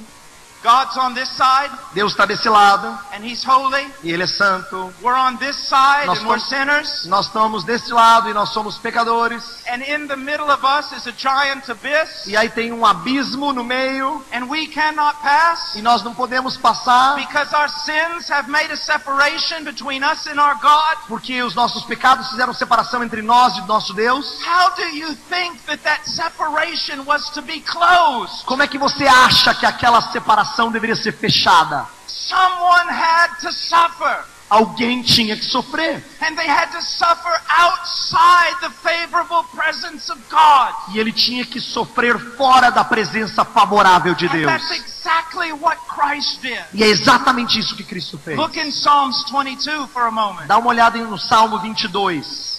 God's 0.65 0.97
on 0.97 1.13
this 1.13 1.29
side 1.37 1.69
Deus 1.93 2.11
está 2.11 2.25
desse 2.25 2.49
lado 2.49 2.87
and 3.13 3.23
he's 3.23 3.43
holy. 3.45 3.87
e 4.03 4.11
Ele 4.11 4.23
é 4.23 4.27
santo. 4.27 4.91
We're 4.99 5.15
on 5.15 5.37
this 5.37 5.55
side 5.69 6.07
Nós 6.07 6.19
and 6.19 6.27
we're 6.27 6.41
sinners. 6.41 7.05
Nós 7.05 7.27
estamos 7.27 7.63
desse 7.63 7.93
lado 7.93 8.29
e 8.29 8.33
nós 8.33 8.49
somos 8.49 8.79
pecadores. 8.79 9.43
And 9.69 9.83
in 9.83 10.07
the 10.07 10.15
middle 10.15 10.49
of 10.51 10.65
us 10.65 10.91
is 10.91 11.05
a 11.05 11.13
giant 11.15 11.69
abyss. 11.69 12.25
E 12.25 12.35
aí 12.35 12.49
tem 12.49 12.73
um 12.73 12.83
abismo 12.83 13.53
no 13.53 13.63
meio 13.63 14.25
And 14.33 14.45
we 14.45 14.65
cannot 14.67 15.21
pass 15.21 15.75
e 15.75 15.83
nós 15.83 16.01
não 16.01 16.15
podemos 16.15 16.57
passar 16.57 17.15
because 17.15 17.53
our 17.55 17.69
sins 17.69 18.27
have 18.31 18.49
made 18.49 18.71
a 18.73 18.77
separation 18.77 19.63
between 19.63 20.03
us 20.03 20.25
and 20.25 20.41
our 20.41 20.55
God. 20.55 20.97
porque 21.07 21.43
os 21.43 21.53
nossos 21.53 21.83
pecados 21.83 22.27
fizeram 22.29 22.53
separação 22.53 23.03
entre 23.03 23.21
nós 23.21 23.55
e 23.57 23.61
nosso 23.67 23.93
Deus. 23.93 24.25
How 24.43 24.71
do 24.75 24.83
you 24.97 25.15
think 25.29 25.59
that 25.67 25.83
that 25.83 26.09
separation 26.09 27.05
was 27.05 27.29
to 27.29 27.43
be 27.43 27.61
closed? 27.61 28.43
Como 28.45 28.63
é 28.63 28.67
que 28.67 28.79
você 28.79 29.05
acha 29.05 29.53
que 29.53 29.65
aquela 29.65 30.01
separação 30.11 30.54
deveria 30.71 30.95
ser 30.95 31.11
fechada? 31.13 31.85
Someone 32.07 32.89
had 32.89 33.39
to 33.41 33.51
suffer. 33.51 34.25
Alguém 34.47 35.01
tinha 35.01 35.35
que 35.35 35.43
sofrer. 35.43 36.03
And 36.21 36.35
they 36.35 36.47
had 36.47 36.67
to 36.71 36.81
suffer 36.81 37.41
outside 37.49 38.55
the 38.61 38.69
favorable 38.69 39.43
presence 39.55 40.11
of 40.11 40.19
God. 40.29 40.73
E 40.93 40.99
ele 40.99 41.11
tinha 41.11 41.43
que 41.45 41.59
sofrer 41.59 42.17
fora 42.37 42.69
da 42.69 42.83
presença 42.83 43.43
favorável 43.43 44.13
de 44.13 44.27
And 44.27 44.31
Deus. 44.31 44.45
that's 44.45 44.71
exactly 44.71 45.51
what 45.51 45.77
Christ 45.87 46.41
did. 46.41 46.63
E 46.73 46.83
é 46.83 46.87
exatamente 46.87 47.59
isso 47.59 47.75
que 47.75 47.83
Cristo 47.83 48.19
fez. 48.19 48.37
Look 48.37 48.57
in 48.59 48.69
Psalms 48.71 49.23
22 49.31 49.87
for 49.91 50.03
a 50.03 50.11
moment. 50.11 50.45
Dá 50.47 50.57
uma 50.57 50.69
olhada 50.69 50.97
no 50.99 51.17
Salmo 51.17 51.59
22. 51.59 52.54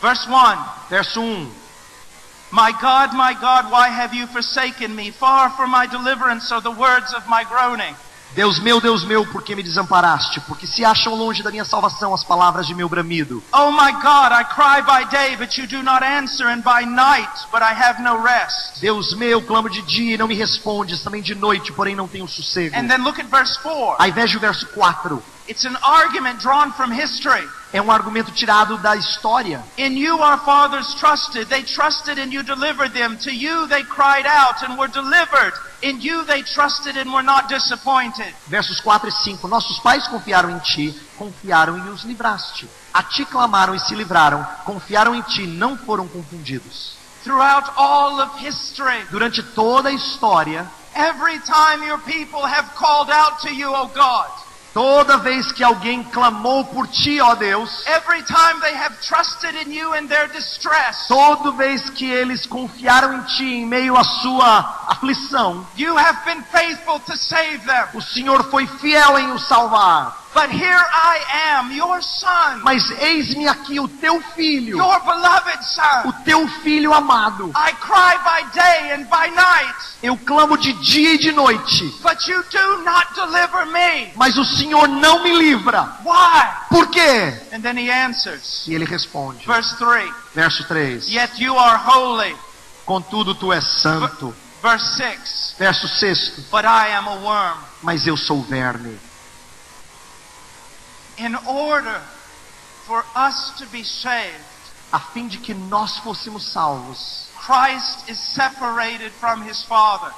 Verse 0.00 0.26
1. 0.26 0.58
Verso 0.88 1.20
1. 1.20 1.50
My 2.50 2.72
God, 2.80 3.12
my 3.12 3.34
God, 3.34 3.70
why 3.70 3.88
have 3.88 4.14
you 4.14 4.26
forsaken 4.26 4.94
me? 4.94 5.10
Far 5.10 5.50
from 5.50 5.70
my 5.70 5.86
deliverance 5.86 6.50
are 6.50 6.62
the 6.62 6.70
words 6.70 7.12
of 7.12 7.28
my 7.28 7.44
groaning. 7.44 7.94
Deus 8.34 8.60
meu, 8.60 8.80
Deus 8.80 9.04
meu, 9.04 9.26
por 9.26 9.42
que 9.42 9.56
me 9.56 9.62
desamparaste? 9.62 10.40
Porque 10.40 10.66
se 10.66 10.84
acham 10.84 11.14
longe 11.14 11.42
da 11.42 11.50
minha 11.50 11.64
salvação 11.64 12.14
as 12.14 12.22
palavras 12.22 12.66
de 12.66 12.74
meu 12.74 12.88
bramido. 12.88 13.42
Oh 13.52 13.70
my 13.72 13.92
God, 13.92 14.32
I 14.32 14.44
cry 14.44 14.82
by 14.82 15.08
day, 15.10 15.36
but 15.36 15.56
you 15.58 15.66
do 15.66 15.82
not 15.82 16.04
answer, 16.04 16.46
and 16.46 16.62
by 16.62 16.84
night, 16.86 17.30
but 17.50 17.62
I 17.62 17.72
have 17.72 18.02
no 18.02 18.22
rest. 18.22 18.80
Deus 18.80 19.14
meu, 19.14 19.42
clamo 19.42 19.68
de 19.68 19.82
dia 19.82 20.14
e 20.14 20.18
não 20.18 20.28
me 20.28 20.34
respondes, 20.34 21.02
também 21.02 21.22
de 21.22 21.34
noite, 21.34 21.72
porém 21.72 21.96
não 21.96 22.06
tenho 22.06 22.28
sossego. 22.28 22.76
And 22.76 22.86
then 22.86 23.02
look 23.02 23.20
at 23.20 23.28
verse 23.28 23.58
4. 23.60 23.96
Aí 23.98 24.10
veja 24.10 24.36
o 24.36 24.40
verso 24.40 24.66
4. 24.68 25.22
It's 25.48 25.64
an 25.64 25.76
argument 25.82 26.40
drawn 26.40 26.72
from 26.72 26.92
history. 26.92 27.48
É 27.72 27.80
um 27.80 27.90
argumento 27.90 28.30
tirado 28.32 28.76
da 28.78 28.94
história. 28.96 29.64
In 29.78 29.96
you 29.96 30.22
our 30.22 30.38
fathers 30.44 30.94
trusted. 30.94 31.48
They 31.48 31.62
trusted 31.62 32.18
and 32.18 32.30
you 32.30 32.42
delivered 32.42 32.92
them. 32.92 33.16
To 33.16 33.30
you 33.30 33.66
they 33.66 33.82
cried 33.82 34.26
out 34.26 34.62
and 34.62 34.78
were 34.78 34.90
delivered. 34.92 35.54
In 35.82 36.00
you 36.00 36.22
they 36.24 36.42
trusted 36.42 36.98
and 36.98 37.10
were 37.10 37.22
not 37.22 37.48
disappointed. 37.48 38.34
Versos 38.46 38.78
4 38.80 39.08
e 39.08 39.12
5. 39.12 39.48
Nossos 39.48 39.78
pais 39.80 40.06
confiaram 40.08 40.50
em 40.50 40.58
ti, 40.58 40.94
confiaram 41.16 41.78
e 41.78 41.88
os 41.88 42.04
livraste. 42.04 42.68
A 42.92 43.02
ti 43.02 43.24
clamaram 43.24 43.74
e 43.74 43.80
se 43.80 43.94
livraram, 43.94 44.46
confiaram 44.66 45.14
em 45.14 45.22
ti, 45.22 45.46
não 45.46 45.78
foram 45.78 46.06
confundidos. 46.06 46.92
Throughout 47.24 47.70
all 47.76 48.20
of 48.20 48.44
history, 48.44 49.04
Durante 49.10 49.42
toda 49.42 49.88
a 49.88 49.92
história, 49.92 50.70
every 50.94 51.38
time 51.40 51.86
your 51.86 51.98
people 52.00 52.44
have 52.44 52.68
called 52.74 53.10
out 53.10 53.40
to 53.42 53.48
you, 53.48 53.72
O 53.74 53.86
God, 53.88 54.30
toda 54.78 55.16
vez 55.16 55.50
que 55.50 55.64
alguém 55.64 56.04
clamou 56.04 56.64
por 56.66 56.86
ti, 56.86 57.20
ó 57.20 57.34
Deus, 57.34 57.84
every 57.84 58.22
time 58.22 58.60
they 58.60 58.72
have 58.76 58.94
trusted 59.00 59.56
in 59.56 59.72
you 59.72 59.92
in 59.96 60.06
their 60.06 60.28
distress, 60.28 61.08
toda 61.08 61.50
vez 61.50 61.90
que 61.90 62.08
eles 62.08 62.46
confiaram 62.46 63.14
em 63.14 63.22
ti 63.22 63.54
em 63.54 63.66
meio 63.66 63.96
à 63.96 64.04
sua 64.04 64.86
aflição, 64.86 65.66
you 65.76 65.98
have 65.98 66.20
been 66.24 66.40
faithful 66.52 67.00
to 67.00 67.16
save 67.16 67.58
them. 67.66 67.88
o 67.92 68.00
Senhor 68.00 68.44
foi 68.52 68.68
fiel 68.68 69.18
em 69.18 69.32
os 69.32 69.48
salvar. 69.48 70.27
But 70.34 70.50
here 70.50 70.76
I 70.92 71.56
am, 71.56 71.72
your 71.72 72.00
son, 72.02 72.60
Mas 72.62 72.82
eis-me 73.00 73.48
aqui 73.48 73.80
o 73.80 73.88
teu 73.88 74.20
filho, 74.36 74.76
your 74.76 75.00
beloved 75.00 75.58
o 75.58 75.62
son. 75.64 76.12
teu 76.24 76.46
filho 76.62 76.92
amado. 76.92 77.50
I 77.56 77.72
cry 77.72 78.16
by 78.22 78.46
day 78.52 78.92
and 78.92 79.04
by 79.08 79.30
night. 79.34 79.74
Eu 80.02 80.16
clamo 80.18 80.56
de 80.58 80.72
dia 80.74 81.14
e 81.14 81.18
de 81.18 81.32
noite, 81.32 81.84
But 82.02 82.24
you 82.28 82.44
do 82.52 82.82
not 82.84 83.06
deliver 83.14 83.66
me. 83.66 84.12
mas 84.16 84.36
o 84.36 84.44
Senhor 84.44 84.86
não 84.86 85.22
me 85.24 85.32
livra. 85.36 85.82
Why? 86.04 86.46
Por 86.68 86.86
quê? 86.88 87.34
And 87.52 87.60
then 87.62 87.76
he 87.78 87.90
answers. 87.90 88.64
E 88.68 88.74
ele 88.74 88.84
responde, 88.84 89.44
Verse 89.46 89.76
3. 89.78 90.12
verso 90.34 90.62
3: 90.68 91.08
Yet 91.08 91.42
you 91.42 91.56
are 91.58 91.78
holy. 91.84 92.36
Contudo, 92.84 93.34
tu 93.34 93.52
és 93.52 93.64
santo. 93.80 94.34
Verse 94.62 94.96
6. 94.96 95.54
Verso 95.58 95.88
6: 95.88 96.48
But 96.50 96.64
I 96.64 96.92
am 96.94 97.08
a 97.08 97.14
worm. 97.16 97.58
Mas 97.82 98.06
eu 98.06 98.16
sou 98.16 98.42
verme. 98.42 98.98
In 101.18 101.34
order 101.46 102.00
for 102.86 103.04
us 103.14 103.58
to 103.58 103.66
be 103.66 103.84
saved, 103.84 104.44
A 104.90 104.98
fim 104.98 105.28
de 105.28 105.36
que 105.36 105.52
nós 105.52 105.98
fôssemos 105.98 106.50
salvos, 106.50 107.28
Christ 107.36 108.08
is 108.08 108.18
separated 108.18 109.12
from 109.20 109.42
his 109.42 109.62
Father. 109.62 110.10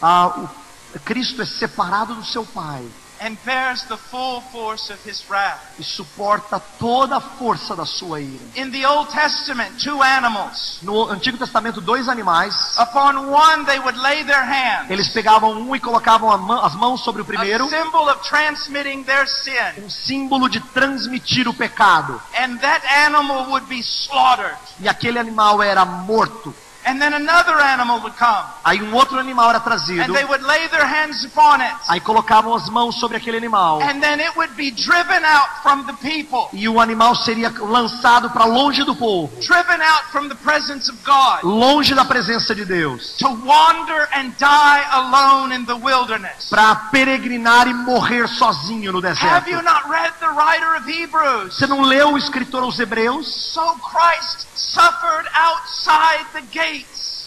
Ah, 0.00 0.48
o 0.94 1.00
Cristo 1.00 1.42
é 1.42 1.46
separado 1.46 2.14
do 2.14 2.24
seu 2.24 2.46
Pai 2.46 2.88
and 3.24 3.36
bears 3.44 3.82
the 3.88 3.96
full 3.96 4.40
force 4.52 4.92
of 4.92 5.00
his 5.08 5.24
wrath. 5.30 5.58
e 5.78 5.82
suporta 5.82 6.60
toda 6.78 7.16
a 7.16 7.20
força 7.20 7.74
da 7.74 7.84
sua 7.86 8.20
ira. 8.20 8.44
In 8.56 8.70
the 8.70 8.84
Old 8.86 9.10
Testament, 9.10 9.82
two 9.82 10.02
animals. 10.02 10.78
No 10.82 11.08
Antigo 11.10 11.38
Testamento, 11.38 11.80
dois 11.80 12.08
animais, 12.08 12.54
Upon 12.78 13.30
one 13.30 13.64
they 13.64 13.78
would 13.78 13.96
lay 13.98 14.22
their 14.24 14.44
hands. 14.44 14.90
eles 14.90 15.08
pegavam 15.08 15.50
um 15.52 15.74
e 15.74 15.80
colocavam 15.80 16.36
mão- 16.38 16.64
as 16.64 16.74
mãos 16.74 17.02
sobre 17.02 17.22
o 17.22 17.24
primeiro, 17.24 17.64
A 17.64 17.68
symbol 17.70 18.08
of 18.10 18.22
transmitting 18.28 19.02
their 19.04 19.26
sin. 19.26 19.82
um 19.84 19.88
símbolo 19.90 20.48
de 20.48 20.60
transmitir 20.60 21.48
o 21.48 21.54
pecado. 21.54 22.20
And 22.36 22.58
that 22.58 22.86
animal 23.06 23.46
would 23.50 23.66
be 23.66 23.80
slaughtered. 23.80 24.56
E 24.80 24.88
aquele 24.88 25.18
animal 25.18 25.62
era 25.62 25.84
morto. 25.84 26.54
And 26.86 26.98
then 27.00 27.14
another 27.14 27.54
animal 27.60 28.00
would 28.00 28.16
come. 28.18 28.44
Aí 28.62 28.82
um 28.82 28.92
outro 28.94 29.18
animal 29.18 29.48
era 29.50 29.60
trazido. 29.60 30.02
And 30.02 30.12
they 30.14 30.24
would 30.24 30.44
lay 30.44 30.68
their 30.68 30.84
hands 30.86 31.24
upon 31.24 31.60
it. 31.62 31.74
Aí 31.88 32.00
colocavam 32.00 32.54
as 32.54 32.68
mãos 32.68 32.98
sobre 33.00 33.16
aquele 33.16 33.36
animal. 33.38 33.80
And 33.82 34.00
then 34.00 34.20
it 34.20 34.36
would 34.36 34.52
be 34.54 34.70
driven 34.70 35.24
out 35.24 35.48
from 35.62 35.84
the 35.86 35.94
people. 35.94 36.48
E 36.52 36.68
o 36.68 36.80
animal 36.80 37.14
seria 37.16 37.50
lançado 37.58 38.30
para 38.30 38.44
longe 38.44 38.84
do 38.84 38.94
povo, 38.94 39.32
Driven 39.40 39.80
out 39.82 40.04
from 40.12 40.28
the 40.28 40.34
presence 40.36 40.90
of 40.90 40.98
God. 41.04 41.42
longe 41.42 41.94
da 41.94 42.04
presença 42.04 42.54
de 42.54 42.64
Deus, 42.64 43.16
To 43.18 43.28
wander 43.44 44.08
and 44.12 44.30
die 44.38 44.84
alone 44.92 45.54
in 45.54 45.64
the 45.64 45.74
wilderness. 45.74 46.48
para 46.50 46.74
peregrinar 46.92 47.66
e 47.66 47.72
morrer 47.74 48.28
sozinho 48.28 48.92
no 48.92 48.98
Have 48.98 49.50
you 49.50 49.60
deserto. 49.60 49.62
not 49.62 49.88
read 49.88 50.12
the 50.20 50.28
writer 50.28 50.76
of 50.76 50.86
Hebrews? 50.90 51.56
Você 51.56 51.66
não 51.66 51.80
leu 51.82 52.12
o 52.12 52.18
escritor 52.18 52.62
aos 52.62 52.78
Hebreus? 52.78 53.26
So 53.54 53.62
Christ 53.80 54.46
suffered 54.54 55.28
outside 55.34 56.24
the 56.32 56.40
gates, 56.52 56.73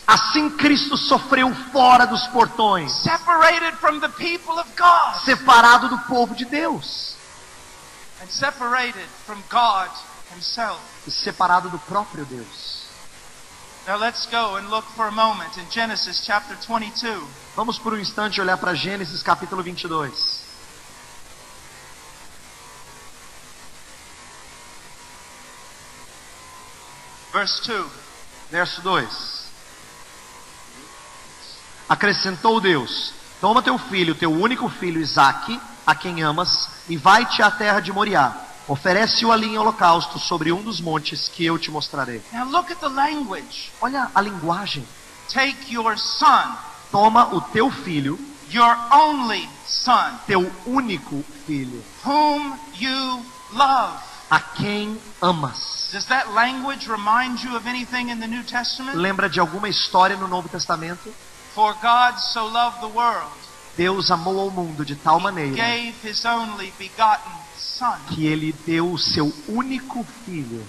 Assim 0.08 0.50
Cristo 0.52 0.98
sofreu 0.98 1.54
fora 1.72 2.06
dos 2.06 2.26
portões, 2.28 2.92
separated 3.04 3.76
from 3.78 4.00
the 4.00 4.10
people 4.10 4.58
of 4.58 4.70
God, 4.78 5.26
separado 5.26 5.90
do 5.90 5.98
povo 6.00 6.34
de 6.34 6.46
Deus 6.46 7.18
and 8.22 8.30
separated 8.30 9.06
from 9.26 9.42
God 9.50 9.90
Himself. 10.34 10.80
e 11.06 11.12
separado 11.12 11.70
do 11.70 11.80
próprio 11.80 12.26
Deus. 12.26 12.86
Now 13.88 13.98
let's 13.98 14.26
go 14.26 14.58
and 14.58 14.70
look 14.70 14.86
for 14.96 15.08
a 15.08 15.12
moment 15.12 15.58
in 15.58 15.70
Genesis 15.70 16.26
chapter 16.26 16.56
22. 16.58 17.26
Vamos 17.56 17.80
por 17.80 17.94
um 17.94 17.98
instante 17.98 18.42
olhar 18.42 18.58
para 18.58 18.74
Gênesis 18.76 19.24
capítulo 19.24 19.64
22. 19.64 20.46
Verse 27.32 27.62
2. 27.66 27.92
Verso 28.52 28.82
2. 28.82 29.37
Acrescentou 31.90 32.60
Deus: 32.60 33.14
Toma 33.40 33.62
teu 33.62 33.78
filho, 33.78 34.16
teu 34.16 34.32
único 34.32 34.68
filho 34.70 35.00
Isaque, 35.00 35.60
a 35.86 35.96
quem 35.96 36.22
amas, 36.22 36.70
e 36.90 36.98
vai-te 36.98 37.42
à 37.42 37.50
terra 37.50 37.80
de 37.80 37.94
Moriá. 37.94 38.36
Oferece-o 38.68 39.32
ali 39.32 39.48
em 39.48 39.58
holocausto 39.58 40.20
sobre 40.20 40.52
um 40.52 40.62
dos 40.62 40.82
montes 40.82 41.30
que 41.30 41.46
eu 41.46 41.58
te 41.58 41.72
mostrarei. 41.72 42.22
Now 42.34 42.46
look 42.46 42.72
at 42.72 42.80
the 42.80 42.90
language. 42.90 43.72
Olha 43.80 44.12
a 44.14 44.22
linguagem. 44.22 44.86
Take 45.32 45.74
your 45.74 45.98
son, 45.98 46.58
Toma 46.92 47.34
o 47.34 47.42
teu 47.42 47.70
filho, 47.70 48.20
your 48.52 48.76
only 48.92 49.48
Son, 49.66 50.20
teu 50.26 50.52
único 50.66 51.24
filho, 51.46 51.84
whom 52.06 52.58
you 52.80 53.26
love. 53.54 53.98
a 54.30 54.40
quem 54.40 55.00
amas. 55.22 55.90
Does 55.94 56.06
that 56.08 56.30
language 56.34 56.90
remind 56.90 57.42
you 57.44 57.56
of 57.56 57.68
anything 57.68 58.10
in 58.10 58.20
the 58.20 58.28
New 58.28 58.44
Testament? 58.44 58.98
Lembra 58.98 59.30
de 59.30 59.40
alguma 59.40 59.70
história 59.70 60.18
no 60.18 60.28
Novo 60.28 60.50
Testamento? 60.50 61.14
For 61.58 61.74
God 61.82 62.20
so 62.20 62.46
loved 62.46 62.82
the 62.82 62.96
world, 62.96 63.32
Deus 63.76 64.12
amou 64.12 64.40
ao 64.42 64.52
mundo 64.52 64.86
de 64.86 64.96
tal 64.96 65.20
maneira 65.20 65.56
gave 65.56 65.96
his 66.04 66.24
only 66.24 66.72
begotten 66.78 67.32
Son. 67.58 67.96
que 68.10 68.28
ele 68.28 68.54
deu 68.66 68.92
o 68.92 68.98
seu 69.00 69.34
único 69.50 70.06
filho. 70.24 70.64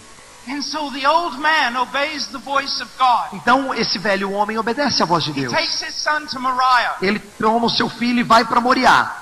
And 0.49 0.63
so 0.63 0.91
the 0.91 1.07
old 1.07 1.37
man 1.39 1.77
obeys 1.77 2.29
the 2.29 2.39
voice 2.39 2.83
of 2.83 2.91
God. 2.99 3.35
Então 3.35 3.75
esse 3.75 3.99
velho 3.99 4.33
homem 4.33 4.57
obedece 4.57 5.03
à 5.03 5.05
voz 5.05 5.25
de 5.25 5.31
He 5.33 5.35
Deus. 5.43 5.53
takes 5.53 5.83
his 5.83 5.95
son 5.95 6.25
to 6.27 6.41
Moriah. 6.41 6.97
Ele 7.03 7.19
toma 7.39 7.67
o 7.67 7.71
seu 7.71 7.91
filho 7.91 8.21
e 8.21 8.23
vai 8.23 8.47
para 8.47 8.59
Moriá. 8.59 9.15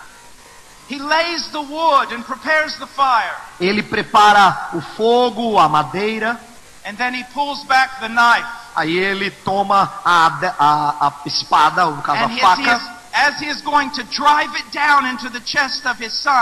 He 0.88 1.00
lays 1.00 1.48
the 1.48 1.58
wood 1.58 2.14
and 2.14 2.22
prepares 2.22 2.76
the 2.76 2.86
fire. 2.86 3.34
Ele 3.60 3.82
prepara 3.82 4.70
o 4.74 4.80
fogo, 4.80 5.58
a 5.58 5.68
madeira. 5.68 6.40
And 6.86 6.96
then 6.96 7.14
he 7.14 7.24
pulls 7.34 7.64
back 7.64 8.00
the 8.00 8.08
knife. 8.08 8.46
Aí 8.76 8.96
ele 8.96 9.30
toma 9.44 9.90
a, 10.04 10.26
a, 10.58 11.06
a 11.08 11.12
espada, 11.26 11.86
no 11.86 12.00
caso 12.00 12.24
And 12.24 12.32
a 12.32 12.40
faca. 12.40 12.96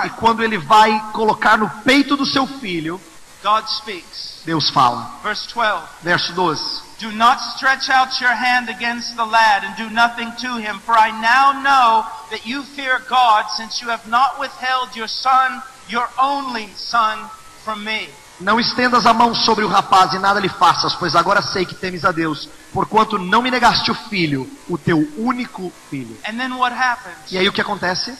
E 0.07 0.11
quando 0.19 0.43
ele 0.43 0.59
vai 0.59 1.01
colocar 1.13 1.57
no 1.57 1.71
peito 1.83 2.17
do 2.17 2.27
seu 2.27 2.47
filho, 2.47 3.01
God 3.43 3.67
speaks. 3.69 4.43
Deus 4.45 4.69
fala. 4.71 5.21
Verse 5.23 5.47
12. 5.47 5.83
Verso 6.03 6.35
12. 6.35 6.83
Do 6.99 7.13
not 7.13 7.39
stretch 7.57 7.89
out 7.89 8.21
your 8.21 8.35
hand 8.35 8.69
against 8.69 9.17
the 9.17 9.25
lad 9.25 9.65
and 9.65 9.77
do 9.77 9.89
nothing 9.91 10.31
to 10.41 10.57
him, 10.57 10.79
for 10.81 10.93
I 10.93 11.11
now 11.11 11.53
know 11.63 12.07
that 12.31 12.47
you 12.47 12.63
fear 12.63 13.01
God, 13.09 13.47
since 13.57 13.81
you 13.81 13.89
have 13.89 14.07
not 14.09 14.39
withheld 14.39 14.95
your 14.95 15.09
son, 15.09 15.63
your 15.89 16.09
only 16.21 16.69
son, 16.75 17.31
from 17.65 17.85
me. 17.85 18.09
Não 18.41 18.59
estendas 18.59 19.07
a 19.07 19.12
mão 19.12 19.35
sobre 19.35 19.64
o 19.64 19.68
rapaz 19.68 20.12
e 20.12 20.18
nada 20.18 20.41
lhe 20.41 20.49
faças, 20.49 20.95
pois 20.95 21.14
agora 21.14 21.41
sei 21.41 21.64
que 21.64 21.74
temes 21.74 22.05
a 22.05 22.11
Deus, 22.11 22.49
porquanto 22.72 23.16
não 23.18 23.41
me 23.41 23.51
negaste 23.51 23.91
o 23.91 23.95
filho, 23.95 24.49
o 24.68 24.76
teu 24.76 25.09
único 25.16 25.72
filho. 25.89 26.16
And 26.28 26.37
then 26.37 26.53
what 26.55 26.74
happens? 26.76 27.30
E 27.30 27.39
aí 27.39 27.49
o 27.49 27.53
que 27.53 27.61
acontece? 27.61 28.16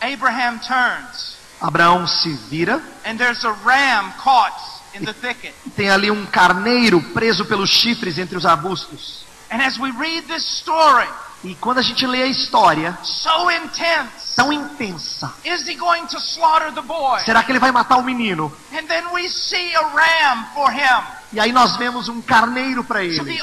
Abraham 0.00 0.58
turns, 0.58 1.36
Abraão 1.60 2.06
se 2.06 2.32
vira, 2.50 2.82
and 3.04 3.16
there's 3.16 3.44
a 3.44 3.52
ram 3.64 4.12
caught 4.22 4.54
in 4.94 5.04
the 5.04 5.12
thicket. 5.12 5.54
tem 5.74 5.90
ali 5.90 6.10
um 6.10 6.24
carneiro 6.26 7.00
preso 7.14 7.44
pelos 7.46 7.70
chifres 7.70 8.18
entre 8.18 8.36
os 8.36 8.44
arbustos. 8.44 9.24
And 9.50 9.62
as 9.62 9.78
we 9.78 9.90
read 9.92 10.26
this 10.28 10.44
story, 10.44 11.08
E 11.44 11.54
quando 11.54 11.78
a 11.78 11.82
gente 11.82 12.06
lê 12.06 12.22
a 12.22 12.26
história, 12.26 12.98
so 13.02 13.50
intense, 13.50 14.34
tão 14.34 14.52
intensa, 14.52 15.32
is 15.44 15.68
he 15.68 15.74
going 15.74 16.04
to 16.06 16.18
slaughter 16.18 16.72
the 16.72 16.82
boy? 16.82 17.20
será 17.24 17.42
que 17.44 17.52
ele 17.52 17.60
vai 17.60 17.70
matar 17.70 17.96
o 17.96 18.02
menino? 18.02 18.52
And 18.72 18.86
then 18.86 19.04
we 19.12 19.28
see 19.28 19.74
a 19.76 19.82
ram 19.82 20.44
for 20.54 20.72
him 20.72 21.18
E 21.30 21.38
aí 21.38 21.52
nós 21.52 21.76
vemos 21.76 22.08
um 22.08 22.22
carneiro 22.22 22.82
para 22.82 23.04
ele, 23.04 23.38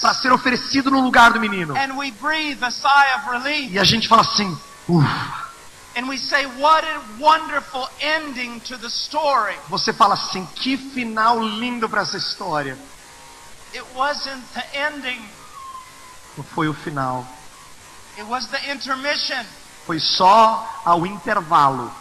para 0.00 0.14
ser 0.14 0.32
oferecido 0.32 0.90
no 0.90 1.00
lugar 1.00 1.32
do 1.32 1.40
menino. 1.40 1.76
And 1.76 1.96
we 1.96 2.12
breathe 2.12 2.62
a 2.62 2.70
sigh 2.70 3.16
of 3.16 3.28
relief. 3.28 3.72
E 3.72 3.78
a 3.78 3.84
gente 3.84 4.06
fala 4.06 4.22
assim, 4.22 4.56
ufa. 4.88 5.44
And 5.96 6.08
we 6.08 6.16
say, 6.16 6.46
what 6.58 6.84
a 6.84 7.00
wonderful 7.20 7.88
ending 8.00 8.60
to 8.60 8.76
the 8.78 8.88
story. 8.88 9.56
Você 9.68 9.92
fala 9.92 10.14
assim, 10.14 10.46
que 10.54 10.76
final 10.76 11.40
lindo 11.40 11.88
para 11.88 12.02
essa 12.02 12.16
história. 12.16 12.78
It 13.72 13.84
wasn't 13.94 14.42
the 14.54 14.64
ending, 14.78 15.20
Não 16.36 16.44
foi 16.44 16.68
o 16.68 16.74
final, 16.74 17.24
it 18.16 18.24
was 18.24 18.46
the 18.48 18.72
intermission. 18.72 19.44
foi 19.86 20.00
só 20.00 20.80
ao 20.84 21.06
intervalo. 21.06 21.92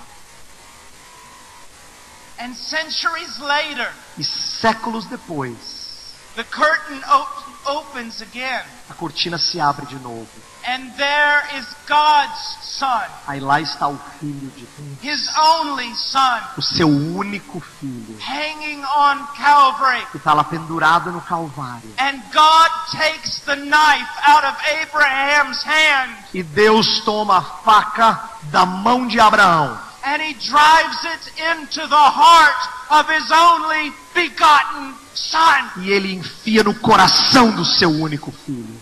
And 2.40 2.54
centuries 2.56 3.38
later, 3.40 3.92
E 4.18 4.24
séculos 4.24 5.06
depois, 5.06 6.14
the 6.36 6.44
curtain 6.44 7.02
op- 7.08 7.46
opens 7.66 8.22
again. 8.22 8.66
a 8.90 8.94
cortina 8.96 9.38
se 9.38 9.60
abre 9.60 9.86
de 9.86 9.96
novo. 10.00 10.28
And 10.66 10.92
there 10.98 11.44
is 11.60 11.66
God's 11.88 12.58
Son, 12.62 13.04
Aí 13.28 13.40
lá 13.40 13.60
está 13.62 13.88
o 13.88 13.98
filho 14.20 14.50
de 14.52 14.66
Deus, 14.66 14.98
His 15.04 15.30
only 15.38 15.94
Son, 15.96 16.40
o 16.58 16.62
seu 16.62 16.88
único 16.88 17.60
filho, 17.80 18.18
hanging 18.20 18.84
on 18.84 19.28
Calvary. 19.36 20.06
que 20.12 20.18
está 20.18 20.34
lá 20.34 20.44
pendurado 20.44 21.12
no 21.12 21.22
Calvário. 21.22 21.94
And 22.00 22.20
God 22.34 22.72
takes 22.92 23.42
the 23.42 23.56
knife 23.58 24.10
out 24.26 24.46
of 24.46 24.56
Abraham's 24.82 25.62
hand 25.64 26.16
E 26.34 26.42
Deus 26.42 27.02
toma 27.02 27.38
a 27.38 27.42
faca 27.42 28.20
da 28.44 28.66
mão 28.66 29.06
de 29.08 29.20
Abraão 29.20 29.78
and 30.06 30.22
He 30.22 30.34
drives 30.34 31.06
it 31.06 31.34
into 31.40 31.88
the 31.88 31.96
heart 31.96 32.70
of 32.90 33.10
His 33.14 33.30
only 33.32 33.94
begotten 34.14 34.96
Son. 35.14 35.70
e 35.78 35.92
ele 35.92 36.14
enfia 36.16 36.64
no 36.64 36.74
coração 36.76 37.52
do 37.52 37.64
seu 37.64 37.90
único 37.90 38.32
filho. 38.32 38.66
Do 38.66 38.72
you 38.72 38.82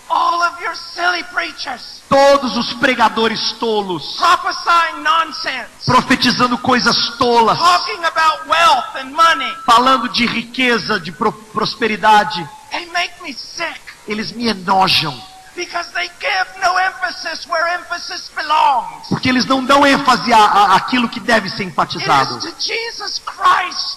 All 0.09 0.41
of 0.41 0.63
your 0.63 0.75
silly 0.75 1.23
preachers 1.25 2.01
Todos 2.09 2.57
os 2.57 2.73
pregadores 2.73 3.51
tolos, 3.59 4.15
prophesying 4.17 5.03
nonsense, 5.03 5.85
profetizando 5.85 6.57
coisas 6.57 6.95
tolas, 7.19 7.59
talking 7.59 8.03
about 8.03 8.49
wealth 8.49 8.95
and 8.95 9.11
money. 9.11 9.55
falando 9.67 10.09
de 10.09 10.25
riqueza, 10.25 10.99
de 10.99 11.11
pro- 11.11 11.31
prosperidade, 11.31 12.49
They 12.71 12.87
make 12.87 13.21
me 13.21 13.31
sick. 13.33 13.79
Eles 14.07 14.31
me 14.31 14.47
enojam, 14.47 15.13
because 15.59 15.91
they 15.91 16.07
give 16.21 16.47
no 16.63 16.79
emphasis 16.79 17.45
where 17.45 17.67
emphasis 17.77 18.31
belongs. 18.33 19.09
porque 19.09 19.27
eles 19.27 19.45
não 19.45 19.63
dão 19.63 19.85
ênfase 19.85 20.31
a, 20.31 20.39
a, 20.39 20.75
aquilo 20.77 21.09
que 21.09 21.19
deve 21.19 21.49
ser 21.49 21.65
enfatizado. 21.65 22.39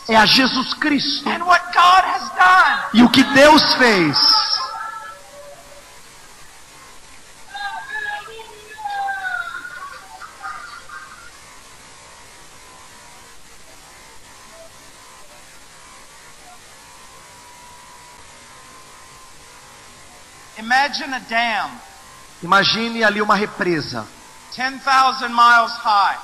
É 0.08 0.16
a 0.16 0.26
Jesus 0.26 0.74
Cristo 0.74 1.28
e 2.92 3.02
o 3.02 3.08
que 3.08 3.22
Deus 3.22 3.74
fez. 3.74 4.18
Imagine 20.83 21.14
a 21.14 21.18
dam 21.20 21.70
Imagine 22.43 23.05
ali 23.05 23.22
uma 23.22 23.37
represa 23.37 24.05
10,000 24.57 25.28
miles 25.28 25.76
high 25.76 26.18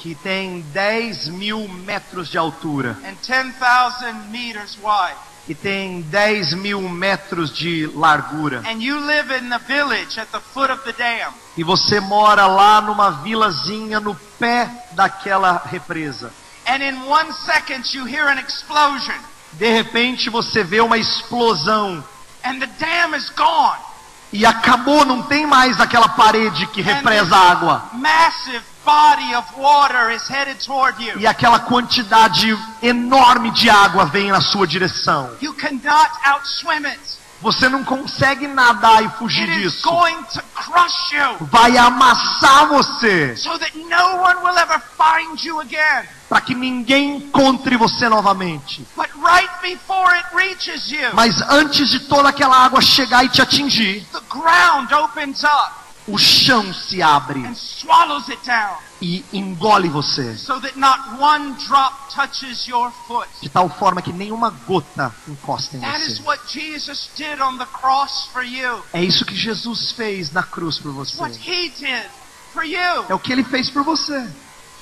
que 0.00 0.14
tem 0.14 0.60
10 0.60 1.28
mil 1.28 1.66
metros 1.66 2.28
de 2.28 2.36
altura 2.36 2.98
and 3.02 3.16
10,000 3.26 4.12
meters 4.30 4.76
wide. 4.82 5.16
e 5.48 5.54
tem 5.54 6.02
10 6.02 6.52
mil 6.54 6.82
metros 6.82 7.50
de 7.50 7.86
largura. 7.94 8.62
And 8.66 8.82
you 8.82 8.98
live 9.00 9.32
in 9.38 9.48
the 9.48 9.58
village 9.60 10.20
at 10.20 10.28
the 10.32 10.40
foot 10.40 10.70
of 10.70 10.82
the 10.84 10.92
dam. 10.92 11.32
E 11.56 11.64
você 11.64 11.98
mora 11.98 12.46
lá 12.46 12.82
numa 12.82 13.22
vilazinha 13.22 14.00
no 14.00 14.14
pé 14.38 14.68
daquela 14.92 15.62
represa. 15.64 16.30
And 16.66 16.82
in 16.82 17.06
one 17.06 17.32
second 17.32 17.84
you 17.94 18.06
hear 18.06 18.28
an 18.28 18.38
explosion 18.38 19.18
De 19.54 19.70
repente 19.70 20.28
você 20.28 20.62
vê 20.62 20.80
uma 20.82 20.98
explosão 20.98 22.04
and 22.44 22.60
the 22.60 22.66
dam 22.78 23.16
is 23.16 23.30
gone. 23.30 23.93
E 24.34 24.44
acabou, 24.44 25.04
não 25.04 25.22
tem 25.22 25.46
mais 25.46 25.80
aquela 25.80 26.08
parede 26.08 26.66
que 26.66 26.82
represa 26.82 27.36
a 27.36 27.50
água. 27.52 27.84
Massive 27.92 28.64
body 28.84 29.32
of 29.36 29.48
water 29.56 30.10
is 30.10 30.28
headed 30.28 30.58
toward 30.58 31.00
you. 31.00 31.16
E 31.20 31.24
aquela 31.26 31.60
quantidade 31.60 32.58
enorme 32.82 33.52
de 33.52 33.70
água 33.70 34.06
vem 34.06 34.32
na 34.32 34.40
sua 34.40 34.66
direção. 34.66 35.30
You 35.40 35.54
cannot 35.54 36.10
outswim 36.24 36.84
it. 36.84 37.00
Você 37.44 37.68
não 37.68 37.84
consegue 37.84 38.48
nadar 38.48 39.04
e 39.04 39.08
fugir 39.18 39.48
It 39.48 39.66
is 39.66 39.72
disso. 39.74 39.88
going 39.88 40.16
to 40.32 40.42
crush 40.54 41.12
you 41.12 41.46
Vai 41.46 41.76
amassar 41.76 42.66
você 42.68 43.36
so 43.36 43.58
that 43.58 43.76
no 43.76 44.16
one 44.22 44.36
will 44.42 44.58
ever 44.58 44.80
find 44.96 45.38
you 45.44 45.60
again. 45.60 46.08
para 46.28 46.40
que 46.40 46.54
ninguém 46.54 47.16
encontre 47.18 47.76
você 47.76 48.08
novamente. 48.08 48.84
But 48.96 49.10
right 49.16 49.50
before 49.62 50.10
it 50.16 50.26
reaches 50.34 50.90
you, 50.90 51.10
Mas 51.12 51.38
antes 51.50 51.90
de 51.90 52.00
toda 52.08 52.30
aquela 52.30 52.56
água 52.64 52.80
chegar 52.80 53.22
e 53.24 53.28
te 53.28 53.42
atingir, 53.42 54.04
the 54.10 54.20
ground 54.30 54.90
opens 54.92 55.44
up 55.44 55.84
o 56.06 56.18
chão 56.18 56.72
se 56.74 57.02
abre 57.02 57.46
and 57.46 57.54
swallows 57.54 58.28
it 58.28 58.38
down 58.46 58.76
e 59.04 59.24
engole 59.32 59.88
você. 59.88 60.34
so 60.36 60.58
that 60.60 60.78
not 60.78 60.98
one 61.20 61.52
drop 61.66 61.94
touches 62.14 62.66
your 62.66 62.90
foot. 63.06 63.28
De 63.42 63.48
tal 63.50 63.68
forma 63.68 64.00
que 64.00 64.12
nenhuma 64.12 64.50
gota 64.66 65.14
encosta 65.28 65.76
em 65.76 65.80
That 65.80 66.00
is 66.02 66.18
você. 66.18 66.22
what 66.26 66.42
Jesus 66.48 67.10
did 67.16 67.40
on 67.40 67.58
the 67.58 67.66
cross 67.66 68.28
for 68.32 68.42
you. 68.42 68.82
É 68.92 69.04
isso 69.04 69.24
que 69.26 69.34
Jesus 69.36 69.92
fez 69.92 70.32
na 70.32 70.42
cruz 70.42 70.78
por 70.78 70.92
você. 70.92 71.20
what 71.20 71.36
he 71.38 71.68
did 71.70 72.06
for 72.52 72.64
you. 72.64 73.04
É 73.08 73.14
o 73.14 73.18
que 73.18 73.32
ele 73.32 73.44
fez 73.44 73.68
por 73.68 73.82
você. 73.82 74.26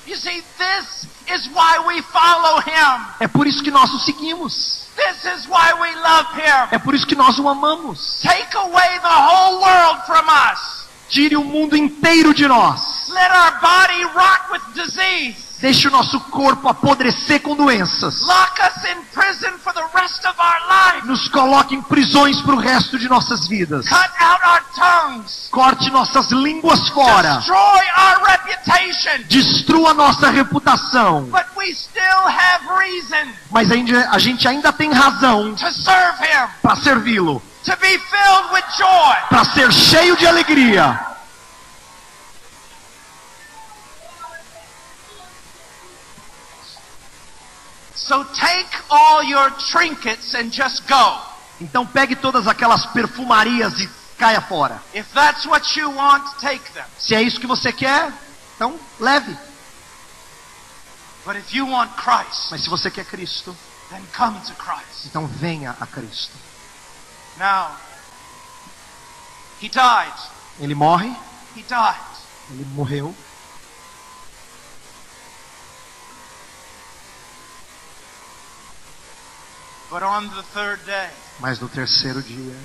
You 0.05 0.17
see, 0.17 0.43
this 0.57 1.07
is 1.33 1.47
why 1.47 1.79
we 1.87 2.01
follow 2.01 2.59
him. 2.59 3.05
É 3.19 3.27
por 3.27 3.47
isso 3.47 3.63
que 3.63 3.71
nós 3.71 3.93
o 3.93 3.99
seguimos. 3.99 4.83
This 4.95 5.23
is 5.25 5.47
why 5.47 5.73
we 5.79 5.95
love 5.95 6.27
him. 6.35 6.67
É 6.71 6.77
por 6.77 6.93
isso 6.93 7.07
que 7.07 7.15
nós 7.15 7.39
o 7.39 7.47
amamos. 7.49 8.19
Take 8.21 8.55
away 8.55 8.99
the 8.99 9.07
whole 9.07 9.59
world 9.61 10.05
from 10.05 10.25
us. 10.29 10.82
Tire 11.09 11.35
o 11.35 11.43
mundo 11.43 11.75
inteiro 11.75 12.33
de 12.33 12.47
nós. 12.47 13.09
Let 13.09 13.31
our 13.31 13.59
body 13.61 14.03
rot 14.03 14.51
with 14.51 14.73
disease. 14.73 15.53
Deixe 15.63 15.87
o 15.87 15.91
nosso 15.91 16.19
corpo 16.19 16.67
apodrecer 16.67 17.41
com 17.41 17.55
doenças. 17.55 18.19
Lock 18.19 18.61
us 18.61 18.83
in 18.83 19.01
prison 19.13 19.57
for 19.63 19.73
the 19.73 19.85
rest 19.95 20.25
of 20.25 20.35
our 20.37 20.93
life. 20.95 21.07
Nos 21.07 21.29
coloque 21.29 21.73
em 21.73 21.81
prisões 21.81 22.41
para 22.41 22.53
o 22.55 22.57
resto 22.57 22.99
de 22.99 23.07
nossas 23.07 23.47
vidas. 23.47 23.85
Corte 25.49 25.89
nossas 25.89 26.31
línguas 26.31 26.89
fora. 26.89 27.35
Destroy 27.37 27.57
our 27.57 28.23
reputation. 28.25 29.23
Destrua 29.29 29.93
nossa 29.93 30.29
reputação. 30.29 31.29
But 31.31 31.45
we 31.55 31.73
still 31.73 32.27
have 32.27 32.67
reason 32.77 33.31
Mas 33.49 33.71
a 33.71 33.75
gente, 33.75 33.95
a 33.95 34.19
gente 34.19 34.45
ainda 34.45 34.73
tem 34.73 34.91
razão 34.91 35.55
para 36.61 36.75
servi-lo. 36.75 37.41
To 37.65 37.77
be 37.77 37.97
filled 37.97 38.51
with 38.51 38.63
joy. 38.77 39.15
Para 39.29 39.45
ser 39.45 39.71
cheio 39.71 40.15
de 40.17 40.27
alegria. 40.27 40.99
So 47.95 48.23
take 48.33 48.67
all 48.89 49.23
your 49.23 49.49
trinkets 49.71 50.33
and 50.35 50.51
just 50.51 50.87
go. 50.87 51.21
Então 51.61 51.85
pegue 51.85 52.15
todas 52.15 52.47
aquelas 52.47 52.85
perfumarias 52.87 53.73
e 53.79 53.89
caia 54.17 54.41
fora. 54.41 54.81
If 54.93 55.05
that's 55.13 55.45
what 55.45 55.79
you 55.79 55.89
want, 55.91 56.23
take 56.39 56.63
them. 56.73 56.85
Se 56.97 57.15
é 57.15 57.21
isso 57.21 57.39
que 57.39 57.47
você 57.47 57.71
quer, 57.71 58.11
então 58.55 58.77
leve. 58.99 59.35
But 61.25 61.37
if 61.37 61.53
you 61.53 61.67
want 61.67 61.91
Christ, 61.95 62.51
Mas 62.51 62.63
se 62.63 62.69
você 62.69 62.91
quer 62.91 63.05
Cristo, 63.05 63.55
then 63.89 64.01
come 64.17 64.37
to 64.41 64.53
Christ. 64.55 65.05
então 65.05 65.27
venha 65.27 65.75
a 65.79 65.85
Cristo. 65.87 66.33
Now, 67.39 67.75
he 69.59 69.67
died. 69.69 70.13
Ele 70.61 70.75
morre, 70.75 71.15
He 71.55 71.63
died. 71.63 71.99
ele 72.51 72.65
morreu. 72.75 73.13
But 79.89 80.01
on 80.03 80.27
the 80.35 80.43
third 80.43 80.79
day, 80.85 81.09
Mas 81.39 81.59
no 81.59 81.67
terceiro 81.67 82.21
dia, 82.21 82.55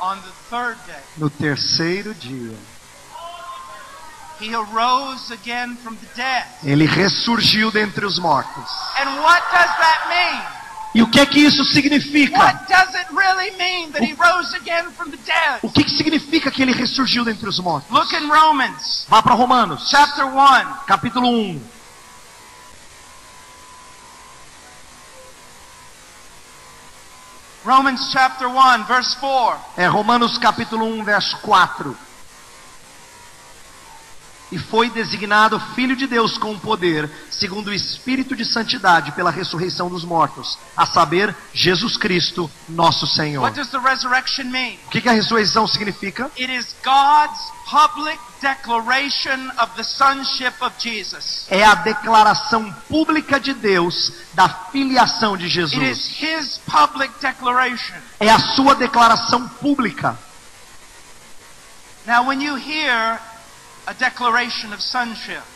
on 0.00 0.18
the 0.20 0.32
third 0.50 0.76
day, 0.86 1.00
no 1.16 1.28
terceiro 1.30 2.14
dia, 2.14 2.56
he 4.38 4.54
arose 4.54 5.32
again 5.32 5.76
from 5.76 5.96
the 5.96 6.06
dead. 6.14 6.44
ele 6.64 6.86
ressurgiu 6.86 7.72
dentre 7.72 8.04
os 8.06 8.18
mortos. 8.18 8.70
And 8.98 9.20
what 9.20 9.42
does 9.50 9.70
that 9.78 10.06
mean? 10.08 10.63
E 10.94 11.02
o 11.02 11.08
que 11.08 11.18
é 11.18 11.26
que 11.26 11.40
isso 11.40 11.64
significa? 11.64 12.38
Dead? 15.16 15.58
O 15.62 15.70
que, 15.70 15.82
que 15.82 15.90
significa 15.90 16.50
que 16.52 16.62
ele 16.62 16.72
ressurgiu 16.72 17.24
dentre 17.24 17.48
os 17.48 17.58
mortos? 17.58 17.90
Look 17.90 18.14
in 18.14 18.28
Romans 18.28 19.04
Vá 19.08 19.20
para 19.20 19.34
Romanos, 19.34 19.88
chapter 19.90 20.24
1. 20.24 20.84
capítulo 20.86 21.28
1. 21.28 21.60
Romans 27.64 28.10
chapter 28.12 28.46
1, 28.46 28.84
verse 28.84 29.16
4. 29.16 29.60
É 29.76 29.86
Romanos 29.86 30.38
capítulo 30.38 30.84
1, 30.84 31.02
verso 31.02 31.38
4. 31.38 31.96
E 34.54 34.58
foi 34.58 34.88
designado 34.88 35.58
Filho 35.74 35.96
de 35.96 36.06
Deus 36.06 36.38
com 36.38 36.56
poder, 36.56 37.10
segundo 37.28 37.70
o 37.70 37.74
Espírito 37.74 38.36
de 38.36 38.44
Santidade, 38.44 39.10
pela 39.10 39.28
ressurreição 39.28 39.88
dos 39.88 40.04
mortos, 40.04 40.56
a 40.76 40.86
saber, 40.86 41.34
Jesus 41.52 41.96
Cristo, 41.96 42.48
nosso 42.68 43.04
Senhor. 43.04 43.42
What 43.42 43.56
does 43.56 43.70
the 43.70 43.80
resurrection 43.80 44.44
mean? 44.44 44.78
O 44.86 44.90
que, 44.90 45.00
que 45.00 45.08
a 45.08 45.12
ressurreição 45.12 45.66
significa? 45.66 46.30
It 46.38 46.52
is 46.54 46.72
God's 46.84 47.40
public 47.68 48.16
declaration 48.40 49.50
of 49.58 49.74
the 49.74 49.82
sonship 49.82 50.54
of 50.60 50.72
Jesus. 50.78 51.48
É 51.50 51.64
a 51.64 51.74
declaração 51.74 52.72
pública 52.88 53.40
de 53.40 53.54
Deus 53.54 54.12
da 54.34 54.48
filiação 54.48 55.36
de 55.36 55.46
It 55.46 55.58
is 55.58 55.72
Jesus. 55.72 56.22
his 56.22 56.58
public 56.58 57.12
declaration. 57.20 57.96
É 58.20 58.30
a 58.30 58.38
sua 58.38 58.76
declaração 58.76 59.48
pública. 59.48 60.16
Now, 62.06 62.28
when 62.28 62.40
you 62.40 62.56
hear 62.56 63.18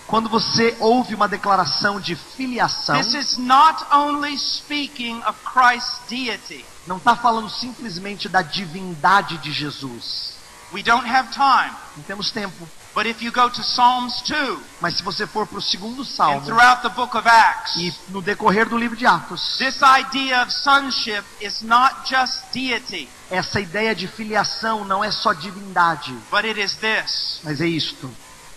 Quando 0.06 0.28
você 0.28 0.76
ouve 0.80 1.14
uma 1.14 1.28
declaração 1.28 2.00
de 2.00 2.14
filiação, 2.14 3.02
this 3.02 3.14
is 3.14 3.38
not 3.38 3.84
only 3.92 4.36
speaking 4.38 5.22
of 5.24 5.38
Christ's 5.44 6.00
deity. 6.08 6.64
não 6.86 6.98
está 6.98 7.16
falando 7.16 7.48
simplesmente 7.50 8.28
da 8.28 8.42
divindade 8.42 9.38
de 9.38 9.52
Jesus. 9.52 10.36
We 10.72 10.82
don't 10.82 11.08
have 11.08 11.30
time, 11.30 11.74
Não 11.96 12.04
temos 12.04 12.30
tempo. 12.30 12.68
But 12.98 13.06
if 13.06 13.22
you 13.22 13.30
go 13.30 13.48
to 13.48 13.62
Psalms 13.62 14.20
2 14.22 14.60
Mas 14.80 14.96
se 14.96 15.04
você 15.04 15.24
for 15.24 15.46
para 15.46 15.58
o 15.58 15.62
segundo 15.62 16.02
and 16.02 16.04
salmo 16.04 16.44
throughout 16.44 16.82
the 16.82 16.88
book 16.88 17.16
of 17.16 17.28
Acts, 17.28 17.76
e 17.76 17.94
no 18.08 18.20
decorrer 18.20 18.68
do 18.68 18.76
livro 18.76 18.96
de 18.96 19.06
Atos, 19.06 19.56
this 19.56 19.78
idea 19.82 20.42
of 20.42 20.52
sonship 20.52 21.22
is 21.40 21.62
not 21.62 21.94
just 22.04 22.42
deity, 22.52 23.08
essa 23.30 23.60
ideia 23.60 23.94
de 23.94 24.08
filiação 24.08 24.84
não 24.84 25.04
é 25.04 25.12
só 25.12 25.32
divindade, 25.32 26.12
but 26.28 26.44
it 26.44 26.60
is 26.60 26.74
this 26.78 27.38
mas 27.44 27.60
é 27.60 27.68
isto. 27.68 28.10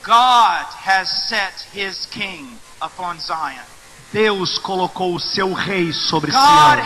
God 0.03 0.65
has 0.87 1.07
set 1.29 1.67
his 1.71 2.07
king 2.07 2.57
upon 2.81 3.19
Zion. 3.19 3.61
Deus 4.11 4.57
colocou 4.57 5.13
o 5.13 5.19
seu 5.19 5.53
rei 5.53 5.93
sobre 5.93 6.31
God 6.31 6.41
Sião. 6.41 6.83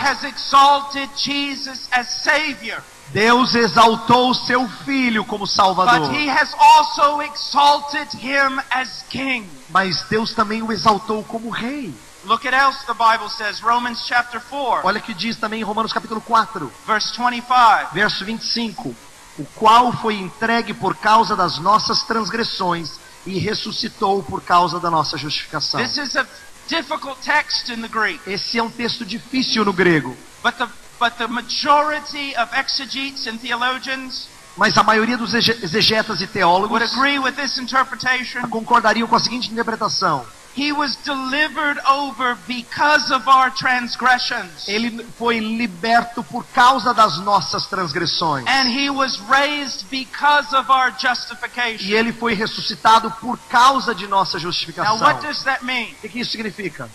Deus 3.08 3.54
exaltou 3.54 4.30
o 4.30 4.34
seu 4.34 4.68
filho 4.84 5.24
como 5.24 5.46
Salvador. 5.46 6.08
but 6.08 6.16
He 6.16 6.28
has 6.28 6.52
also 6.58 7.22
exalted 7.22 8.08
Him 8.14 8.60
as 8.70 9.04
King. 9.08 9.48
Mas 9.70 10.02
Deus 10.08 10.32
também 10.34 10.62
o 10.62 10.72
exaltou 10.72 11.22
como 11.24 11.50
rei. 11.50 11.94
Look 12.24 12.44
at 12.46 12.54
else 12.54 12.84
the 12.86 12.94
Bible 12.94 13.30
says, 13.30 13.60
Romans 13.60 14.04
chapter 14.04 14.40
4, 14.40 14.84
Olha 14.84 14.98
o 14.98 15.02
que 15.02 15.14
diz 15.14 15.36
também 15.36 15.60
em 15.60 15.62
Romanos 15.62 15.92
capítulo 15.92 16.20
4, 16.20 16.72
verse 16.84 17.16
25. 17.16 17.94
verso 17.94 18.24
25, 18.24 18.96
o 19.38 19.44
qual 19.54 19.92
foi 19.92 20.14
entregue 20.16 20.74
por 20.74 20.96
causa 20.96 21.36
das 21.36 21.58
nossas 21.60 22.02
transgressões 22.02 22.98
e 23.24 23.38
ressuscitou 23.38 24.24
por 24.24 24.42
causa 24.42 24.80
da 24.80 24.90
nossa 24.90 25.16
justificação. 25.16 25.80
This 25.80 25.96
is 25.98 26.16
a 26.16 26.26
difficult 26.68 27.16
text 27.22 27.68
in 27.68 27.80
the 27.82 27.88
Greek, 27.88 28.20
Esse 28.28 28.58
é 28.58 28.62
um 28.62 28.70
texto 28.70 29.04
difícil 29.04 29.64
no 29.64 29.72
grego, 29.72 30.16
but 30.42 30.56
the 30.56 30.66
but 30.98 31.16
the 31.18 31.26
majority 31.28 32.34
of 32.36 32.48
exegetes 32.54 33.26
and 33.26 33.38
theologians 33.38 34.28
mas 34.56 34.76
a 34.78 34.82
maioria 34.82 35.18
dos 35.18 35.34
exege- 35.34 35.62
exegetas 35.62 36.20
e 36.20 36.24
would 36.24 36.32
teólogos 36.32 36.92
agree 36.94 37.18
with 37.18 37.32
this 37.36 37.58
interpretation. 37.58 38.40
concordariam 38.48 39.06
com 39.06 39.14
a 39.16 39.20
seguinte 39.20 39.50
interpretação: 39.52 40.24
He 40.56 40.72
was 40.72 40.96
delivered 41.04 41.78
over 41.86 42.34
because 42.48 43.12
of 43.12 43.28
our 43.28 43.50
transgressions, 43.50 44.66
ele 44.66 45.04
foi 45.18 45.38
liberto 45.38 46.24
por 46.24 46.42
causa 46.54 46.94
das 46.94 47.18
nossas 47.18 47.66
transgressões. 47.66 48.46
and 48.48 48.66
he 48.68 48.88
was 48.88 49.18
raised 49.28 49.84
because 49.90 50.54
of 50.56 50.70
our 50.72 50.88
E 50.88 50.94
justification. 51.06 51.90
ele 51.92 52.12
foi 52.14 52.32
ressuscitado 52.32 53.10
por 53.20 53.36
causa 53.50 53.94
de 53.94 54.06
nossa 54.06 54.38
Now, 54.38 54.44
justificação. 54.44 54.98
what 55.00 55.20
does 55.20 55.42
that 55.44 55.62
mean? 55.62 55.94
O 56.02 56.08
que 56.08 56.20
isso 56.20 56.30
significa? 56.30 56.88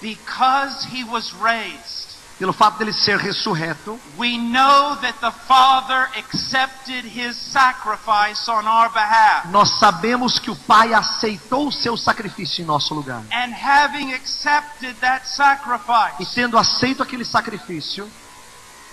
Because 0.00 0.86
he 0.90 1.04
was 1.04 1.32
raised, 1.40 2.08
Pelo 2.38 2.52
fato 2.52 2.78
dele 2.78 2.92
ser 2.92 3.18
ressurreto, 3.18 3.98
we 4.16 4.38
know 4.38 4.96
that 5.00 5.18
the 5.20 5.32
Father 5.32 6.08
accepted 6.16 7.04
his 7.04 7.36
sacrifice 7.36 8.48
on 8.48 8.64
our 8.64 8.88
behalf. 8.90 9.46
nós 9.50 9.70
sabemos 9.80 10.38
que 10.38 10.48
o 10.48 10.54
Pai 10.54 10.94
aceitou 10.94 11.66
o 11.66 11.72
seu 11.72 11.96
sacrifício 11.96 12.62
em 12.62 12.64
nosso 12.64 12.94
lugar. 12.94 13.24
And 13.32 13.52
having 13.52 14.12
accepted 14.12 14.94
that 15.00 15.26
E 15.26 15.28
sacrifice, 15.30 16.34
tendo 16.34 16.56
aceito 16.56 17.02
aquele 17.02 17.24
sacrifício, 17.24 18.08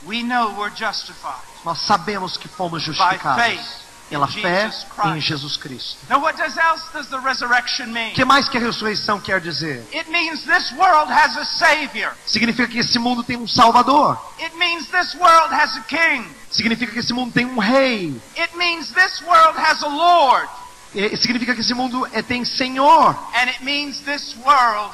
we 0.08 0.24
know 0.24 0.56
we're 0.58 0.74
justified 0.76 1.56
nós 1.64 1.80
sabemos 1.80 2.38
que 2.38 2.48
fomos 2.48 2.84
by 2.84 2.94
justificados 2.94 3.44
faith 3.44 3.85
pela 4.16 4.28
fé 4.28 4.72
em. 5.06 5.20
Jesus 5.20 5.58
Cristo. 5.58 5.98
Now, 6.10 6.22
what 6.22 6.38
does 6.38 6.58
else 6.58 6.84
does 6.94 7.08
the 7.10 7.20
resurrection 7.20 7.90
O 7.90 7.94
mean? 7.94 8.14
que 8.14 8.24
mais 8.24 8.48
que 8.48 8.58
a 8.58 8.62
ressurreição 8.62 9.20
quer 9.20 9.42
dizer? 9.42 9.86
It 9.94 10.10
means 10.10 10.44
this 10.46 10.72
world 10.72 11.12
has 11.12 11.38
a 11.38 11.44
Savior. 11.46 12.14
Significa 12.26 12.68
que 12.68 12.80
esse 12.80 12.98
mundo 12.98 13.24
tem 13.24 13.36
um 13.36 13.48
Salvador. 13.48 14.18
It 14.40 14.56
means 14.58 14.88
this 14.88 15.14
world 15.16 15.54
has 15.54 15.76
a 15.78 15.82
King. 15.82 16.26
Significa 16.50 16.92
que 16.94 17.00
esse 17.00 17.14
mundo 17.14 17.34
tem 17.34 17.46
um 17.46 17.60
Rei. 17.60 18.16
It 18.38 18.56
means 18.58 18.92
this 18.94 19.22
world 19.22 19.60
has 19.60 19.84
a 19.84 19.88
Lord. 19.88 20.50
E 20.94 21.18
significa 21.18 21.54
que 21.54 21.60
esse 21.60 21.74
mundo 21.74 22.08
é, 22.14 22.22
tem 22.22 22.46
Senhor. 22.46 23.10
And 23.36 23.50
it 23.50 23.64
means 23.64 24.00
this 24.02 24.36
world 24.46 24.94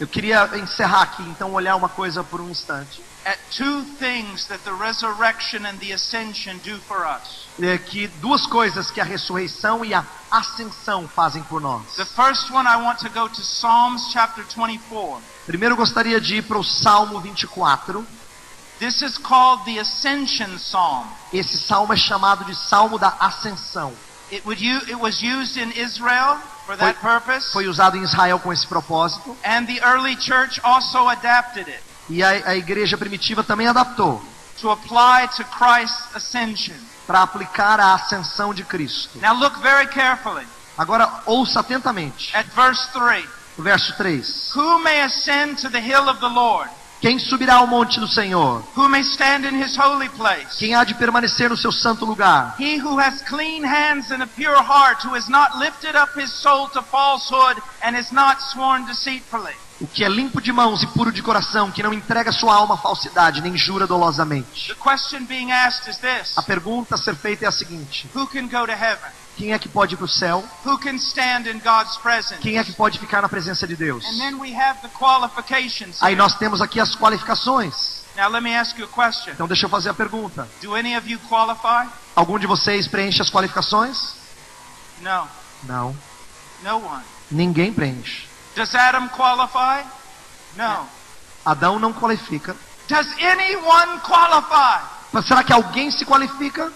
Eu 0.00 0.06
queria 0.08 0.48
encerrar 0.56 1.02
aqui, 1.02 1.22
então 1.24 1.52
olhar 1.52 1.76
uma 1.76 1.88
coisa 1.88 2.24
por 2.24 2.40
um 2.40 2.48
instante. 2.50 3.02
at 3.26 3.36
two 3.50 3.82
things 3.98 4.46
that 4.46 4.62
the 4.64 4.72
resurrection 4.72 5.66
and 5.66 5.76
the 5.80 5.92
ascension 5.92 6.56
do 6.64 6.78
for 6.88 7.04
us. 7.06 7.46
É 7.60 7.76
que 7.76 8.06
duas 8.22 8.46
coisas 8.46 8.90
que 8.90 9.00
a 9.02 9.04
ressurreição 9.04 9.84
e 9.84 9.92
a 9.92 10.02
ascensão 10.30 11.06
fazem 11.06 11.42
por 11.42 11.60
nós. 11.60 11.82
The 11.96 12.06
first 12.06 12.50
one, 12.50 12.66
I 12.66 12.76
want 12.76 13.00
to 13.00 13.10
go 13.10 13.28
to 13.28 13.42
Psalms 13.42 14.08
chapter 14.12 14.42
24. 14.44 15.20
Primeiro 15.46 15.74
eu 15.74 15.76
gostaria 15.76 16.18
de 16.20 16.36
ir 16.36 16.42
para 16.44 16.56
o 16.58 16.64
Salmo 16.64 17.20
24. 17.20 18.06
This 18.78 19.02
is 19.02 19.18
called 19.18 19.62
the 19.64 19.78
Ascension 19.80 20.56
Psalm. 20.56 21.06
Esse 21.32 21.58
salmo 21.58 21.92
é 21.92 21.96
chamado 21.96 22.44
de 22.46 22.54
Salmo 22.54 22.98
da 22.98 23.08
Ascensão. 23.20 23.92
It, 24.32 24.42
would 24.46 24.62
u- 24.64 24.82
it 24.86 24.94
was 24.96 25.20
used 25.20 25.56
in 25.60 25.70
Israel 25.78 26.38
for 26.68 26.76
that 26.76 27.00
purpose, 27.00 27.50
Foi 27.52 27.66
usado 27.66 27.96
em 27.96 28.02
Israel 28.02 28.38
com 28.38 28.52
esse 28.52 28.66
propósito. 28.66 29.34
and 29.42 29.64
the 29.66 29.80
early 29.82 30.14
church 30.20 30.60
also 30.62 31.08
adapted 31.08 31.66
it 31.68 31.80
E 32.10 32.22
a, 32.22 32.28
a 32.50 32.56
igreja 32.56 32.96
primitiva 32.98 33.42
também 33.42 33.66
adaptou 33.68 34.22
to 34.60 34.70
apply 34.70 35.28
to 35.36 35.44
Christ's 35.44 36.14
ascension. 36.14 36.76
para 37.06 37.22
aplicar 37.22 37.80
a 37.80 37.94
ascensão 37.94 38.52
de 38.52 38.62
Cristo. 38.64 39.18
Now 39.20 39.32
look 39.34 39.58
very 39.60 39.86
carefully 39.88 40.46
Agora 40.76 41.08
ouça 41.26 41.60
atentamente 41.60 42.30
at 42.36 42.46
verse 42.54 42.86
3. 42.92 43.26
o 43.58 43.62
verso 43.62 43.96
3. 43.96 44.52
Who 44.54 44.78
may 44.80 45.00
ascend 45.02 45.56
to 45.62 45.70
the 45.70 45.80
hill 45.80 46.08
of 46.08 46.20
the 46.20 46.28
Lord? 46.28 46.70
Quem 47.00 47.16
subirá 47.18 47.56
ao 47.56 47.66
monte 47.66 48.00
do 48.00 48.08
Senhor? 48.08 48.64
Who 48.76 48.88
may 48.88 49.02
stand 49.02 49.46
in 49.46 49.62
his 49.62 49.76
holy 49.78 50.08
place? 50.08 50.58
Quem 50.58 50.74
há 50.74 50.82
de 50.82 50.94
permanecer 50.94 51.48
no 51.48 51.56
seu 51.56 51.70
santo 51.70 52.04
lugar? 52.04 52.56
He 52.58 52.80
who 52.80 52.98
has 52.98 53.22
clean 53.22 53.64
hands 53.64 54.10
and 54.10 54.20
a 54.22 54.26
pure 54.26 54.56
heart, 54.56 55.06
who 55.06 55.14
has 55.14 55.28
not 55.28 55.56
lifted 55.58 55.96
up 55.96 56.18
his 56.18 56.32
soul 56.32 56.68
to 56.70 56.82
falsehood 56.82 57.62
and 57.82 57.96
has 57.96 58.10
not 58.10 58.42
sworn 58.42 58.84
deceitfully. 58.84 59.54
O 59.80 59.86
que 59.86 60.04
é 60.04 60.08
limpo 60.08 60.40
de 60.40 60.52
mãos 60.52 60.82
e 60.82 60.88
puro 60.88 61.12
de 61.12 61.22
coração, 61.22 61.70
que 61.70 61.84
não 61.84 61.94
entrega 61.94 62.32
sua 62.32 62.52
alma 62.52 62.74
à 62.74 62.78
falsidade, 62.78 63.40
nem 63.40 63.56
jura 63.56 63.86
dolosamente. 63.86 64.76
A 66.36 66.42
pergunta 66.42 66.96
a 66.96 66.98
ser 66.98 67.14
feita 67.14 67.44
é 67.44 67.48
a 67.48 67.52
seguinte: 67.52 68.10
Quem 69.38 69.52
é 69.52 69.58
que 69.58 69.68
pode 69.68 69.94
ir 69.94 69.96
para 69.96 70.04
o 70.04 70.08
céu? 70.08 70.44
Who 70.66 70.76
can 70.78 70.96
stand 70.96 71.48
in 71.48 71.60
God's 71.60 71.96
presence? 71.98 72.40
Quem 72.42 72.58
é 72.58 72.64
que 72.64 72.72
pode 72.72 72.98
ficar 72.98 73.22
na 73.22 73.28
presença 73.28 73.68
de 73.68 73.76
Deus? 73.76 74.04
And 74.04 74.18
then 74.18 74.34
we 74.40 74.52
have 74.52 74.80
the 74.80 74.88
qualifications. 74.88 76.02
Aí 76.02 76.16
nós 76.16 76.34
temos 76.34 76.60
aqui 76.60 76.80
as 76.80 76.96
qualificações. 76.96 78.02
Now 78.16 78.28
let 78.28 78.42
me 78.42 78.52
ask 78.56 78.76
you 78.76 78.84
a 78.84 78.88
question. 78.88 79.32
Então 79.32 79.46
deixa 79.46 79.66
eu 79.66 79.70
fazer 79.70 79.90
a 79.90 79.94
pergunta: 79.94 80.48
Do 80.60 80.74
any 80.74 80.96
of 80.98 81.08
you 81.08 81.20
qualify? 81.28 81.88
algum 82.16 82.36
de 82.36 82.48
vocês 82.48 82.88
preenche 82.88 83.22
as 83.22 83.30
qualificações? 83.30 84.14
No. 85.00 85.28
Não. 85.62 85.96
No 86.64 86.84
one. 86.84 87.04
Ninguém 87.30 87.72
preenche. 87.72 88.26
Does 88.56 88.74
Adam 88.74 89.08
qualify? 89.10 89.86
No. 90.56 90.84
Adão 91.46 91.78
não 91.78 91.92
qualifica. 91.92 92.56
Does 92.88 93.06
anyone 93.22 94.00
qualify? 94.00 94.84
Mas 95.12 95.28
será 95.28 95.44
que 95.44 95.52
alguém 95.52 95.92
se 95.92 96.04
qualifica? 96.04 96.72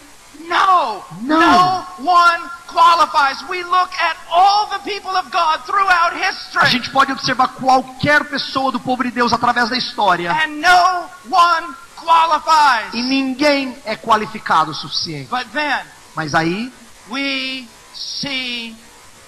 No. 0.52 1.04
No. 1.22 1.86
one 1.98 2.50
qualifies. 2.68 3.42
We 3.48 3.62
look 3.64 3.90
at 4.00 4.16
all 4.30 4.66
the 4.68 4.78
people 4.80 5.10
of 5.16 5.30
God 5.30 5.64
throughout 5.66 6.12
A 6.14 6.18
history. 6.30 6.66
gente 6.70 6.90
pode 6.90 7.12
observar 7.12 7.48
qualquer 7.48 8.24
pessoa 8.24 8.70
do 8.72 8.80
povo 8.80 9.02
de 9.02 9.10
Deus 9.10 9.32
através 9.32 9.68
da 9.70 9.76
história 9.76 10.32
And 10.32 10.60
no 10.60 11.08
one 11.30 11.74
qualifies. 11.96 12.94
e 12.94 13.02
ninguém 13.02 13.76
é 13.84 13.94
qualificado 13.96 14.70
o 14.70 14.74
suficiente. 14.74 15.28
But 15.28 15.46
then 15.52 15.84
Mas 16.14 16.34
aí 16.34 16.72
we 17.10 17.66
see 17.94 18.76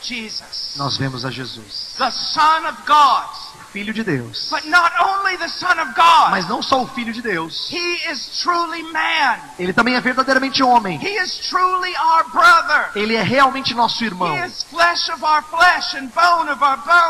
Jesus, 0.02 0.74
nós 0.76 0.96
vemos 0.98 1.24
a 1.24 1.30
Jesus, 1.30 1.94
the 1.96 2.10
Son 2.10 2.66
of 2.68 2.76
God. 2.86 3.43
Filho 3.74 3.92
de 3.92 4.04
Deus. 4.04 4.50
But 4.52 4.66
not 4.66 4.92
only 5.02 5.36
the 5.36 5.48
Son 5.48 5.80
of 5.80 5.94
God, 5.96 6.30
Mas 6.30 6.48
não 6.48 6.62
só 6.62 6.84
o 6.84 6.86
Filho 6.86 7.12
de 7.12 7.20
Deus, 7.20 7.68
ele 9.58 9.72
também 9.72 9.96
é 9.96 10.00
verdadeiramente 10.00 10.62
homem. 10.62 11.00
Ele 12.94 13.16
é 13.16 13.22
realmente 13.22 13.74
nosso 13.74 14.04
irmão. 14.04 14.32
And. 14.32 14.48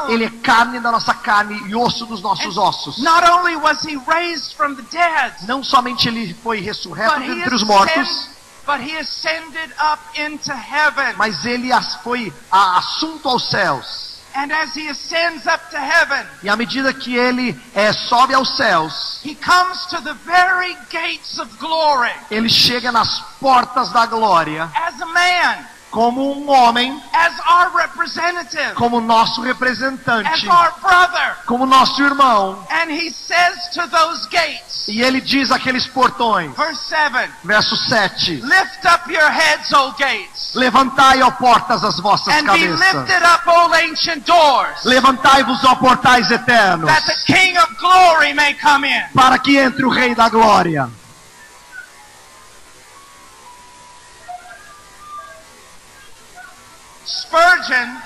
Ele 0.09 0.25
é 0.25 0.31
carne 0.43 0.81
da 0.81 0.91
nossa 0.91 1.13
carne 1.13 1.69
e 1.69 1.77
osso 1.77 2.07
dos 2.07 2.23
nossos 2.23 2.57
ossos. 2.57 2.97
Not 2.97 3.29
only 3.29 3.57
was 3.57 3.85
He 3.85 4.01
raised 4.07 4.57
from 4.57 4.75
the 4.75 4.83
dead, 4.91 5.35
Não 5.47 5.63
somente 5.63 6.09
ele 6.09 6.33
foi 6.43 6.61
ressurreto 6.61 7.21
dentre 7.21 7.55
os 7.55 7.63
mortos, 7.63 8.31
but 8.65 8.81
he 8.81 8.97
ascended 8.97 9.71
up 9.79 10.01
into 10.19 10.51
heaven. 10.51 11.15
mas 11.19 11.45
ele 11.45 11.69
foi 12.03 12.33
assunto 12.51 13.29
aos 13.29 13.51
céus. 13.51 14.14
And 14.37 14.53
as 14.53 14.75
He 14.77 14.89
ascends 14.89 15.47
up 15.47 15.61
to 15.71 15.79
heaven, 15.79 16.27
E 16.43 16.49
à 16.49 16.57
medida 16.57 16.93
que 16.93 17.15
ele 17.17 17.59
é, 17.75 17.93
sobe 17.93 18.35
aos 18.35 18.57
céus, 18.57 19.21
He 19.25 19.35
comes 19.37 19.87
to 19.87 20.01
the 20.03 20.15
very 20.27 20.77
gates 20.91 21.39
of 21.39 21.57
glory. 21.59 22.11
ele 22.31 22.49
chega 22.49 22.91
nas 22.91 23.21
portas 23.41 23.91
da 23.93 24.07
glória. 24.07 24.69
As 24.75 25.01
a 25.01 25.07
man, 25.07 25.67
como 25.95 26.33
um 26.37 26.51
homem, 26.51 27.01
as 27.13 27.33
our 27.47 27.71
representative, 27.77 28.75
como 28.75 29.01
nosso 29.01 29.41
as 29.43 29.47
representante, 29.47 30.49
our 30.49 30.73
brother. 30.83 31.37
como 31.47 31.65
nosso 31.67 32.03
irmão. 32.03 32.67
And 32.69 32.91
he 32.91 33.11
says 33.11 33.69
to 33.75 33.87
those 33.89 34.27
gates, 34.29 34.89
E 34.89 35.01
ele 35.01 35.21
diz 35.21 35.51
aqueles 35.53 35.87
portões, 35.87 36.53
verse 36.57 36.83
7, 36.89 37.31
verso 37.45 37.77
7: 37.89 38.41
Lift 38.43 38.85
up 38.87 39.11
your 39.11 39.31
heads, 39.31 39.73
O 39.73 39.93
gates, 39.93 40.53
Levantai, 40.55 41.23
ó 41.23 41.31
portas, 41.31 41.85
as 41.85 41.99
vossas 42.01 42.35
and 42.35 42.43
be 42.53 42.67
cabeças. 42.67 42.81
lifted 42.95 43.25
up, 43.25 43.49
O 43.49 43.75
ancient 43.77 44.27
doors, 44.27 44.85
Levantai-vos, 44.85 45.65
ó 45.65 45.77
portais 45.77 46.29
eternos, 46.31 46.87
that 46.91 47.07
the 47.07 47.33
King 47.33 47.57
of 47.57 47.69
glory 47.79 48.35
may 48.35 48.53
come 48.55 48.87
in. 48.87 49.03
para 49.15 49.39
que 49.39 49.57
entre 49.57 49.85
o 49.85 49.89
Rei 49.89 50.15
da 50.15 50.29
Glória. 50.29 50.91
Spurgeon, 57.07 57.97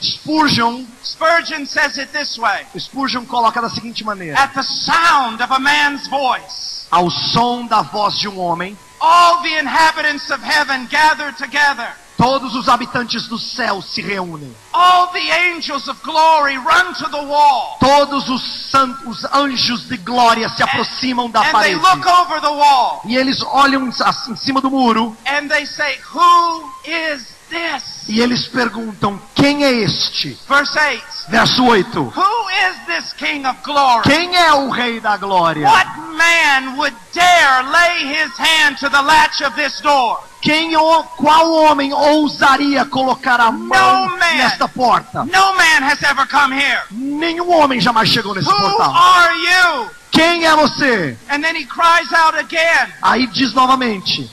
Spurgeon, 0.00 0.86
Spurgeon 1.02 1.66
says 1.66 1.98
it 1.98 2.12
this 2.12 2.38
way, 2.38 2.66
Spurgeon 2.76 3.26
coloca 3.26 3.60
da 3.60 3.68
seguinte 3.70 4.02
maneira: 4.04 4.38
at 4.38 4.52
the 4.54 4.62
sound 4.62 5.40
of 5.42 5.50
a 5.52 5.58
man's 5.58 6.08
voice, 6.08 6.86
ao 6.90 7.10
som 7.10 7.66
da 7.66 7.82
voz 7.82 8.18
de 8.18 8.28
um 8.28 8.38
homem, 8.38 8.76
all 9.00 9.42
the 9.42 9.58
inhabitants 9.58 10.30
of 10.30 10.42
heaven 10.42 10.86
gather 10.90 11.32
together. 11.32 11.92
todos 12.16 12.54
os 12.54 12.68
habitantes 12.68 13.26
do 13.26 13.36
céu 13.38 13.82
se 13.82 14.00
reúnem. 14.00 14.54
All 14.72 15.08
the 15.08 15.30
angels 15.50 15.88
of 15.88 16.00
glory 16.02 16.56
run 16.56 16.94
to 16.94 17.08
the 17.10 17.22
wall. 17.24 17.76
Todos 17.80 18.28
os 18.28 18.42
santos, 18.70 19.24
os 19.24 19.24
anjos 19.32 19.88
de 19.88 19.96
glória 19.96 20.48
se 20.50 20.62
aproximam 20.62 21.30
da 21.30 21.40
And 21.40 21.44
they 21.44 21.52
parede. 21.52 21.80
look 21.80 22.06
over 22.06 22.40
the 22.40 22.50
wall 22.50 23.02
E 23.04 23.16
eles 23.16 23.42
olham 23.42 23.88
assim, 23.88 24.32
em 24.32 24.36
cima 24.36 24.60
do 24.60 24.70
muro 24.70 25.16
and 25.26 25.48
they 25.48 25.66
say, 25.66 25.98
Who 26.14 26.70
is 26.84 27.31
this? 27.52 28.08
e 28.08 28.20
eles 28.20 28.48
perguntam: 28.48 29.20
quem 29.34 29.64
é 29.64 29.72
este? 29.72 30.36
Verse 30.48 30.78
8. 30.78 31.04
Verso 31.28 31.64
8: 31.64 32.00
Who 32.00 32.50
is 32.50 32.86
this 32.86 33.12
King 33.12 33.46
of 33.46 33.58
glory? 33.62 34.02
Quem 34.02 34.34
é 34.36 34.52
o 34.54 34.70
Rei 34.70 35.00
da 35.00 35.16
Glória? 35.16 35.68
What 35.68 35.88
man 36.16 36.76
would 36.76 36.96
dare 37.14 37.62
lay 37.62 38.06
his 38.06 38.32
hand 38.38 38.78
to 38.80 38.88
the 38.90 39.00
latch 39.00 39.42
of 39.42 39.54
this 39.54 39.80
door? 39.80 40.18
Quem 40.40 40.74
ou 40.76 41.04
qual 41.04 41.52
homem 41.52 41.92
ousaria 41.92 42.84
colocar 42.84 43.38
a 43.40 43.52
mão 43.52 44.08
man. 44.18 44.36
nesta 44.36 44.66
porta? 44.66 45.24
No 45.24 45.54
man 45.54 45.82
has 45.84 46.02
ever 46.02 46.26
come 46.26 46.52
here. 46.52 46.82
Nenhum 46.90 47.48
homem 47.52 47.80
jamais 47.80 48.08
chegou 48.08 48.34
nesse 48.34 48.48
Who 48.50 48.56
portal. 48.56 48.92
are 48.92 49.34
you? 49.36 49.90
Quem 50.10 50.44
é 50.44 50.56
você? 50.56 51.16
And 51.30 51.40
then 51.40 51.54
he 51.54 51.64
cries 51.64 52.12
out 52.12 52.36
again. 52.36 52.92
Aí 53.00 53.28
diz 53.28 53.54
novamente. 53.54 54.28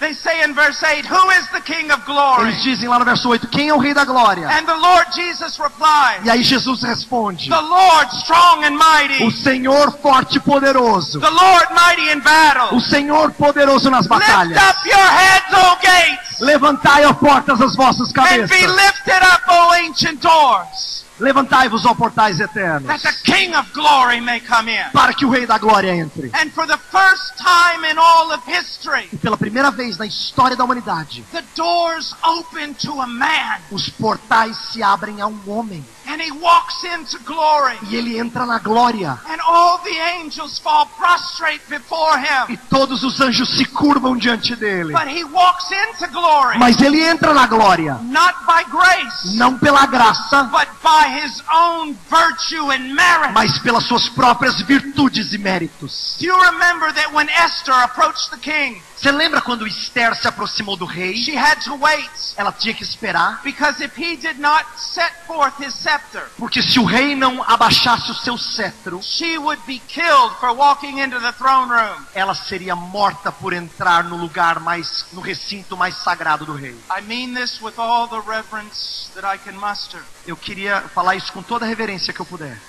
They 0.00 0.14
say 0.14 0.44
in 0.44 0.54
verse 0.54 0.80
8, 0.84 1.06
Who 1.06 1.30
is 1.30 1.48
the 1.50 1.60
King 1.60 1.90
of 1.90 2.04
glory? 2.04 2.48
Eles 2.50 2.62
dizem 2.62 2.88
lá 2.88 3.00
no 3.00 3.04
verso 3.04 3.28
8: 3.30 3.48
Quem 3.48 3.68
é 3.68 3.74
o 3.74 3.78
Rei 3.78 3.92
da 3.92 4.04
Glória? 4.04 4.46
And 4.48 4.64
the 4.64 4.74
Lord 4.76 5.12
Jesus 5.12 5.58
replies, 5.58 6.24
E 6.24 6.30
aí 6.30 6.42
Jesus 6.44 6.82
responde: 6.84 7.48
The 7.50 7.60
Lord 7.60 8.08
strong 8.22 8.64
and 8.64 8.78
O 9.26 9.30
Senhor 9.32 9.90
forte 10.00 10.36
e 10.36 10.40
poderoso. 10.40 11.18
the 11.20 11.28
Lord 11.30 11.66
mighty 11.74 12.12
in 12.12 12.20
battle. 12.20 12.76
O 12.76 12.80
Senhor 12.80 13.32
poderoso 13.32 13.90
nas 13.90 14.06
Lift 14.06 14.10
batalhas. 14.10 14.56
up 14.56 14.88
your 14.88 14.96
heads, 14.98 15.52
O 15.52 15.76
gates, 15.82 16.38
Levantai, 16.40 17.04
ó 17.04 17.12
portas, 17.14 17.60
as 17.60 17.74
vossas 17.74 18.08
and 18.10 18.14
cabeças. 18.14 18.50
be 18.50 18.66
lifted 18.66 19.22
up, 19.34 19.42
O 19.48 19.74
ancient 19.74 20.20
doors, 20.20 21.04
Levantai-vos, 21.20 21.84
ó 21.84 21.94
portais 21.94 22.38
eternos, 22.40 22.86
that 22.86 23.00
the 23.02 23.32
King 23.32 23.54
of 23.54 23.68
glory 23.72 24.20
may 24.20 24.40
come 24.40 24.70
in. 24.70 24.90
para 24.92 25.12
que 25.12 25.26
o 25.26 25.30
Rei 25.30 25.46
da 25.46 25.58
Glória 25.58 25.94
entre. 25.94 26.30
And 26.34 26.50
for 26.52 26.66
the 26.66 26.78
first 26.90 27.36
time 27.36 27.84
in 27.90 27.98
all 27.98 28.32
of 28.32 28.42
history, 28.46 29.08
E 29.12 29.16
pela 29.16 29.36
primeira 29.36 29.70
vez 29.70 29.98
na 29.98 30.06
história 30.06 30.56
da 30.56 30.64
humanidade, 30.64 31.24
the 31.32 31.42
doors 31.56 32.14
open 32.22 32.74
to 32.74 33.00
a 33.00 33.06
man, 33.06 33.58
os 33.70 33.88
portais 33.88 34.56
se 34.72 34.82
abrem 34.82 35.20
a 35.20 35.26
um 35.26 35.38
homem. 35.46 35.84
And 36.08 36.20
he 36.20 36.30
walks 36.32 36.82
into 36.84 37.18
glory. 37.24 37.78
E 37.90 37.96
ele 37.96 38.18
entra 38.18 38.46
na 38.46 38.58
glória. 38.58 39.18
And 39.28 39.40
all 39.46 39.78
the 39.78 40.00
angels 40.18 40.58
fall 40.58 40.86
prostrate 40.98 41.60
before 41.68 42.18
E 42.48 42.56
todos 42.70 43.02
os 43.02 43.20
anjos 43.20 43.56
se 43.56 43.64
curvam 43.66 44.16
diante 44.16 44.56
dele. 44.56 44.92
But 44.92 45.08
he 45.08 45.24
walks 45.24 45.70
into 45.70 46.06
glory, 46.12 46.58
Mas 46.58 46.80
ele 46.80 47.02
entra 47.02 47.34
na 47.34 47.46
glória, 47.46 47.94
not 48.02 48.34
by 48.46 48.64
grace, 48.70 49.36
não 49.36 49.58
pela 49.58 49.86
graça, 49.86 50.44
but 50.44 50.68
by 50.82 51.08
his 51.20 51.42
own 51.54 51.96
virtue 52.10 52.70
and 52.72 52.94
merit. 52.94 53.32
mas 53.32 53.58
pelas 53.58 53.84
suas 53.84 54.08
próprias 54.10 54.60
virtudes 54.62 55.32
e 55.32 55.38
méritos. 55.38 56.16
Do 56.18 56.26
you 56.26 56.36
remember 56.42 56.92
that 56.92 57.12
when 57.12 57.28
Esther 57.28 57.74
approached 57.84 58.30
the 58.30 58.38
king, 58.38 58.82
Você 59.00 59.12
lembra 59.12 59.40
quando 59.40 59.64
Esther 59.64 60.12
se 60.16 60.26
aproximou 60.26 60.76
do 60.76 60.84
rei? 60.84 61.16
she 61.16 61.36
had 61.36 61.60
to 61.62 61.76
wait? 61.76 62.10
Ela 62.36 62.50
tinha 62.50 62.74
que 62.74 62.82
esperar, 62.82 63.40
Because 63.44 63.80
if 63.82 63.96
he 63.96 64.16
did 64.16 64.40
not 64.40 64.64
set 64.76 65.12
forth 65.24 65.54
his 65.62 65.72
scepter, 65.72 66.24
porque 66.36 66.60
se 66.60 66.80
o 66.80 66.84
rei 66.84 67.14
não 67.14 67.40
abaixasse 67.44 68.10
o 68.10 68.14
seu 68.14 68.36
cetro, 68.36 69.00
she 69.00 69.38
would 69.38 69.62
be 69.66 69.78
killed 69.86 70.34
for 70.40 70.50
walking 70.52 70.98
into 70.98 71.20
the 71.20 71.30
throne 71.34 71.70
room. 71.72 72.04
ela 72.12 72.34
seria 72.34 72.74
morta 72.74 73.30
por 73.30 73.52
entrar 73.52 74.02
no 74.02 74.16
lugar 74.16 74.58
mais, 74.58 75.06
no 75.12 75.20
recinto 75.20 75.76
mais 75.76 75.94
sagrado 75.98 76.44
do 76.44 76.54
rei. 76.54 76.76
I 76.90 77.00
mean 77.02 77.34
this 77.34 77.60
with 77.62 77.78
all 77.78 78.08
the 78.08 78.20
reverence 78.28 79.10
that 79.14 79.24
I 79.24 79.38
can 79.38 79.58
muster. 79.60 80.00
Eu 80.26 80.36
queria 80.36 80.82
falar 80.92 81.14
isso 81.14 81.32
com 81.32 81.42
toda 81.42 81.64
a 81.64 81.68
reverência 81.68 82.12
que 82.12 82.18
eu 82.18 82.26
puder. 82.26 82.60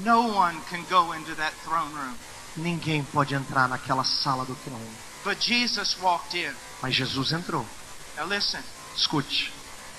No 0.00 0.36
one 0.36 0.58
can 0.68 0.82
go 0.90 1.14
into 1.14 1.36
that 1.36 1.52
throne 1.64 1.94
room. 1.94 2.14
Ninguém 2.56 3.02
pode 3.04 3.34
entrar 3.34 3.68
naquela 3.68 4.04
sala 4.04 4.44
do 4.44 4.54
trono. 4.56 5.03
But 5.24 5.40
Jesus 5.40 5.96
walked 6.02 6.34
in. 6.34 6.52
Mas 6.82 6.94
Jesus 6.94 7.32
entrou. 7.32 7.64
Now 8.16 8.26
listen, 8.26 8.62
Escute, 8.96 9.50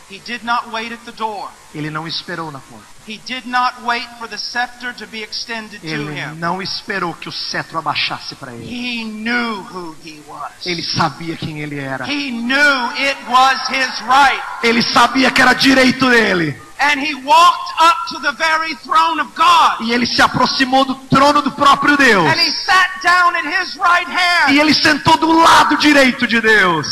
he 0.08 0.20
did 0.20 0.44
not 0.44 0.72
wait 0.72 0.92
at 0.94 1.04
the 1.06 1.12
door. 1.12 1.50
ele 1.74 1.90
não 1.90 2.08
esperou 2.08 2.52
na 2.52 2.60
porta. 2.60 2.95
He 3.08 3.20
did 3.26 3.46
not 3.46 3.84
wait 3.84 4.08
for 4.18 4.28
the 4.28 4.38
scepter 4.38 4.92
to 4.94 5.06
be 5.06 5.22
extended 5.22 5.80
to 5.80 5.88
Ele 5.88 6.12
him. 6.14 6.36
não 6.40 6.60
esperou 6.62 7.14
que 7.14 7.30
o 7.30 7.32
cetro 7.32 7.78
abaixasse 7.78 8.34
para 8.36 8.52
ele. 8.52 8.66
He 8.66 9.04
knew 9.04 9.62
who 9.72 9.96
he 10.04 10.22
was. 10.28 10.66
Ele 10.66 10.82
sabia 10.82 11.36
quem 11.38 11.60
ele 11.62 11.78
era. 11.80 12.06
He 12.06 12.32
knew 12.32 12.92
it 12.98 13.18
was 13.30 13.60
his 13.70 14.02
right. 14.08 14.42
Ele 14.64 14.82
sabia 14.82 15.30
que 15.30 15.42
era 15.42 15.54
direito 15.54 16.10
dele. 16.10 16.60
And 16.80 17.00
he 17.00 17.14
walked 17.16 17.74
up 17.80 17.96
to 18.10 18.20
the 18.22 18.32
very 18.34 18.76
throne 18.84 19.22
of 19.22 19.30
God. 19.36 19.82
E 19.88 19.94
ele 19.94 20.06
se 20.08 20.22
aproximou 20.22 20.84
do 20.84 20.96
trono 21.10 21.42
do 21.42 21.52
próprio 21.52 21.96
Deus. 21.96 22.26
And 22.28 22.40
he 22.40 22.52
sat 22.52 22.90
down 23.04 23.36
at 23.36 23.46
his 23.46 23.76
right 23.78 24.08
E 24.10 24.14
hand. 24.52 24.60
ele 24.60 24.74
sentou 24.74 25.16
do 25.18 25.32
lado 25.32 25.78
direito 25.78 26.28
de 26.28 26.42
Deus. 26.42 26.88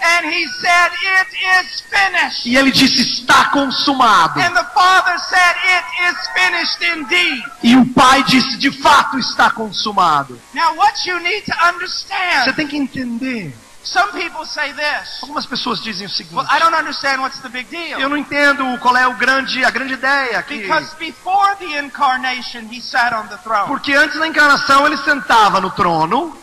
And 0.00 0.26
he 0.26 0.46
said, 0.60 0.92
It 1.02 1.28
is 1.60 1.80
finished. 1.88 2.46
E 2.46 2.56
ele 2.56 2.70
disse: 2.70 3.02
Está 3.02 3.46
consumado. 3.46 4.38
And 4.40 4.50
the 4.54 4.64
Father 4.74 5.18
said, 5.18 5.56
It 5.64 6.10
is 6.10 6.28
finished 6.34 6.82
indeed. 6.98 7.42
E 7.62 7.76
o 7.76 7.86
pai 7.94 8.22
disse: 8.24 8.56
De 8.58 8.70
fato 8.70 9.18
está 9.18 9.50
consumado. 9.50 10.40
Now, 10.54 10.74
what 10.76 11.08
you 11.08 11.18
need 11.20 11.44
to 11.46 11.52
Você 11.52 11.74
understand, 11.74 12.52
tem 12.54 12.66
que 12.66 12.76
entender. 12.76 13.54
some 13.82 14.10
people 14.12 14.44
say 14.44 14.72
this. 14.74 15.22
Algumas 15.22 15.46
pessoas 15.46 15.82
dizem 15.82 16.06
o 16.06 16.10
seguinte: 16.10 16.34
Well, 16.34 16.46
I 16.50 16.58
don't 16.60 16.76
understand 16.76 17.20
what's 17.22 17.40
the 17.40 17.48
big 17.48 17.66
Eu 17.74 17.96
deal. 17.98 18.08
não 18.10 18.16
entendo 18.16 18.78
qual 18.78 18.96
é 18.96 19.06
o 19.06 19.14
grande, 19.14 19.64
a 19.64 19.70
grande 19.70 19.94
ideia 19.94 20.38
aqui. 20.38 20.58
Because 20.58 20.94
before 20.98 21.56
the 21.58 21.78
incarnation, 21.80 22.68
he 22.70 22.80
sat 22.80 23.14
on 23.14 23.26
the 23.28 23.36
throne. 23.38 23.66
Porque 23.66 23.94
antes 23.94 24.18
da 24.18 24.26
encarnação 24.26 24.86
ele 24.86 24.96
sentava 24.98 25.60
no 25.60 25.70
trono. 25.70 26.36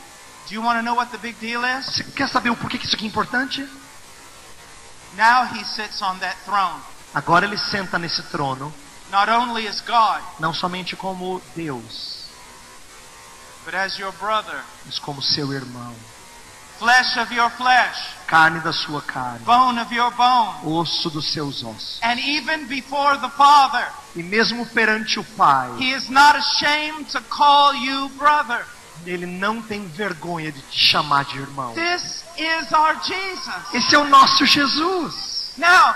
Do 0.47 0.53
you 0.55 0.61
want 0.61 0.77
to 0.79 0.83
know 0.83 0.95
what 0.95 1.11
the 1.11 1.17
big 1.17 1.35
deal 1.39 1.63
is? 1.63 1.85
Você 1.85 2.03
quer 2.15 2.27
saber 2.29 2.49
o 2.49 2.55
porquê 2.55 2.77
que 2.77 2.85
isso 2.85 2.95
aqui 2.95 3.05
é 3.05 3.07
importante? 3.07 3.67
Now 5.15 5.45
he 5.45 5.63
sits 5.63 6.01
on 6.01 6.17
that 6.19 6.35
throne, 6.45 6.81
Agora 7.13 7.45
ele 7.45 7.57
senta 7.57 7.99
nesse 7.99 8.23
trono, 8.23 8.73
not 9.11 9.29
only 9.29 9.67
as 9.67 9.79
God, 9.81 10.21
não 10.39 10.53
somente 10.53 10.95
como 10.95 11.39
Deus, 11.55 12.23
but 13.63 13.75
as 13.75 13.97
your 13.99 14.11
brother, 14.13 14.59
mas 14.85 14.97
como 14.99 15.21
seu 15.21 15.53
irmão. 15.53 15.95
flesh 16.79 17.15
of 17.17 17.31
your 17.33 17.49
flesh, 17.51 17.97
Carne 18.27 18.59
da 18.61 18.73
sua 18.73 19.01
carne, 19.03 19.39
bone 19.45 19.79
of 19.79 19.93
your 19.93 20.11
bone. 20.15 20.65
osso 20.65 21.09
dos 21.11 21.31
seus 21.31 21.63
ossos. 21.63 21.99
And 22.01 22.17
even 22.19 22.65
before 22.65 23.17
the 23.19 23.29
Father, 23.29 23.87
E 24.15 24.23
mesmo 24.23 24.65
perante 24.65 25.19
o 25.19 25.23
Pai, 25.23 25.69
he 25.79 25.91
is 25.95 26.09
not 26.09 26.35
ashamed 26.35 27.05
to 27.11 27.21
call 27.29 27.73
you 27.75 28.09
brother. 28.17 28.65
Ele 29.11 29.25
não 29.25 29.61
tem 29.61 29.87
vergonha 29.87 30.51
de 30.51 30.61
te 30.61 30.79
chamar 30.79 31.25
de 31.25 31.37
irmão. 31.39 31.73
This 31.73 32.23
is 32.37 32.71
our 32.71 32.95
Jesus. 33.03 33.73
Esse 33.73 33.95
é 33.95 33.97
o 33.99 34.05
nosso 34.05 34.45
Jesus. 34.45 35.53
Now, 35.57 35.95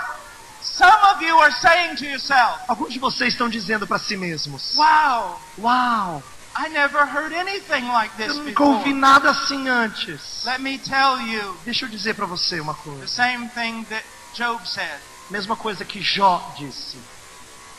some 0.62 0.96
of 1.12 1.24
you 1.24 1.38
are 1.40 1.52
saying 1.52 1.96
to 1.96 2.04
yourself, 2.04 2.60
Alguns 2.68 2.92
de 2.92 2.98
vocês 2.98 3.32
estão 3.32 3.48
dizendo 3.48 3.86
para 3.86 3.98
si 3.98 4.16
mesmos: 4.16 4.74
wow, 4.76 5.40
Uau, 5.58 6.22
I 6.56 6.68
never 6.70 7.04
heard 7.06 7.32
anything 7.34 7.88
like 7.92 8.14
this 8.16 8.28
eu 8.28 8.34
nunca 8.44 8.62
ouvi 8.64 8.78
before. 8.84 8.94
nada 9.00 9.30
assim 9.30 9.68
antes. 9.68 10.44
Let 10.44 10.60
me 10.60 10.78
tell 10.78 11.20
you 11.20 11.56
Deixa 11.64 11.84
eu 11.84 11.88
dizer 11.88 12.14
para 12.14 12.26
você 12.26 12.60
uma 12.60 12.74
the 12.74 12.80
coisa. 12.82 13.06
same 13.06 13.48
thing 13.50 13.84
that 13.90 14.04
Job 14.34 14.66
said. 14.68 14.98
Mesma 15.30 15.56
coisa 15.56 15.84
que 15.84 16.00
Jó 16.00 16.40
disse. 16.56 16.96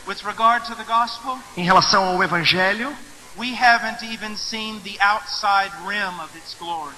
With 0.07 0.23
regard 0.25 0.65
to 0.67 0.75
the 0.75 0.84
gospel, 0.84 1.38
Em 1.57 1.63
relação 1.63 2.03
ao 2.07 2.23
Evangelho, 2.23 2.95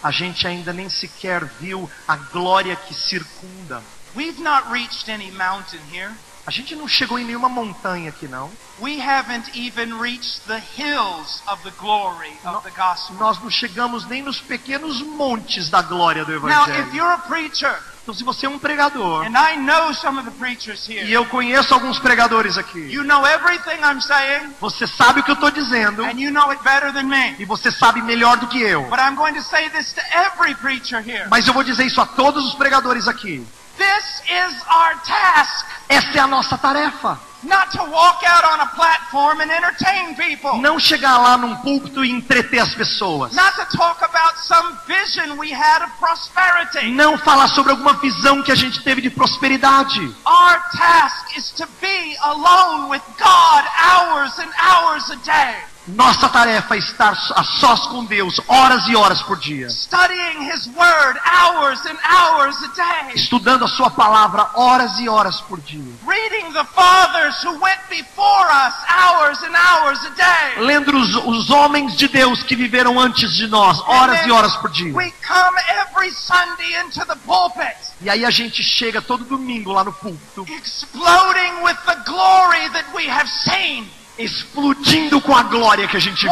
a 0.04 0.12
gente 0.12 0.48
ainda 0.48 0.74
nem 0.74 0.90
sequer 0.90 1.46
viu 1.60 1.90
a 2.08 2.16
glória 2.16 2.76
que 2.76 2.94
circunda. 2.94 3.82
We've 4.16 4.42
not 4.42 4.70
reached 4.72 5.10
any 5.10 5.32
mountain 5.32 5.80
here. 5.92 6.12
A 6.46 6.50
gente 6.52 6.76
não 6.76 6.88
chegou 6.88 7.20
em 7.20 7.26
nenhuma 7.26 7.48
montanha 7.48 8.10
aqui, 8.10 8.28
não. 8.28 8.50
We 8.80 9.00
haven't 9.00 9.52
even 9.54 9.94
reached 10.00 10.42
the 10.48 10.60
hills 10.76 11.44
of 11.48 11.62
the 11.64 11.72
glory 11.80 12.34
of 12.44 12.64
the 12.64 12.72
gospel. 12.76 13.16
Nós 13.18 13.40
não 13.40 13.50
chegamos 13.50 14.06
nem 14.06 14.24
nos 14.24 14.40
pequenos 14.42 15.02
montes 15.02 15.70
da 15.70 15.84
glória 15.84 16.26
do 16.26 16.32
Now, 16.40 16.64
if 16.64 16.70
Evangelho. 16.70 16.96
you're 16.96 17.14
a 17.14 17.18
preacher, 17.20 17.78
Então, 18.02 18.16
se 18.16 18.24
você 18.24 18.48
é 18.48 18.50
um 18.50 18.58
pregador, 18.58 19.24
and 19.28 19.38
I 19.38 19.56
know 19.58 19.94
some 19.94 20.18
of 20.20 20.28
the 20.28 20.36
preachers 20.36 20.88
e 20.90 20.94
here, 20.94 21.12
eu 21.12 21.24
conheço 21.28 21.72
alguns 21.72 22.00
pregadores 22.00 22.58
aqui, 22.58 22.80
you 22.92 23.04
know 23.04 23.24
everything 23.28 23.78
I'm 23.84 24.02
saying, 24.02 24.56
você 24.60 24.88
sabe 24.88 25.20
o 25.20 25.24
que 25.24 25.30
eu 25.30 25.36
estou 25.36 25.52
dizendo, 25.52 26.04
and 26.04 26.20
you 26.20 26.32
know 26.32 26.50
it 26.50 26.64
better 26.64 26.92
than 26.92 27.04
me. 27.04 27.36
e 27.38 27.46
você 27.46 27.72
sabe 27.72 28.02
melhor 28.02 28.38
do 28.38 28.48
que 28.48 28.60
eu. 28.60 28.82
But 28.90 29.00
I'm 29.00 29.16
going 29.16 29.34
to 29.36 29.44
say 29.44 29.70
this 29.70 29.94
to 29.94 30.02
every 30.18 30.56
preacher 30.56 31.00
here. 31.08 31.28
Mas 31.30 31.46
eu 31.46 31.54
vou 31.54 31.64
dizer 31.64 31.86
isso 31.86 32.02
a 32.02 32.06
todos 32.08 32.44
os 32.48 32.56
pregadores 32.56 33.08
aqui. 33.08 33.46
This 33.78 34.22
is 34.30 34.64
our 34.68 34.96
task, 35.06 35.66
Essa 35.90 36.18
é 36.18 36.20
a 36.22 36.28
nossa 36.28 36.58
tarefa. 36.58 37.18
not 37.44 37.72
to 37.72 37.80
walk 37.90 38.22
out 38.24 38.44
on 38.54 38.60
a 38.60 38.68
platform 38.76 39.42
and 39.42 39.50
entertain 39.52 40.14
people. 40.16 40.62
Não 40.62 40.80
chegar 40.80 41.18
lá 41.18 41.38
num 41.38 41.56
púlpito 41.58 42.06
e 42.06 42.12
entreter 42.12 42.60
as 42.60 42.74
pessoas. 42.76 43.34
Not 43.34 43.56
to 43.56 43.66
talk 43.78 44.04
about 44.04 44.38
some 44.38 44.78
vision 44.88 45.38
we 45.40 45.52
had 45.52 45.82
of 45.84 45.92
prosperity. 46.00 46.92
Não 46.92 47.18
falar 47.18 47.48
sobre 47.48 47.72
alguma 47.72 47.94
visão 47.94 48.44
que 48.44 48.52
a 48.52 48.56
gente 48.56 48.84
teve 48.84 49.02
de 49.02 49.10
prosperidade. 49.10 50.00
Our 50.26 50.60
task 50.78 51.36
is 51.36 51.52
to 51.58 51.68
be 51.82 52.16
alone 52.22 52.90
with 52.90 53.02
God 53.18 53.66
hours 53.84 54.38
and 54.38 54.52
hours 54.62 55.10
a 55.10 55.16
day, 55.26 55.56
Nossa 55.96 56.30
tarefa 56.30 56.76
é 56.76 56.78
estar 56.80 57.12
a 57.36 57.44
sós 57.44 57.82
com 57.88 58.06
Deus 58.06 58.40
horas 58.48 58.88
e 58.88 58.96
horas 58.96 59.22
por 59.24 59.38
dia. 59.40 59.70
studying 59.70 60.50
His 60.50 60.68
Word 60.68 61.20
hours 61.26 61.80
and 61.86 61.98
hours 62.10 62.56
a 62.64 62.68
day, 62.68 63.14
Estudando 63.16 63.66
a 63.66 63.68
sua 63.68 63.90
palavra 63.92 64.50
horas 64.56 64.98
e 65.00 65.10
horas 65.10 65.42
por 65.42 65.60
dia. 65.60 65.84
reading 66.06 66.52
the 66.54 66.64
fathers 66.74 67.36
who 67.44 67.60
went 67.60 67.80
before 67.90 68.48
us 68.66 68.74
hours 68.88 69.42
and 69.44 69.54
hours 69.56 70.00
a 70.06 70.10
day. 70.12 70.64
Lendo 70.64 70.96
os, 70.98 71.16
os 71.16 71.50
homens 71.50 71.96
de 71.98 72.08
Deus 72.08 72.42
que 72.44 72.56
viveram 72.56 73.00
antes 73.00 73.34
de 73.36 73.48
nós 73.48 73.80
horas 73.82 74.26
e 74.26 74.32
horas 74.32 74.56
por 74.58 74.70
dia. 74.70 74.94
We 74.94 75.12
come 75.28 75.58
every 75.82 76.12
Sunday 76.12 76.80
into 76.82 77.06
the 77.06 77.16
pulpit, 77.26 77.76
E 78.02 78.10
aí 78.10 78.26
a 78.26 78.32
gente 78.32 78.64
chega 78.64 79.02
todo 79.02 79.24
domingo 79.26 79.72
lá 79.74 79.84
no 79.84 79.94
púlpito, 79.94 80.46
exploding 80.50 81.62
with 81.64 81.78
the 81.86 81.96
glory 82.06 82.70
that 82.70 82.86
we 82.96 83.08
have 83.10 83.30
seen, 83.30 83.90
explodindo 84.18 85.22
com 85.22 85.36
a 85.36 85.44
glória 85.44 85.88
que 85.88 85.98
a 85.98 86.00
gente 86.00 86.22
viu. 86.22 86.32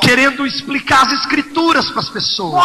Querendo 0.00 0.46
explicar 0.46 1.06
as 1.06 1.12
escrituras 1.12 1.90
para 1.90 2.00
as 2.00 2.08
pessoas. 2.08 2.62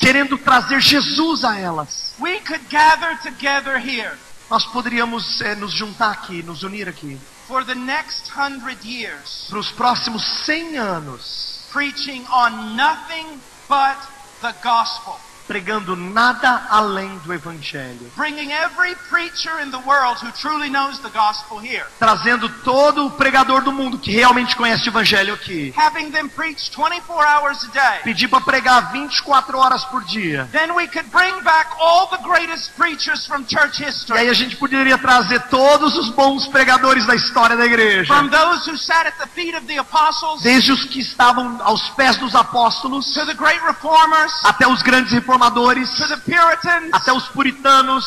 Querendo 0.00 0.38
trazer 0.38 0.80
Jesus 0.80 1.44
a 1.44 1.58
elas. 1.58 2.14
We 2.18 2.40
could 2.40 2.64
gather 2.70 3.18
together 3.22 3.78
here 3.78 4.16
Nós 4.48 4.64
poderíamos 4.66 5.40
eh, 5.40 5.54
nos 5.56 5.72
juntar 5.72 6.12
aqui, 6.12 6.42
nos 6.42 6.62
unir 6.62 6.88
aqui. 6.88 7.18
for 7.48 7.64
the 7.64 7.74
next 7.74 8.30
hundred 8.30 8.78
years, 8.84 9.46
Para 9.50 9.58
os 9.58 9.70
próximos 9.72 10.24
100 10.46 10.76
anos. 10.78 11.66
preaching 11.72 12.24
on 12.30 12.76
nothing 12.76 13.40
but 13.68 13.96
the 14.40 14.52
gospel. 14.62 15.18
Pregando 15.46 15.94
nada 15.96 16.66
além 16.70 17.18
do 17.24 17.32
evangelho, 17.32 18.10
bringing 18.16 18.52
every 18.52 18.94
preacher 19.08 19.60
in 19.62 19.70
the 19.70 19.78
world 19.86 20.18
who 20.24 20.30
truly 20.32 20.68
knows 20.68 20.98
the 21.00 21.10
gospel 21.10 21.58
here, 21.58 21.84
trazendo 21.98 22.48
todo 22.64 23.06
o 23.06 23.10
pregador 23.12 23.62
do 23.62 23.72
mundo 23.72 23.98
que 23.98 24.10
realmente 24.10 24.56
conhece 24.56 24.88
o 24.88 24.90
evangelho 24.90 25.34
aqui. 25.34 25.72
having 25.76 26.10
them 26.10 26.28
preach 26.28 26.70
24 26.70 27.24
hours 27.26 27.64
a 27.64 27.68
day. 27.72 28.00
Pedir 28.02 28.28
para 28.28 28.40
pregar 28.40 28.92
24 28.92 29.58
horas 29.58 29.84
por 29.86 30.02
dia. 30.04 30.48
Then 30.52 30.72
we 30.74 30.86
could 30.88 31.08
bring 31.10 31.40
back 31.42 31.70
all 31.80 32.08
the 32.08 32.18
greatest 32.22 32.72
preachers 32.76 33.26
from 33.26 33.44
church 33.44 33.80
E 33.80 33.84
aí 33.84 33.88
history. 33.90 34.28
a 34.28 34.34
gente 34.34 34.56
poderia 34.56 34.98
trazer 34.98 35.40
todos 35.48 35.94
os 35.96 36.10
bons 36.10 36.46
pregadores 36.48 37.06
da 37.06 37.14
história 37.14 37.56
da 37.56 37.64
igreja. 37.66 38.12
From 38.12 38.28
those 38.28 38.68
who 38.70 38.76
sat 38.76 39.06
at 39.06 39.16
the 39.18 39.26
feet 39.34 39.54
of 39.56 39.66
the 39.66 39.78
apostles, 39.78 40.42
Desde 40.42 40.72
os 40.72 40.84
que 40.84 41.00
estavam 41.00 41.58
aos 41.62 41.88
pés 41.90 42.16
dos 42.16 42.34
apóstolos, 42.34 43.12
to 43.14 43.24
the 43.26 43.34
great 43.34 43.60
reformers, 43.64 44.32
até 44.44 44.66
os 44.66 44.82
grandes 44.82 45.12
reformadores, 45.12 45.35
to 45.38 46.08
the 46.08 46.16
Puritans, 46.24 46.90
até 46.92 47.12
os 47.12 47.28
puritanos, 47.28 48.06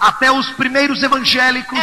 até 0.00 0.30
os 0.30 0.50
primeiros 0.50 1.02
evangélicos. 1.02 1.78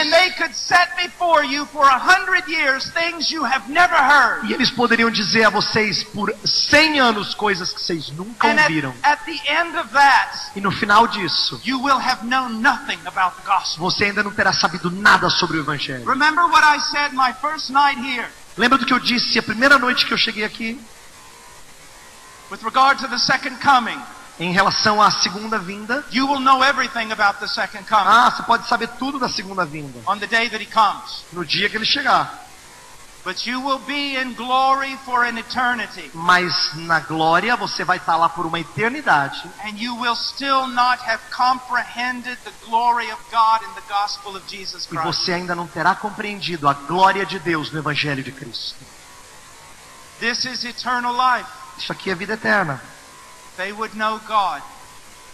E 4.43 4.53
eles 4.53 4.69
poderiam 4.71 5.09
dizer 5.09 5.45
a 5.45 5.49
vocês 5.49 6.03
por 6.03 6.33
100 6.45 6.99
anos 6.99 7.33
coisas 7.33 7.71
que 7.73 7.81
vocês 7.81 8.09
nunca 8.11 8.47
And 8.47 8.59
at, 8.59 8.63
ouviram. 8.63 8.93
at 9.03 9.19
the 9.25 9.51
end 9.51 9.77
of 9.77 9.89
that, 9.89 10.51
E 10.55 10.61
no 10.61 10.71
final 10.71 11.07
disso, 11.07 11.59
you 11.65 11.81
will 11.81 11.99
have 11.99 12.25
known 12.25 12.61
nothing 12.61 12.99
about 13.05 13.35
the 13.37 13.45
gospel. 13.45 13.79
você 13.83 14.05
ainda 14.05 14.23
não 14.23 14.31
terá 14.31 14.53
sabido 14.53 14.89
nada 14.91 15.29
sobre 15.29 15.57
o 15.57 15.61
evangelho. 15.61 16.05
Remember 16.05 16.45
what 16.45 16.63
I 16.63 16.79
said 16.91 17.13
my 17.13 17.33
first 17.41 17.69
night 17.71 17.99
here 17.99 18.27
Lembra 18.57 18.77
do 18.77 18.85
que 18.85 18.93
eu 18.93 18.99
disse 18.99 19.37
a 19.37 19.43
primeira 19.43 19.77
noite 19.77 20.05
que 20.05 20.13
eu 20.13 20.17
cheguei 20.17 20.45
aqui? 20.45 20.79
With 22.55 22.63
regard 22.63 22.97
to 22.99 23.07
the 23.07 23.17
second 23.19 23.59
coming. 23.59 23.99
Em 24.39 24.51
relação 24.53 25.01
à 25.01 25.11
segunda 25.11 25.57
vinda? 25.59 26.03
You 26.11 26.27
will 26.27 26.39
know 26.41 26.61
everything 26.63 27.11
about 27.11 27.39
the 27.39 27.47
second 27.47 27.85
coming 27.87 28.05
Ah, 28.07 28.31
você 28.31 28.43
pode 28.43 28.67
saber 28.67 28.87
tudo 28.99 29.17
da 29.19 29.29
segunda 29.29 29.65
vinda. 29.65 29.99
on 30.07 30.17
the 30.19 30.27
day 30.27 30.49
that 30.49 30.61
he 30.61 30.65
comes. 30.69 31.23
No 31.31 31.43
dia 31.45 31.69
que 31.69 31.77
ele 31.77 31.85
chegar. 31.85 32.41
But 33.23 33.47
you 33.47 33.59
will 33.59 33.79
be 33.79 34.17
in 34.17 34.33
glory 34.35 34.95
for 35.05 35.23
an 35.25 35.37
eternity. 35.39 36.11
Mas 36.13 36.53
na 36.75 36.99
glória 36.99 37.55
você 37.55 37.83
vai 37.83 37.97
estar 37.97 38.17
lá 38.17 38.29
por 38.29 38.45
uma 38.45 38.59
eternidade. 38.59 39.41
And 39.65 39.77
you 39.77 39.95
will 39.95 40.15
still 40.15 40.67
not 40.67 41.01
have 41.03 41.19
comprehended 41.35 42.37
the 42.43 42.51
glory 42.67 43.09
of 43.11 43.19
God 43.31 43.61
in 43.67 43.73
the 43.73 43.81
gospel 43.91 44.35
of 44.35 44.45
Jesus 44.47 44.83
E 44.85 44.89
Christ. 44.89 45.05
você 45.05 45.33
ainda 45.33 45.55
não 45.55 45.65
terá 45.65 45.95
compreendido 45.95 46.67
a 46.67 46.73
glória 46.73 47.25
de 47.25 47.39
Deus 47.39 47.71
no 47.71 47.79
Evangelho 47.79 48.21
de 48.23 48.31
Cristo. 48.33 48.75
This 50.19 50.45
is 50.45 50.63
eternal 50.65 51.13
life. 51.13 51.49
Isso 51.77 51.91
aqui 51.91 52.09
é 52.09 52.15
vida 52.15 52.33
eterna. 52.33 52.81
They 53.57 53.71
would 53.71 53.95
know 53.97 54.19
God 54.27 54.61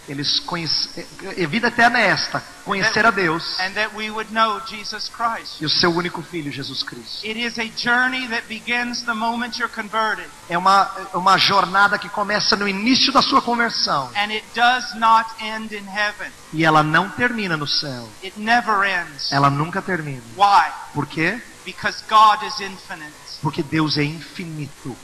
Eles 0.08 0.40
conhecem. 0.40 1.06
E 1.36 1.46
vida 1.46 1.68
eterna 1.68 2.00
é 2.00 2.08
esta: 2.08 2.42
conhecer 2.64 3.06
a 3.06 3.10
Deus 3.12 3.58
and 3.60 3.72
that 3.74 3.94
we 3.94 4.10
would 4.10 4.32
know 4.32 4.60
Jesus 4.66 5.08
Christ. 5.08 5.60
e 5.60 5.64
o 5.64 5.70
seu 5.70 5.94
único 5.94 6.22
Filho, 6.22 6.50
Jesus 6.50 6.82
Cristo. 6.82 7.24
It 7.24 7.38
is 7.38 7.56
a 7.58 7.70
journey 7.76 8.26
that 8.28 8.46
begins 8.48 9.02
the 9.02 9.14
moment 9.14 9.58
you're 9.60 9.72
converted, 9.72 10.28
É 10.48 10.58
uma, 10.58 10.90
é 11.14 11.16
uma 11.16 11.38
jornada 11.38 11.98
que 11.98 12.08
começa 12.08 12.56
no 12.56 12.66
início 12.66 13.12
da 13.12 13.22
sua 13.22 13.40
conversão 13.40 14.10
and 14.16 14.32
it 14.32 14.44
does 14.54 14.92
not 14.94 15.30
end 15.40 15.72
in 15.72 15.86
heaven. 15.88 16.32
e 16.52 16.64
ela 16.64 16.82
não 16.82 17.08
termina 17.10 17.56
no 17.56 17.68
céu. 17.68 18.08
It 18.24 18.38
never 18.40 18.82
ends. 18.84 19.30
Ela 19.30 19.50
nunca 19.50 19.80
termina. 19.80 20.22
Why? 20.36 20.72
Por 20.92 21.06
quê? 21.06 21.40
Because 21.64 22.02
God 22.08 22.42
is 22.42 22.58
infinite. 22.58 23.12
Porque 23.40 23.62
Deus 23.62 23.96
é 23.96 24.02
infinito. 24.02 24.96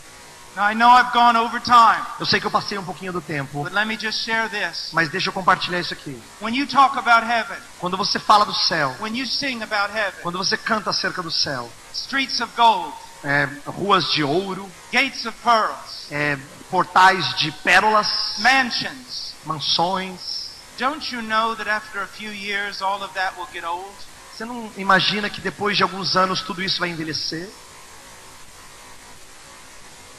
Eu 2.18 2.26
sei 2.26 2.40
que 2.40 2.46
eu 2.46 2.50
passei 2.50 2.76
um 2.78 2.84
pouquinho 2.84 3.12
do 3.12 3.20
tempo, 3.20 3.62
but 3.62 3.72
let 3.72 3.86
me 3.86 3.96
just 3.98 4.24
share 4.24 4.48
this. 4.48 4.90
mas 4.92 5.09
deixa 5.09 5.28
eu 5.28 5.32
compartilhar 5.32 5.78
isso 5.78 5.94
aqui. 5.94 6.20
When 6.40 6.56
you 6.56 6.66
talk 6.66 6.98
about 6.98 7.24
heaven, 7.24 7.59
Quando 7.78 7.96
você 7.96 8.18
fala 8.18 8.44
do 8.44 8.54
céu, 8.54 8.96
when 9.00 9.16
you 9.16 9.26
sing 9.26 9.62
about 9.62 9.92
heaven, 9.92 10.20
quando 10.22 10.36
você 10.38 10.56
canta 10.56 10.90
acerca 10.90 11.22
do 11.22 11.30
céu, 11.30 11.70
streets 11.92 12.40
of 12.40 12.52
gold, 12.56 12.92
é, 13.22 13.48
ruas 13.66 14.11
de 14.12 14.24
ouro, 14.24 14.70
gates 14.92 15.24
of 15.26 15.36
pearls, 15.42 16.11
é, 16.11 16.36
portais 16.70 17.34
de 17.36 17.52
pérolas, 17.52 18.09
mansions, 18.38 19.34
mansões. 19.44 20.48
don't 20.78 21.14
you 21.14 21.22
know 21.22 21.54
that 21.54 21.68
after 21.68 22.02
a 22.02 22.06
few 22.06 22.32
years 22.32 22.82
all 22.82 23.02
of 23.02 23.12
that 23.14 23.36
will 23.36 23.48
get 23.52 23.64
old? 23.64 23.94
Você 24.34 24.44
não 24.44 24.70
imagina 24.76 25.28
que 25.28 25.40
depois 25.40 25.76
de 25.76 25.82
alguns 25.82 26.16
anos 26.16 26.42
tudo 26.42 26.62
isso 26.62 26.78
vai 26.78 26.90
envelhecer? 26.90 27.48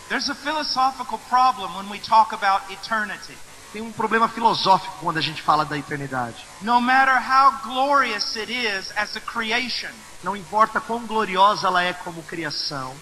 There's 0.09 0.27
a 0.29 0.35
philosophical 0.35 1.19
problem 1.29 1.75
when 1.75 1.89
we 1.89 1.99
talk 1.99 2.33
about 2.33 2.63
eternity. 2.71 3.37
Tem 3.71 3.81
um 3.83 3.91
problema 3.91 4.27
filosófico 4.27 4.91
quando 4.99 5.17
a 5.17 5.21
gente 5.21 5.41
fala 5.43 5.63
da 5.63 5.77
eternidade. 5.77 6.43
No 6.61 6.81
matter 6.81 7.15
how 7.19 7.51
glorious 7.63 8.35
it 8.35 8.51
is 8.51 8.91
as 8.97 9.15
a 9.15 9.19
creation, 9.21 9.91
Não 10.23 10.35
importa 10.35 10.81
quão 10.81 11.05
gloriosa 11.05 11.67
ela 11.67 11.83
é 11.83 11.93
como 11.93 12.23
criação, 12.23 12.95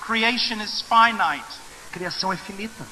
creation 0.00 0.62
is 0.62 0.80
finite. 0.80 1.44
a 1.90 1.92
criação 1.92 2.32
é 2.32 2.36
finita. 2.36 2.86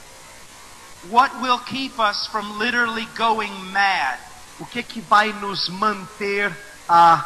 What 1.10 1.34
will 1.40 1.58
keep 1.60 1.98
us 1.98 2.26
from 2.26 2.58
literally 2.58 3.06
going 3.16 3.52
mad? 3.72 4.18
O 4.58 4.66
que 4.66 4.82
que 4.82 5.00
vai 5.00 5.32
nos 5.32 5.68
manter 5.70 6.54
ah, 6.88 7.24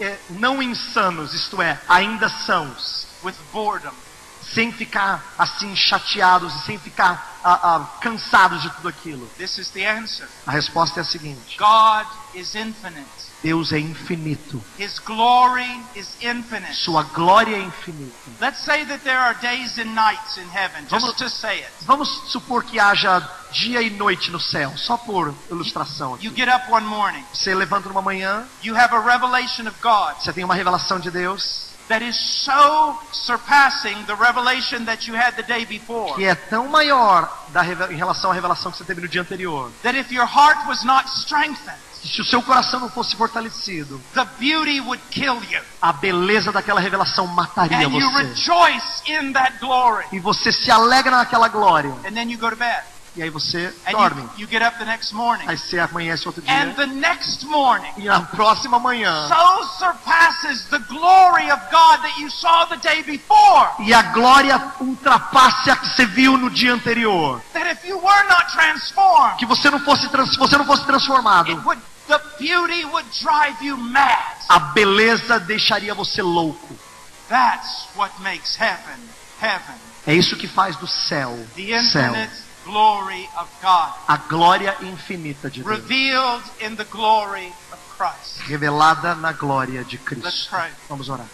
é, 0.00 0.18
não 0.30 0.62
insanos, 0.62 1.32
isto 1.32 1.62
é, 1.62 1.80
ainda 1.88 2.28
sãos, 2.28 3.06
with 3.22 3.34
boredom. 3.52 3.94
Sem 4.52 4.72
ficar 4.72 5.34
assim 5.38 5.74
chateados 5.74 6.54
e 6.54 6.66
sem 6.66 6.78
ficar 6.78 7.38
ah, 7.42 7.60
ah, 7.62 7.80
cansados 8.00 8.62
de 8.62 8.70
tudo 8.70 8.88
aquilo? 8.88 9.26
This 9.38 9.58
is 9.58 9.70
the 9.70 9.86
answer. 9.86 10.28
A 10.46 10.50
resposta 10.50 11.00
é 11.00 11.02
a 11.02 11.04
seguinte: 11.04 11.56
God 11.58 12.06
is 12.34 12.54
infinite. 12.54 13.24
Deus 13.42 13.72
é 13.74 13.78
infinito. 13.78 14.64
His 14.78 14.98
glory 14.98 15.68
is 15.94 16.08
infinite. 16.22 16.74
Sua 16.76 17.02
glória 17.02 17.54
é 17.54 17.60
infinita. 17.60 18.14
Let's 18.40 18.64
say 18.64 18.86
that 18.86 19.04
there 19.04 19.18
are 19.18 19.34
days 19.34 19.78
and 19.78 19.94
nights 19.94 20.38
in 20.38 20.48
heaven, 20.50 20.86
just 20.88 21.02
Vamos- 21.02 21.16
to 21.16 21.28
say 21.28 21.58
it. 21.58 21.70
Vamos 21.82 22.08
supor 22.32 22.64
que 22.64 22.80
haja 22.80 23.20
dia 23.52 23.82
e 23.82 23.90
noite 23.90 24.30
no 24.30 24.40
céu, 24.40 24.72
só 24.78 24.96
por 24.96 25.34
ilustração 25.50 26.14
aqui. 26.14 26.26
You 26.26 26.34
get 26.34 26.48
up 26.48 26.72
one 26.72 26.86
morning, 26.86 27.22
Você 27.34 27.54
levanta 27.54 27.88
numa 27.90 28.00
manhã, 28.00 28.46
you 28.62 28.74
have 28.74 28.94
a 28.94 29.00
revelation 29.00 29.68
of 29.68 29.76
God 29.82 30.14
você 30.18 30.32
tem 30.32 30.42
uma 30.42 30.54
revelação 30.54 30.98
de 30.98 31.10
Deus 31.10 31.73
that 31.88 32.02
is 32.02 32.16
so 32.44 32.96
surpassing 33.12 33.96
the 34.06 34.14
revelation 34.14 34.84
that 34.86 35.06
you 35.06 35.14
had 35.14 35.32
the 35.36 35.42
day 35.42 35.64
before 35.66 36.14
que 36.14 36.24
é 36.24 36.34
tão 36.34 36.68
maior 36.68 37.28
da 37.52 37.64
em 37.92 37.96
relação 37.96 38.30
à 38.30 38.34
revelação 38.34 38.70
que 38.72 38.78
você 38.78 38.84
teve 38.84 39.00
no 39.00 39.08
dia 39.08 39.20
anterior. 39.22 39.70
that 39.82 39.96
if 39.98 40.10
your 40.12 40.26
heart 40.26 40.66
was 40.66 40.82
not 40.84 41.06
strengthened, 41.20 41.78
se 42.04 42.20
o 42.20 42.24
seu 42.24 42.42
coração 42.42 42.80
não 42.80 42.90
fosse 42.90 43.16
fortalecido, 43.16 44.00
the 44.14 44.24
beauty 44.38 44.80
would 44.80 45.02
kill 45.10 45.42
you. 45.50 45.60
a 45.80 45.92
beleza 45.92 46.52
daquela 46.52 46.80
revelação 46.80 47.26
mataria 47.26 47.86
And 47.86 47.92
you 47.92 48.10
você. 48.10 48.22
rejoice 48.24 49.02
in 49.10 49.32
that 49.32 49.58
glory. 49.58 50.04
E 50.12 50.18
você 50.18 50.52
se 50.52 50.70
alegra 50.70 51.16
naquela 51.16 51.48
glória. 51.48 51.90
And 52.06 52.12
then 52.12 52.30
you 52.30 52.38
go 52.38 52.50
to 52.50 52.56
bed. 52.56 52.82
E 53.16 53.22
aí 53.22 53.30
você 53.30 53.72
And 53.86 53.92
dorme. 53.92 54.22
you, 54.22 54.30
you 54.38 54.46
get 54.48 54.60
up 54.60 54.76
the 54.78 54.84
next 54.84 55.14
morning. 55.14 55.44
Aí 55.46 55.56
você 55.56 55.78
amanhece 55.78 56.26
outro 56.26 56.42
And 56.48 56.64
dia. 56.66 56.74
the 56.74 56.86
next 56.86 57.44
morning 57.46 57.92
E 57.96 58.04
na 58.06 58.22
próxima 58.22 58.78
manhã. 58.80 59.28
so 59.28 59.64
surpasses 59.78 60.64
the 60.70 60.80
glory 60.88 61.50
of 61.52 61.60
God 61.70 62.00
that 62.02 62.18
you 62.20 62.28
saw 62.30 62.66
the 62.66 62.76
day 62.76 63.02
before 63.04 63.68
E 63.80 63.94
a 63.94 64.02
glória 64.12 64.60
ultrapasse 64.80 65.70
a 65.70 65.76
que 65.76 65.88
você 65.90 66.06
viu 66.06 66.36
no 66.36 66.50
dia 66.50 66.72
anterior. 66.74 67.40
that 67.52 67.70
if 67.70 67.84
you 67.84 67.96
were 67.98 68.28
not 68.28 68.50
transformed, 68.52 69.36
Que 69.38 69.46
você 69.46 69.70
não 69.70 69.78
fosse, 69.80 70.08
você 70.36 70.56
não 70.58 70.64
fosse 70.66 70.84
transformado. 70.84 71.50
it 71.50 71.60
would 71.64 71.80
the 72.08 72.18
beauty 72.38 72.84
would 72.86 73.08
drive 73.22 73.56
you 73.62 73.76
mad. 73.76 74.36
A 74.48 74.58
beleza 74.58 75.38
deixaria 75.40 75.94
você 75.94 76.20
louco. 76.20 76.76
That's 77.28 77.86
what 77.96 78.12
makes 78.22 78.56
heaven 78.60 78.98
heaven. 79.40 79.76
É 80.06 80.14
isso 80.14 80.36
que 80.36 80.46
faz 80.46 80.76
do 80.76 80.86
céu 80.86 81.34
The 81.56 81.82
céu. 81.84 82.12
A 82.66 84.16
glória 84.28 84.76
infinita 84.82 85.50
de 85.50 85.62
Deus. 85.62 85.66
revealed 85.66 86.42
in 86.60 86.76
the 86.76 86.84
glory 86.84 87.52
of 87.72 87.78
Christ. 87.96 88.40
Revelada 88.48 89.14
na 89.14 89.32
glória 89.32 89.84
de 89.84 89.98
Cristo. 89.98 90.56
Vamos 90.88 91.08
orar. 91.08 91.26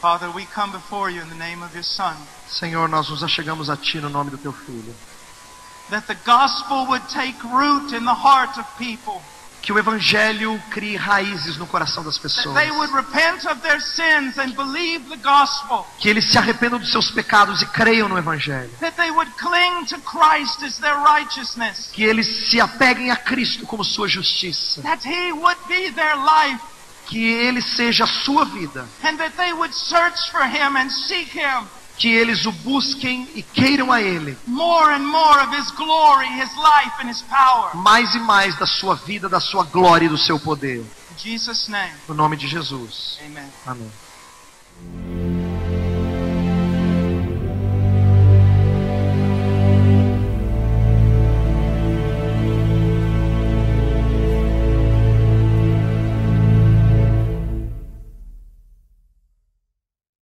Father, 0.00 0.30
we 0.30 0.44
come 0.46 0.72
before 0.72 1.10
you 1.10 1.20
in 1.22 1.28
the 1.28 1.34
name 1.34 1.62
of 1.62 1.74
your 1.74 1.82
Son, 1.84 2.16
Senhor, 2.48 2.88
nós 2.88 3.08
nos 3.08 3.22
achegamos 3.22 3.68
a 3.68 3.76
Ti 3.76 4.00
no 4.00 4.08
nome 4.08 4.30
do 4.30 4.38
Teu 4.38 4.52
Filho. 4.52 4.94
that 5.90 6.06
the 6.06 6.16
gospel 6.24 6.86
would 6.88 7.02
take 7.08 7.36
root 7.44 7.92
in 7.92 8.04
the 8.04 8.14
heart 8.14 8.58
of 8.58 8.66
people, 8.78 9.22
Que 9.66 9.72
o 9.72 9.78
Evangelho 9.80 10.62
crie 10.70 10.94
raízes 10.94 11.56
no 11.56 11.66
coração 11.66 12.04
das 12.04 12.16
pessoas. 12.16 12.54
Que 15.98 16.08
eles 16.08 16.30
se 16.30 16.38
arrependam 16.38 16.78
dos 16.78 16.92
seus 16.92 17.10
pecados 17.10 17.60
e 17.62 17.66
creiam 17.66 18.08
no 18.08 18.16
Evangelho. 18.16 18.70
that 18.78 18.96
they 18.96 19.10
would 19.10 19.28
cling 19.32 19.84
to 19.86 19.98
Christ 20.02 20.62
as 20.62 20.78
their 20.78 20.96
righteousness, 21.02 21.90
Que 21.92 22.04
eles 22.04 22.48
se 22.48 22.60
apeguem 22.60 23.10
a 23.10 23.16
Cristo 23.16 23.66
como 23.66 23.82
sua 23.82 24.06
justiça. 24.06 24.82
that 24.82 25.04
He 25.04 25.32
would 25.32 25.58
be 25.66 25.90
their 25.90 26.14
life, 26.14 26.62
Que 27.06 27.18
Ele 27.18 27.60
seja 27.60 28.04
a 28.04 28.06
sua 28.06 28.44
vida. 28.44 28.86
Que 31.98 32.08
eles 32.08 32.44
o 32.46 32.52
busquem 32.52 33.28
e 33.34 33.42
queiram 33.42 33.90
a 33.90 34.00
Ele, 34.02 34.36
More 34.46 34.94
and 34.94 35.06
more 35.06 35.40
of 35.42 35.56
His 35.56 35.70
glory, 35.72 36.26
His 36.38 36.50
life, 36.56 36.92
and 37.02 37.10
His 37.10 37.22
power. 37.22 37.74
mais 37.76 38.14
e 38.14 38.18
mais 38.20 38.56
da 38.58 38.66
sua 38.66 38.94
vida, 38.94 39.28
da 39.28 39.40
sua 39.40 39.64
glória 39.64 40.06
e 40.06 40.08
do 40.08 40.18
seu 40.18 40.38
poder. 40.38 40.80
In 40.80 41.18
Jesus' 41.18 41.68
name, 41.68 41.92
No 42.08 42.14
nome 42.14 42.36
de 42.36 42.46
Jesus. 42.46 43.18
Amém. 43.66 43.90